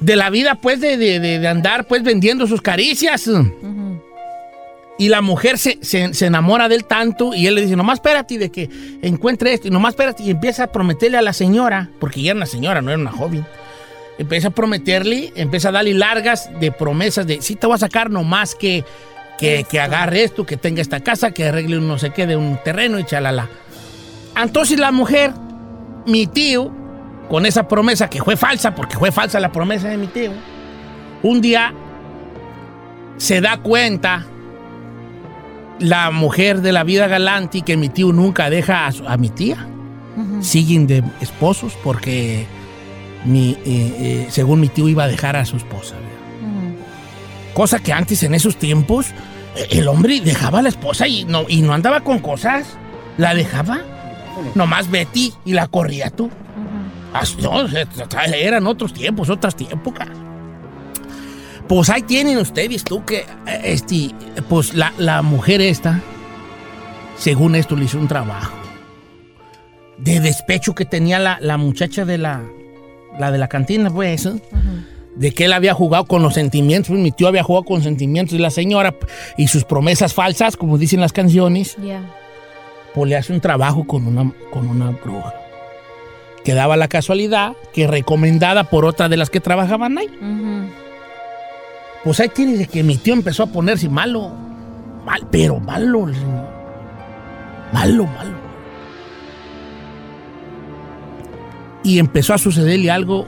De 0.01 0.15
la 0.17 0.31
vida, 0.31 0.55
pues, 0.57 0.81
de, 0.81 0.97
de- 0.97 1.19
de- 1.21 1.39
de 1.39 1.49
andar, 1.49 1.87
pues, 1.87 2.03
vendiendo 2.03 2.47
sus 2.47 2.63
caricias. 2.63 3.29
Y 5.01 5.09
la 5.09 5.21
mujer 5.23 5.59
se, 5.59 5.79
se- 5.81 6.13
se 6.13 6.27
enamora 6.27 6.69
de 6.69 6.75
él 6.75 6.85
tanto 6.85 7.33
y 7.33 7.47
él 7.47 7.55
le 7.55 7.63
dice, 7.63 7.77
nomás 7.77 7.99
espérate 7.99 8.37
de 8.39 8.51
que 8.51 8.69
encuentre 9.03 9.53
esto. 9.53 9.69
Y 9.69 9.71
nomás 9.71 9.93
espérate 9.95 10.23
y 10.25 10.31
empieza 10.31 10.65
a 10.65 10.67
prometerle 10.73 11.19
a 11.19 11.23
la 11.23 11.33
señora, 11.33 11.91
porque 12.01 12.21
ya 12.23 12.31
era 12.33 12.39
una 12.39 12.47
señora, 12.47 12.83
no 12.83 12.91
era 12.91 12.99
una 13.01 13.13
joven. 13.13 13.47
Empieza 14.19 14.49
a 14.49 14.51
prometerle, 14.51 15.33
empieza 15.37 15.69
a 15.69 15.73
darle 15.73 15.95
largas 15.95 16.51
de 16.59 16.73
promesas 16.73 17.27
de, 17.29 17.41
sí 17.41 17.55
te 17.55 17.69
voy 17.69 17.77
a 17.77 17.79
sacar 17.79 18.11
nomás 18.11 18.57
que, 18.57 18.85
que, 19.39 19.65
que 19.71 19.79
agarre 19.79 20.25
esto, 20.25 20.45
que 20.45 20.57
tenga 20.57 20.83
esta 20.83 20.99
casa, 20.99 21.31
que 21.31 21.45
arregle 21.45 21.79
un 21.79 21.87
no 21.87 21.99
sé 21.99 22.11
qué 22.11 22.27
de 22.27 22.37
un 22.37 22.59
terreno 22.65 22.99
y 22.99 23.05
chalala. 23.05 23.49
Entonces 24.37 24.81
la 24.81 24.91
mujer, 24.91 25.31
mi 26.07 26.27
tío, 26.27 26.73
con 27.29 27.47
esa 27.47 27.69
promesa 27.69 28.09
que 28.09 28.23
fue 28.23 28.37
falsa, 28.37 28.75
porque 28.75 28.97
fue 28.97 29.13
falsa 29.13 29.39
la 29.41 29.53
promesa 29.53 29.89
de 29.89 29.97
mi 29.97 30.07
tío, 30.07 30.33
un 31.23 31.41
día 31.41 31.73
se 33.19 33.41
da 33.41 33.59
cuenta 33.59 34.25
la 35.79 36.11
mujer 36.11 36.61
de 36.61 36.73
la 36.73 36.85
vida 36.85 37.07
galante 37.07 37.63
que 37.63 37.77
mi 37.77 37.89
tío 37.89 38.13
nunca 38.13 38.51
deja 38.51 38.87
a, 38.87 38.93
su- 38.93 39.07
a 39.09 39.17
mi 39.17 39.29
tía. 39.29 39.67
Siguen 40.41 40.89
de 40.89 41.05
esposos 41.21 41.75
porque 41.85 42.45
mi, 43.25 43.51
eh, 43.53 43.57
eh, 43.65 44.27
según 44.31 44.59
mi 44.61 44.69
tío 44.69 44.89
iba 44.89 45.05
a 45.05 45.09
dejar 45.09 45.37
a 45.37 45.45
su 45.45 45.57
esposa. 45.57 45.95
Cosa 47.55 47.79
que 47.81 47.93
antes 47.93 48.23
en 48.25 48.35
esos 48.35 48.57
tiempos 48.57 49.07
eh, 49.57 49.67
el 49.71 49.87
hombre 49.89 50.21
dejaba 50.21 50.59
a 50.59 50.63
la 50.63 50.69
esposa 50.71 51.07
y 51.07 51.25
no, 51.25 51.45
y 51.49 51.63
no 51.63 51.73
andaba 51.73 52.01
con 52.01 52.19
cosas. 52.19 52.67
La 53.17 53.35
dejaba. 53.35 53.79
Nomás 54.57 54.91
Betty 54.91 55.33
y 55.45 55.53
la 55.53 55.67
corría 55.69 56.11
tú. 56.11 56.31
Así, 57.13 57.37
no, 57.43 57.67
se- 57.69 57.87
eran 58.35 58.67
otros 58.67 58.93
tiempos, 58.93 59.31
otras 59.31 59.55
épocas. 59.71 60.09
Pues 61.67 61.91
ahí 61.91 62.03
tienen 62.03 62.39
ustedes 62.39 62.83
tú 62.85 63.05
que, 63.05 63.19
eh, 63.47 63.61
este, 63.65 64.11
pues 64.49 64.75
la, 64.75 64.93
la 64.99 65.21
mujer 65.23 65.61
esta, 65.61 66.01
según 67.19 67.55
esto, 67.55 67.77
le 67.77 67.85
hizo 67.85 67.99
un 67.99 68.09
trabajo 68.09 68.55
de 69.99 70.21
despecho 70.21 70.75
que 70.75 70.85
tenía 70.85 71.19
la, 71.19 71.39
la 71.41 71.57
muchacha 71.57 72.05
de 72.05 72.19
la, 72.19 72.41
la 73.19 73.31
de 73.33 73.39
la 73.39 73.49
cantina, 73.49 73.91
pues, 73.91 74.27
¿eh? 74.27 74.41
de 75.17 75.33
que 75.35 75.47
él 75.47 75.53
había 75.53 75.75
jugado 75.75 76.07
con 76.07 76.23
los 76.23 76.35
sentimientos, 76.35 76.91
mi 76.91 77.11
tío 77.11 77.27
había 77.27 77.43
jugado 77.43 77.65
con 77.65 77.77
los 77.77 77.85
sentimientos 77.85 78.33
de 78.35 78.39
la 78.39 78.51
señora 78.51 78.95
y 79.37 79.49
sus 79.49 79.65
promesas 79.65 80.15
falsas, 80.15 80.57
como 80.57 80.79
dicen 80.79 81.01
las 81.01 81.13
canciones, 81.13 81.77
pues 82.95 83.11
le 83.11 83.17
hace 83.17 83.33
un 83.33 83.41
trabajo 83.41 83.85
con 83.85 84.07
una, 84.07 84.33
con 84.53 84.69
una 84.69 84.91
bruja. 84.91 85.35
Que 86.49 86.55
daba 86.55 86.79
la 86.79 86.89
casualidad 86.89 87.53
que 87.75 87.87
recomendada 87.87 88.65
por 88.65 88.87
otra 88.87 89.11
de 89.11 89.19
las 89.19 89.29
que 89.29 89.39
trabajaban 89.39 89.99
ahí. 89.99 90.09
Pues 92.03 92.21
ahí 92.21 92.31
tienes 92.31 92.59
de 92.59 92.67
que 92.67 92.83
mi 92.83 92.97
tío 92.97 93.13
empezó 93.13 93.43
a 93.43 93.47
ponerse 93.49 93.91
malo. 93.91 94.31
Mal, 95.05 95.27
pero 95.31 95.61
malo. 95.61 96.07
Malo, 97.71 98.07
malo. 98.07 98.35
Y 101.85 101.99
empezó 101.99 102.33
a 102.33 102.39
sucederle 102.39 102.91
algo 102.91 103.27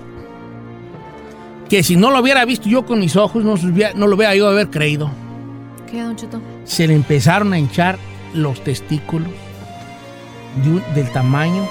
que 1.69 1.83
si 1.83 1.97
no 1.97 2.11
lo 2.11 2.21
hubiera 2.21 2.43
visto 2.47 2.71
yo 2.71 2.87
con 2.87 3.01
mis 3.01 3.17
ojos, 3.17 3.45
no, 3.45 3.57
no 3.97 4.07
lo 4.07 4.17
hubiera 4.17 4.35
yo 4.35 4.49
haber 4.49 4.71
creído. 4.71 5.11
¿Qué, 5.91 6.01
Don 6.03 6.17
Cheto? 6.17 6.41
Se 6.65 6.87
le 6.89 6.95
empezaron 6.95 7.53
a 7.53 7.59
hinchar 7.59 7.99
los 8.33 8.65
testículos 8.65 9.29
de 10.65 10.71
un- 10.71 10.95
del 10.95 11.11
tamaño 11.13 11.69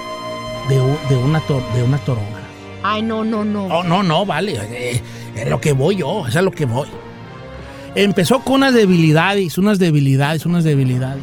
de, 0.74 1.16
una, 1.16 1.40
tor- 1.42 1.72
de 1.74 1.82
una 1.82 1.98
toronja. 1.98 2.40
Ay, 2.82 3.02
no, 3.02 3.24
no, 3.24 3.44
no. 3.44 3.66
Oh, 3.66 3.82
no, 3.82 4.02
no, 4.02 4.24
vale. 4.24 4.54
eh, 4.56 5.02
Es 5.36 5.48
lo 5.48 5.60
que 5.60 5.72
voy 5.72 5.96
yo, 5.96 6.26
es 6.26 6.36
a 6.36 6.42
lo 6.42 6.50
que 6.50 6.64
voy. 6.66 6.88
Empezó 7.94 8.40
con 8.40 8.54
unas 8.56 8.72
debilidades, 8.74 9.58
unas 9.58 9.78
debilidades, 9.78 10.46
unas 10.46 10.64
debilidades. 10.64 11.22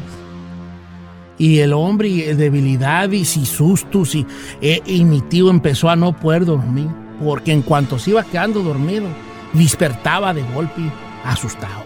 Y 1.38 1.60
el 1.60 1.72
hombre, 1.72 2.08
y 2.08 2.20
debilidades 2.34 3.36
y 3.36 3.46
sustos. 3.46 4.14
Y, 4.14 4.26
eh, 4.60 4.80
y 4.84 5.04
mi 5.04 5.20
tío 5.22 5.50
empezó 5.50 5.88
a 5.88 5.96
no 5.96 6.14
poder 6.14 6.44
dormir. 6.44 6.88
Porque 7.24 7.52
en 7.52 7.62
cuanto 7.62 7.98
se 7.98 8.10
iba 8.10 8.22
quedando 8.24 8.60
dormido, 8.62 9.06
despertaba 9.52 10.32
de 10.34 10.42
golpe, 10.54 10.82
asustado. 11.24 11.84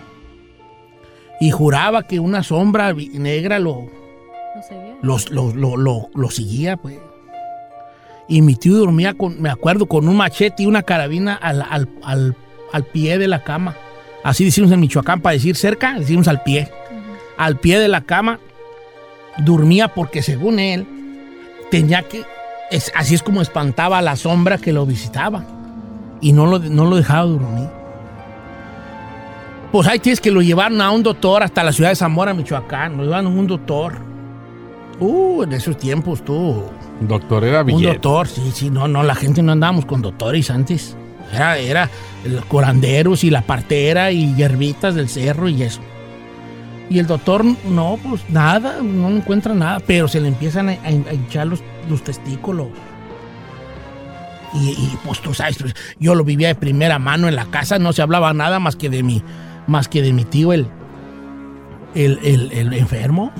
Y 1.41 1.51
juraba 1.51 2.03
que 2.07 2.21
una 2.21 2.43
sombra 2.43 2.93
negra 2.93 3.59
lo, 3.59 3.87
lo, 5.03 5.17
lo- 5.55 5.77
lo- 5.77 6.11
lo 6.15 6.31
seguía, 6.31 6.77
pues. 6.77 6.99
Y 8.29 8.41
mi 8.43 8.55
tío 8.55 8.77
dormía, 8.77 9.15
con, 9.15 9.41
me 9.43 9.51
acuerdo, 9.51 9.87
con 9.87 10.09
un 10.09 10.17
machete 10.17 10.63
y 10.63 10.67
una 10.67 10.83
carabina 10.83 11.35
al, 11.35 11.63
al- 11.69 11.89
al- 12.03 12.37
al 12.73 12.85
pie 12.85 13.19
de 13.19 13.29
la 13.29 13.43
cama. 13.43 13.77
Así 14.25 14.45
decimos 14.45 14.71
en 14.71 14.81
Michoacán, 14.81 15.21
para 15.21 15.35
decir 15.35 15.57
cerca, 15.57 15.99
decimos 15.99 16.29
al 16.29 16.43
pie. 16.43 16.71
Al 17.37 17.59
pie 17.59 17.79
de 17.79 17.89
la 17.89 18.03
cama 18.03 18.39
dormía 19.39 19.89
porque 19.89 20.23
según 20.23 20.59
él 20.61 20.87
tenía 21.71 22.03
que, 22.03 22.25
es- 22.71 22.93
así 22.95 23.15
es 23.15 23.23
como 23.23 23.43
espantaba 23.43 23.99
a 23.99 24.03
la 24.03 24.17
sombra 24.17 24.59
que 24.59 24.73
lo 24.73 24.87
visitaba. 24.87 25.45
Y 26.21 26.33
no 26.33 26.47
lo, 26.47 26.59
no 26.61 26.85
lo 26.87 26.97
dejaba 26.97 27.25
dormir. 27.27 27.69
Pues 29.73 29.89
ahí 29.89 29.99
tienes 29.99 30.21
que 30.21 30.31
lo 30.31 30.43
llevaron 30.43 30.81
a 30.81 30.91
un 30.91 31.03
doctor 31.03 31.43
hasta 31.43 31.65
la 31.65 31.73
ciudad 31.73 31.91
de 31.91 31.97
Zamora, 31.97 32.35
Michoacán. 32.35 32.97
Lo 32.97 33.05
llevaron 33.05 33.27
a 33.27 33.31
un 33.31 33.47
doctor. 33.47 34.12
Uh, 35.03 35.43
en 35.43 35.53
esos 35.53 35.77
tiempos 35.79 36.25
tú. 36.25 36.63
Doctor 37.01 37.45
era 37.45 37.61
Un 37.63 37.67
billete. 37.67 37.93
doctor, 37.95 38.29
sí, 38.29 38.51
sí, 38.55 38.71
no, 38.71 38.87
no, 38.89 39.03
la 39.03 39.15
gente 39.15 39.43
no 39.43 39.53
andábamos 39.53 39.85
con 39.87 40.01
doctores 40.03 40.51
antes. 40.51 40.97
Era, 41.33 41.59
era 41.59 41.91
los 42.25 42.45
curanderos 42.45 43.25
y 43.25 43.31
la 43.31 43.43
partera 43.43 44.13
y 44.13 44.35
hierbitas 44.35 44.95
del 44.95 45.09
cerro 45.09 45.49
y 45.49 45.63
eso. 45.63 45.81
Y 46.91 46.99
el 46.99 47.07
doctor, 47.07 47.43
no, 47.69 47.99
pues 48.03 48.23
nada, 48.29 48.81
no 48.83 49.09
encuentra 49.09 49.55
nada, 49.55 49.81
pero 49.87 50.09
se 50.09 50.21
le 50.21 50.29
empiezan 50.29 50.69
a, 50.69 50.73
a- 50.73 50.87
a 51.11 51.15
hinchar 51.15 51.47
los, 51.47 51.63
los 51.89 52.05
testículos. 52.05 52.69
Y, 54.55 54.69
y, 54.73 54.99
pues 55.05 55.21
tú 55.21 55.33
sabes, 55.33 55.57
pues, 55.59 55.75
yo 55.99 56.15
lo 56.15 56.25
vivía 56.25 56.49
de 56.49 56.55
primera 56.55 56.99
mano 56.99 57.27
en 57.29 57.35
la 57.37 57.47
casa, 57.47 57.79
no 57.79 57.95
se 57.95 58.03
hablaba 58.03 58.35
nada 58.35 58.59
más 58.61 58.77
que 58.77 58.91
de 58.91 59.03
mi, 59.03 59.23
más 59.67 59.89
que 59.89 60.03
de 60.03 60.13
mi 60.13 60.25
tío, 60.27 60.53
el, 60.53 60.69
el, 61.95 62.19
el- 62.23 62.53
el 62.53 62.73
enfermo. 62.75 63.33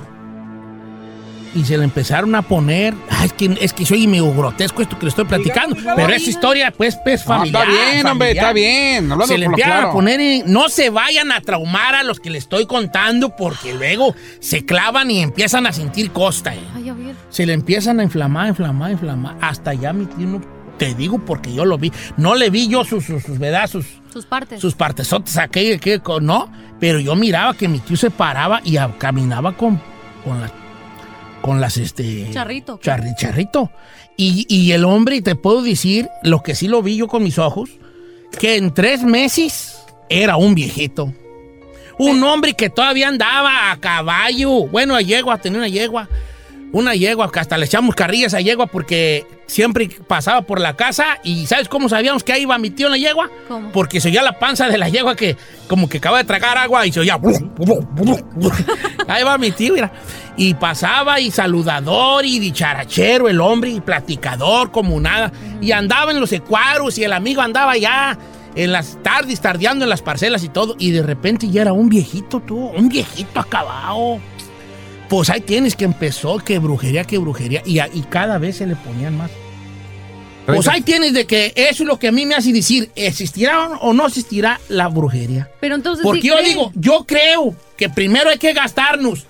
Y 1.55 1.63
se 1.65 1.77
le 1.77 1.83
empezaron 1.83 2.33
a 2.35 2.41
poner. 2.41 2.93
Ay, 3.09 3.27
es 3.27 3.33
que, 3.33 3.57
es 3.61 3.73
que 3.73 3.85
soy 3.85 4.07
medio 4.07 4.33
grotesco 4.33 4.81
esto 4.81 4.97
que 4.97 5.05
le 5.05 5.09
estoy 5.09 5.25
platicando. 5.25 5.75
pero 5.95 6.09
es 6.09 6.27
historia, 6.27 6.71
pues, 6.71 6.97
pues, 7.03 7.21
No, 7.21 7.25
familiar. 7.27 7.67
está 7.69 7.73
bien, 7.91 8.05
hombre, 8.07 8.31
está 8.31 8.53
bien. 8.53 9.03
Hablando 9.11 9.27
Se 9.27 9.37
le 9.37 9.45
empiezan 9.45 9.71
claro. 9.71 9.89
a 9.89 9.93
poner 9.93 10.19
en- 10.19 10.51
No 10.51 10.69
se 10.69 10.89
vayan 10.89 11.31
a 11.31 11.41
traumar 11.41 11.95
a 11.95 12.03
los 12.03 12.19
que 12.19 12.29
le 12.29 12.37
estoy 12.37 12.65
contando 12.65 13.35
porque 13.35 13.73
luego 13.73 14.15
se 14.39 14.65
clavan 14.65 15.11
y 15.11 15.21
empiezan 15.21 15.65
a 15.67 15.73
sentir 15.73 16.11
costa. 16.11 16.53
eh. 16.55 16.59
Ay, 16.75 16.89
a 16.89 16.93
ver. 16.93 17.15
Se 17.29 17.45
le 17.45 17.53
empiezan 17.53 17.99
a 17.99 18.03
inflamar, 18.03 18.47
inflamar, 18.47 18.91
inflamar. 18.91 19.35
Hasta 19.41 19.73
ya 19.73 19.93
mi 19.93 20.05
tío 20.05 20.27
no. 20.27 20.41
Te 20.77 20.95
digo 20.95 21.19
porque 21.23 21.53
yo 21.53 21.65
lo 21.65 21.77
vi. 21.77 21.91
No 22.17 22.33
le 22.33 22.49
vi 22.49 22.67
yo 22.67 22.83
sus, 22.83 23.05
sus, 23.05 23.21
sus 23.23 23.37
¿verdad? 23.37 23.67
Sus, 23.69 23.85
Sus 24.11 24.25
partes. 24.25 24.59
sus 24.59 24.73
partesotes 24.73 25.37
aquello 25.37 25.79
que 25.79 26.01
no, 26.21 26.51
pero 26.79 26.99
yo 26.99 27.15
miraba 27.15 27.53
que 27.53 27.67
mi 27.67 27.77
tío 27.79 27.95
se 27.95 28.09
paraba 28.09 28.59
y 28.63 28.77
a- 28.77 28.91
caminaba 28.97 29.55
con, 29.55 29.79
con 30.25 30.41
las 30.41 30.51
con 31.43 31.61
las 31.61 31.77
este 31.77 32.27
Charrito. 32.31 32.79
charri- 32.79 33.15
charrito. 33.15 33.69
Y, 34.17 34.45
y 34.49 34.71
el 34.71 34.85
hombre, 34.85 35.17
y 35.17 35.21
te 35.21 35.35
puedo 35.35 35.61
decir, 35.61 36.07
lo 36.23 36.41
que 36.41 36.55
sí 36.55 36.67
lo 36.67 36.81
vi 36.81 36.97
yo 36.97 37.07
con 37.07 37.21
mis 37.23 37.37
ojos, 37.37 37.69
que 38.39 38.55
en 38.55 38.73
tres 38.73 39.03
meses 39.03 39.77
era 40.09 40.37
un 40.37 40.55
viejito. 40.55 41.13
Un 41.99 42.23
hombre 42.23 42.53
que 42.53 42.69
todavía 42.69 43.07
andaba 43.09 43.71
a 43.71 43.79
caballo. 43.79 44.67
Bueno, 44.67 44.95
a 44.95 45.01
yegua, 45.01 45.37
tenía 45.39 45.59
una 45.59 45.67
yegua. 45.67 46.09
Una 46.71 46.95
yegua, 46.95 47.31
que 47.31 47.39
hasta 47.39 47.55
le 47.57 47.65
echamos 47.67 47.93
carrillas 47.93 48.33
a 48.33 48.41
yegua 48.41 48.65
porque 48.65 49.27
siempre 49.45 49.87
pasaba 50.07 50.41
por 50.41 50.59
la 50.59 50.75
casa 50.75 51.05
y 51.23 51.45
¿sabes 51.45 51.67
cómo 51.69 51.87
sabíamos 51.87 52.23
que 52.23 52.33
ahí 52.33 52.41
iba 52.43 52.57
mi 52.57 52.71
tío 52.71 52.87
en 52.87 52.93
la 52.93 52.97
yegua? 52.97 53.29
¿Cómo? 53.47 53.71
Porque 53.71 54.01
se 54.01 54.07
oía 54.09 54.23
la 54.23 54.39
panza 54.39 54.67
de 54.67 54.79
la 54.79 54.89
yegua 54.89 55.15
que 55.15 55.37
como 55.67 55.87
que 55.87 55.99
acaba 55.99 56.17
de 56.17 56.23
tragar 56.23 56.57
agua 56.57 56.87
y 56.87 56.91
se 56.91 56.99
oía... 57.01 57.19
Ahí 59.07 59.23
va 59.23 59.37
mi 59.37 59.51
tío, 59.51 59.73
mira. 59.73 59.91
Y 60.35 60.55
pasaba 60.55 61.19
y 61.19 61.29
saludador 61.29 62.25
y 62.25 62.39
dicharachero 62.39 63.29
el 63.29 63.39
hombre 63.39 63.69
y 63.69 63.81
platicador 63.81 64.71
como 64.71 64.99
nada. 64.99 65.31
Y 65.61 65.71
andaba 65.71 66.11
en 66.11 66.19
los 66.19 66.31
ecuadros 66.31 66.97
y 66.97 67.03
el 67.03 67.13
amigo 67.13 67.41
andaba 67.41 67.77
ya 67.77 68.17
en 68.55 68.71
las 68.71 68.97
tardes, 69.03 69.41
tardeando 69.41 69.85
en 69.85 69.89
las 69.89 70.01
parcelas 70.01 70.43
y 70.43 70.49
todo. 70.49 70.75
Y 70.79 70.91
de 70.91 71.03
repente 71.03 71.49
ya 71.49 71.61
era 71.61 71.73
un 71.73 71.89
viejito, 71.89 72.39
tú, 72.39 72.57
un 72.57 72.89
viejito 72.89 73.39
acabado. 73.39 74.19
Pues 75.09 75.29
ahí 75.29 75.41
tienes 75.41 75.75
que 75.75 75.85
empezó, 75.85 76.37
que 76.37 76.57
brujería, 76.57 77.03
que 77.03 77.19
brujería. 77.19 77.61
Y, 77.65 77.79
y 77.79 78.01
cada 78.09 78.39
vez 78.39 78.57
se 78.57 78.65
le 78.65 78.75
ponían 78.75 79.17
más. 79.17 79.29
Pues 80.45 80.67
ahí 80.67 80.81
tienes 80.81 81.13
de 81.13 81.25
que 81.25 81.53
eso 81.55 81.83
es 81.83 81.87
lo 81.87 81.97
que 81.97 82.09
a 82.09 82.11
mí 82.11 82.25
me 82.25 82.35
hace 82.35 82.51
decir, 82.51 82.91
¿existirá 82.95 83.69
o 83.79 83.93
no 83.93 84.07
existirá 84.07 84.59
la 84.67 84.87
brujería? 84.87 85.49
Pero 85.61 85.75
entonces. 85.75 86.03
Porque 86.03 86.21
sí 86.21 86.27
yo 86.27 86.41
digo, 86.43 86.71
yo 86.75 87.05
creo 87.07 87.55
que 87.77 87.89
primero 87.89 88.29
hay 88.29 88.37
que 88.37 88.51
gastarnos 88.51 89.25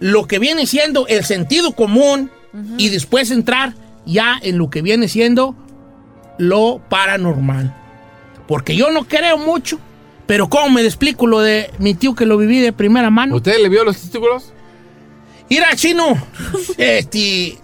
lo 0.00 0.26
que 0.26 0.38
viene 0.38 0.66
siendo 0.66 1.06
el 1.06 1.24
sentido 1.24 1.72
común 1.72 2.30
y 2.78 2.88
después 2.88 3.30
entrar 3.30 3.74
ya 4.06 4.38
en 4.42 4.58
lo 4.58 4.70
que 4.70 4.82
viene 4.82 5.08
siendo 5.08 5.56
lo 6.38 6.80
paranormal. 6.88 7.74
Porque 8.46 8.76
yo 8.76 8.90
no 8.90 9.04
creo 9.04 9.38
mucho, 9.38 9.78
pero 10.26 10.48
¿cómo 10.48 10.70
me 10.70 10.82
explico 10.82 11.26
lo 11.26 11.40
de 11.40 11.70
mi 11.78 11.94
tío 11.94 12.14
que 12.14 12.26
lo 12.26 12.36
viví 12.36 12.60
de 12.60 12.72
primera 12.72 13.10
mano? 13.10 13.36
¿Usted 13.36 13.60
le 13.60 13.68
vio 13.68 13.84
los 13.84 13.96
testículos? 13.96 14.52
Mira, 15.48 15.74
chino, 15.74 16.16
este... 16.78 17.58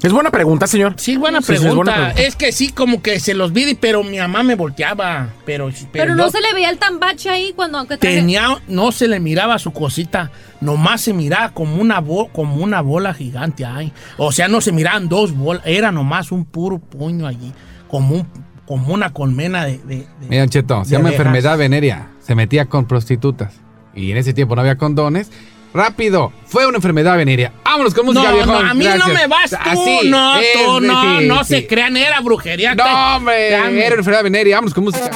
Es 0.00 0.12
buena 0.12 0.30
pregunta, 0.30 0.68
señor. 0.68 0.94
Sí, 0.96 1.16
buena 1.16 1.40
Sí, 1.40 1.46
sí, 1.48 1.52
es 1.54 1.60
pregunta. 1.62 1.90
buena 1.92 2.04
pregunta. 2.14 2.22
Es 2.28 2.36
que 2.36 2.52
sí, 2.52 2.68
como 2.70 3.02
que 3.02 3.18
se 3.18 3.34
los 3.34 3.52
vi, 3.52 3.74
pero 3.74 4.04
mi 4.04 4.18
mamá 4.18 4.44
me 4.44 4.54
volteaba. 4.54 5.28
Pero, 5.44 5.66
pero, 5.70 5.88
Pero 5.92 6.14
no 6.14 6.26
yo- 6.26 6.30
se 6.30 6.40
le 6.40 6.52
veía 6.54 6.70
el 6.70 6.78
tambache 6.78 7.28
ahí 7.30 7.52
cuando 7.56 7.78
aunque 7.78 7.96
traje- 7.98 8.16
Tenía, 8.16 8.46
no 8.68 8.92
se 8.92 9.08
le 9.08 9.18
miraba 9.18 9.58
su 9.58 9.72
cosita, 9.72 10.30
nomás 10.60 11.00
se 11.00 11.12
miraba 11.12 11.50
como 11.52 11.80
una, 11.82 11.98
bo- 12.00 12.28
como 12.28 12.62
una 12.62 12.80
bola 12.80 13.12
gigante 13.12 13.64
ahí. 13.64 13.92
O 14.18 14.30
sea, 14.30 14.46
no 14.46 14.60
se 14.60 14.70
miraban 14.70 15.08
dos 15.08 15.36
bolas, 15.36 15.62
era 15.66 15.90
nomás 15.90 16.30
un 16.30 16.44
puro 16.44 16.78
puño 16.78 17.26
allí, 17.26 17.52
como, 17.88 18.14
un- 18.16 18.28
como 18.66 18.94
una 18.94 19.12
colmena 19.12 19.64
de... 19.64 19.78
de- 19.78 19.96
de- 20.20 20.28
Mira, 20.28 20.46
Cheto, 20.46 20.84
se 20.84 20.92
llama 20.92 21.08
abejas. 21.08 21.26
enfermedad 21.26 21.58
venérea. 21.58 22.10
Se 22.22 22.36
metía 22.36 22.66
con 22.66 22.86
prostitutas. 22.86 23.54
Y 23.96 24.12
en 24.12 24.16
ese 24.18 24.32
tiempo 24.32 24.54
no 24.54 24.60
había 24.60 24.76
condones. 24.78 25.30
Rápido, 25.74 26.32
fue 26.46 26.66
una 26.66 26.76
enfermedad 26.76 27.16
venérea. 27.16 27.52
Vámonos 27.64 27.94
con 27.94 28.06
música, 28.06 28.28
No, 28.28 28.34
viejón. 28.34 28.64
no, 28.64 28.70
a 28.70 28.74
mí 28.74 28.84
no 28.84 28.90
Gracias. 28.94 29.14
me 29.14 29.26
vas 29.26 29.50
tú, 29.50 29.56
Así, 29.60 30.00
no, 30.08 30.34
tú, 30.54 30.80
no, 30.80 31.18
sí, 31.20 31.26
no 31.26 31.44
sí. 31.44 31.54
se 31.54 31.66
crean, 31.66 31.96
era 31.96 32.20
brujería. 32.20 32.74
No, 32.74 33.16
hombre, 33.16 33.48
era 33.48 33.64
una 33.68 33.84
enfermedad 33.96 34.22
venérea. 34.22 34.56
Vámonos 34.56 34.74
con 34.74 34.84
música. 34.84 35.10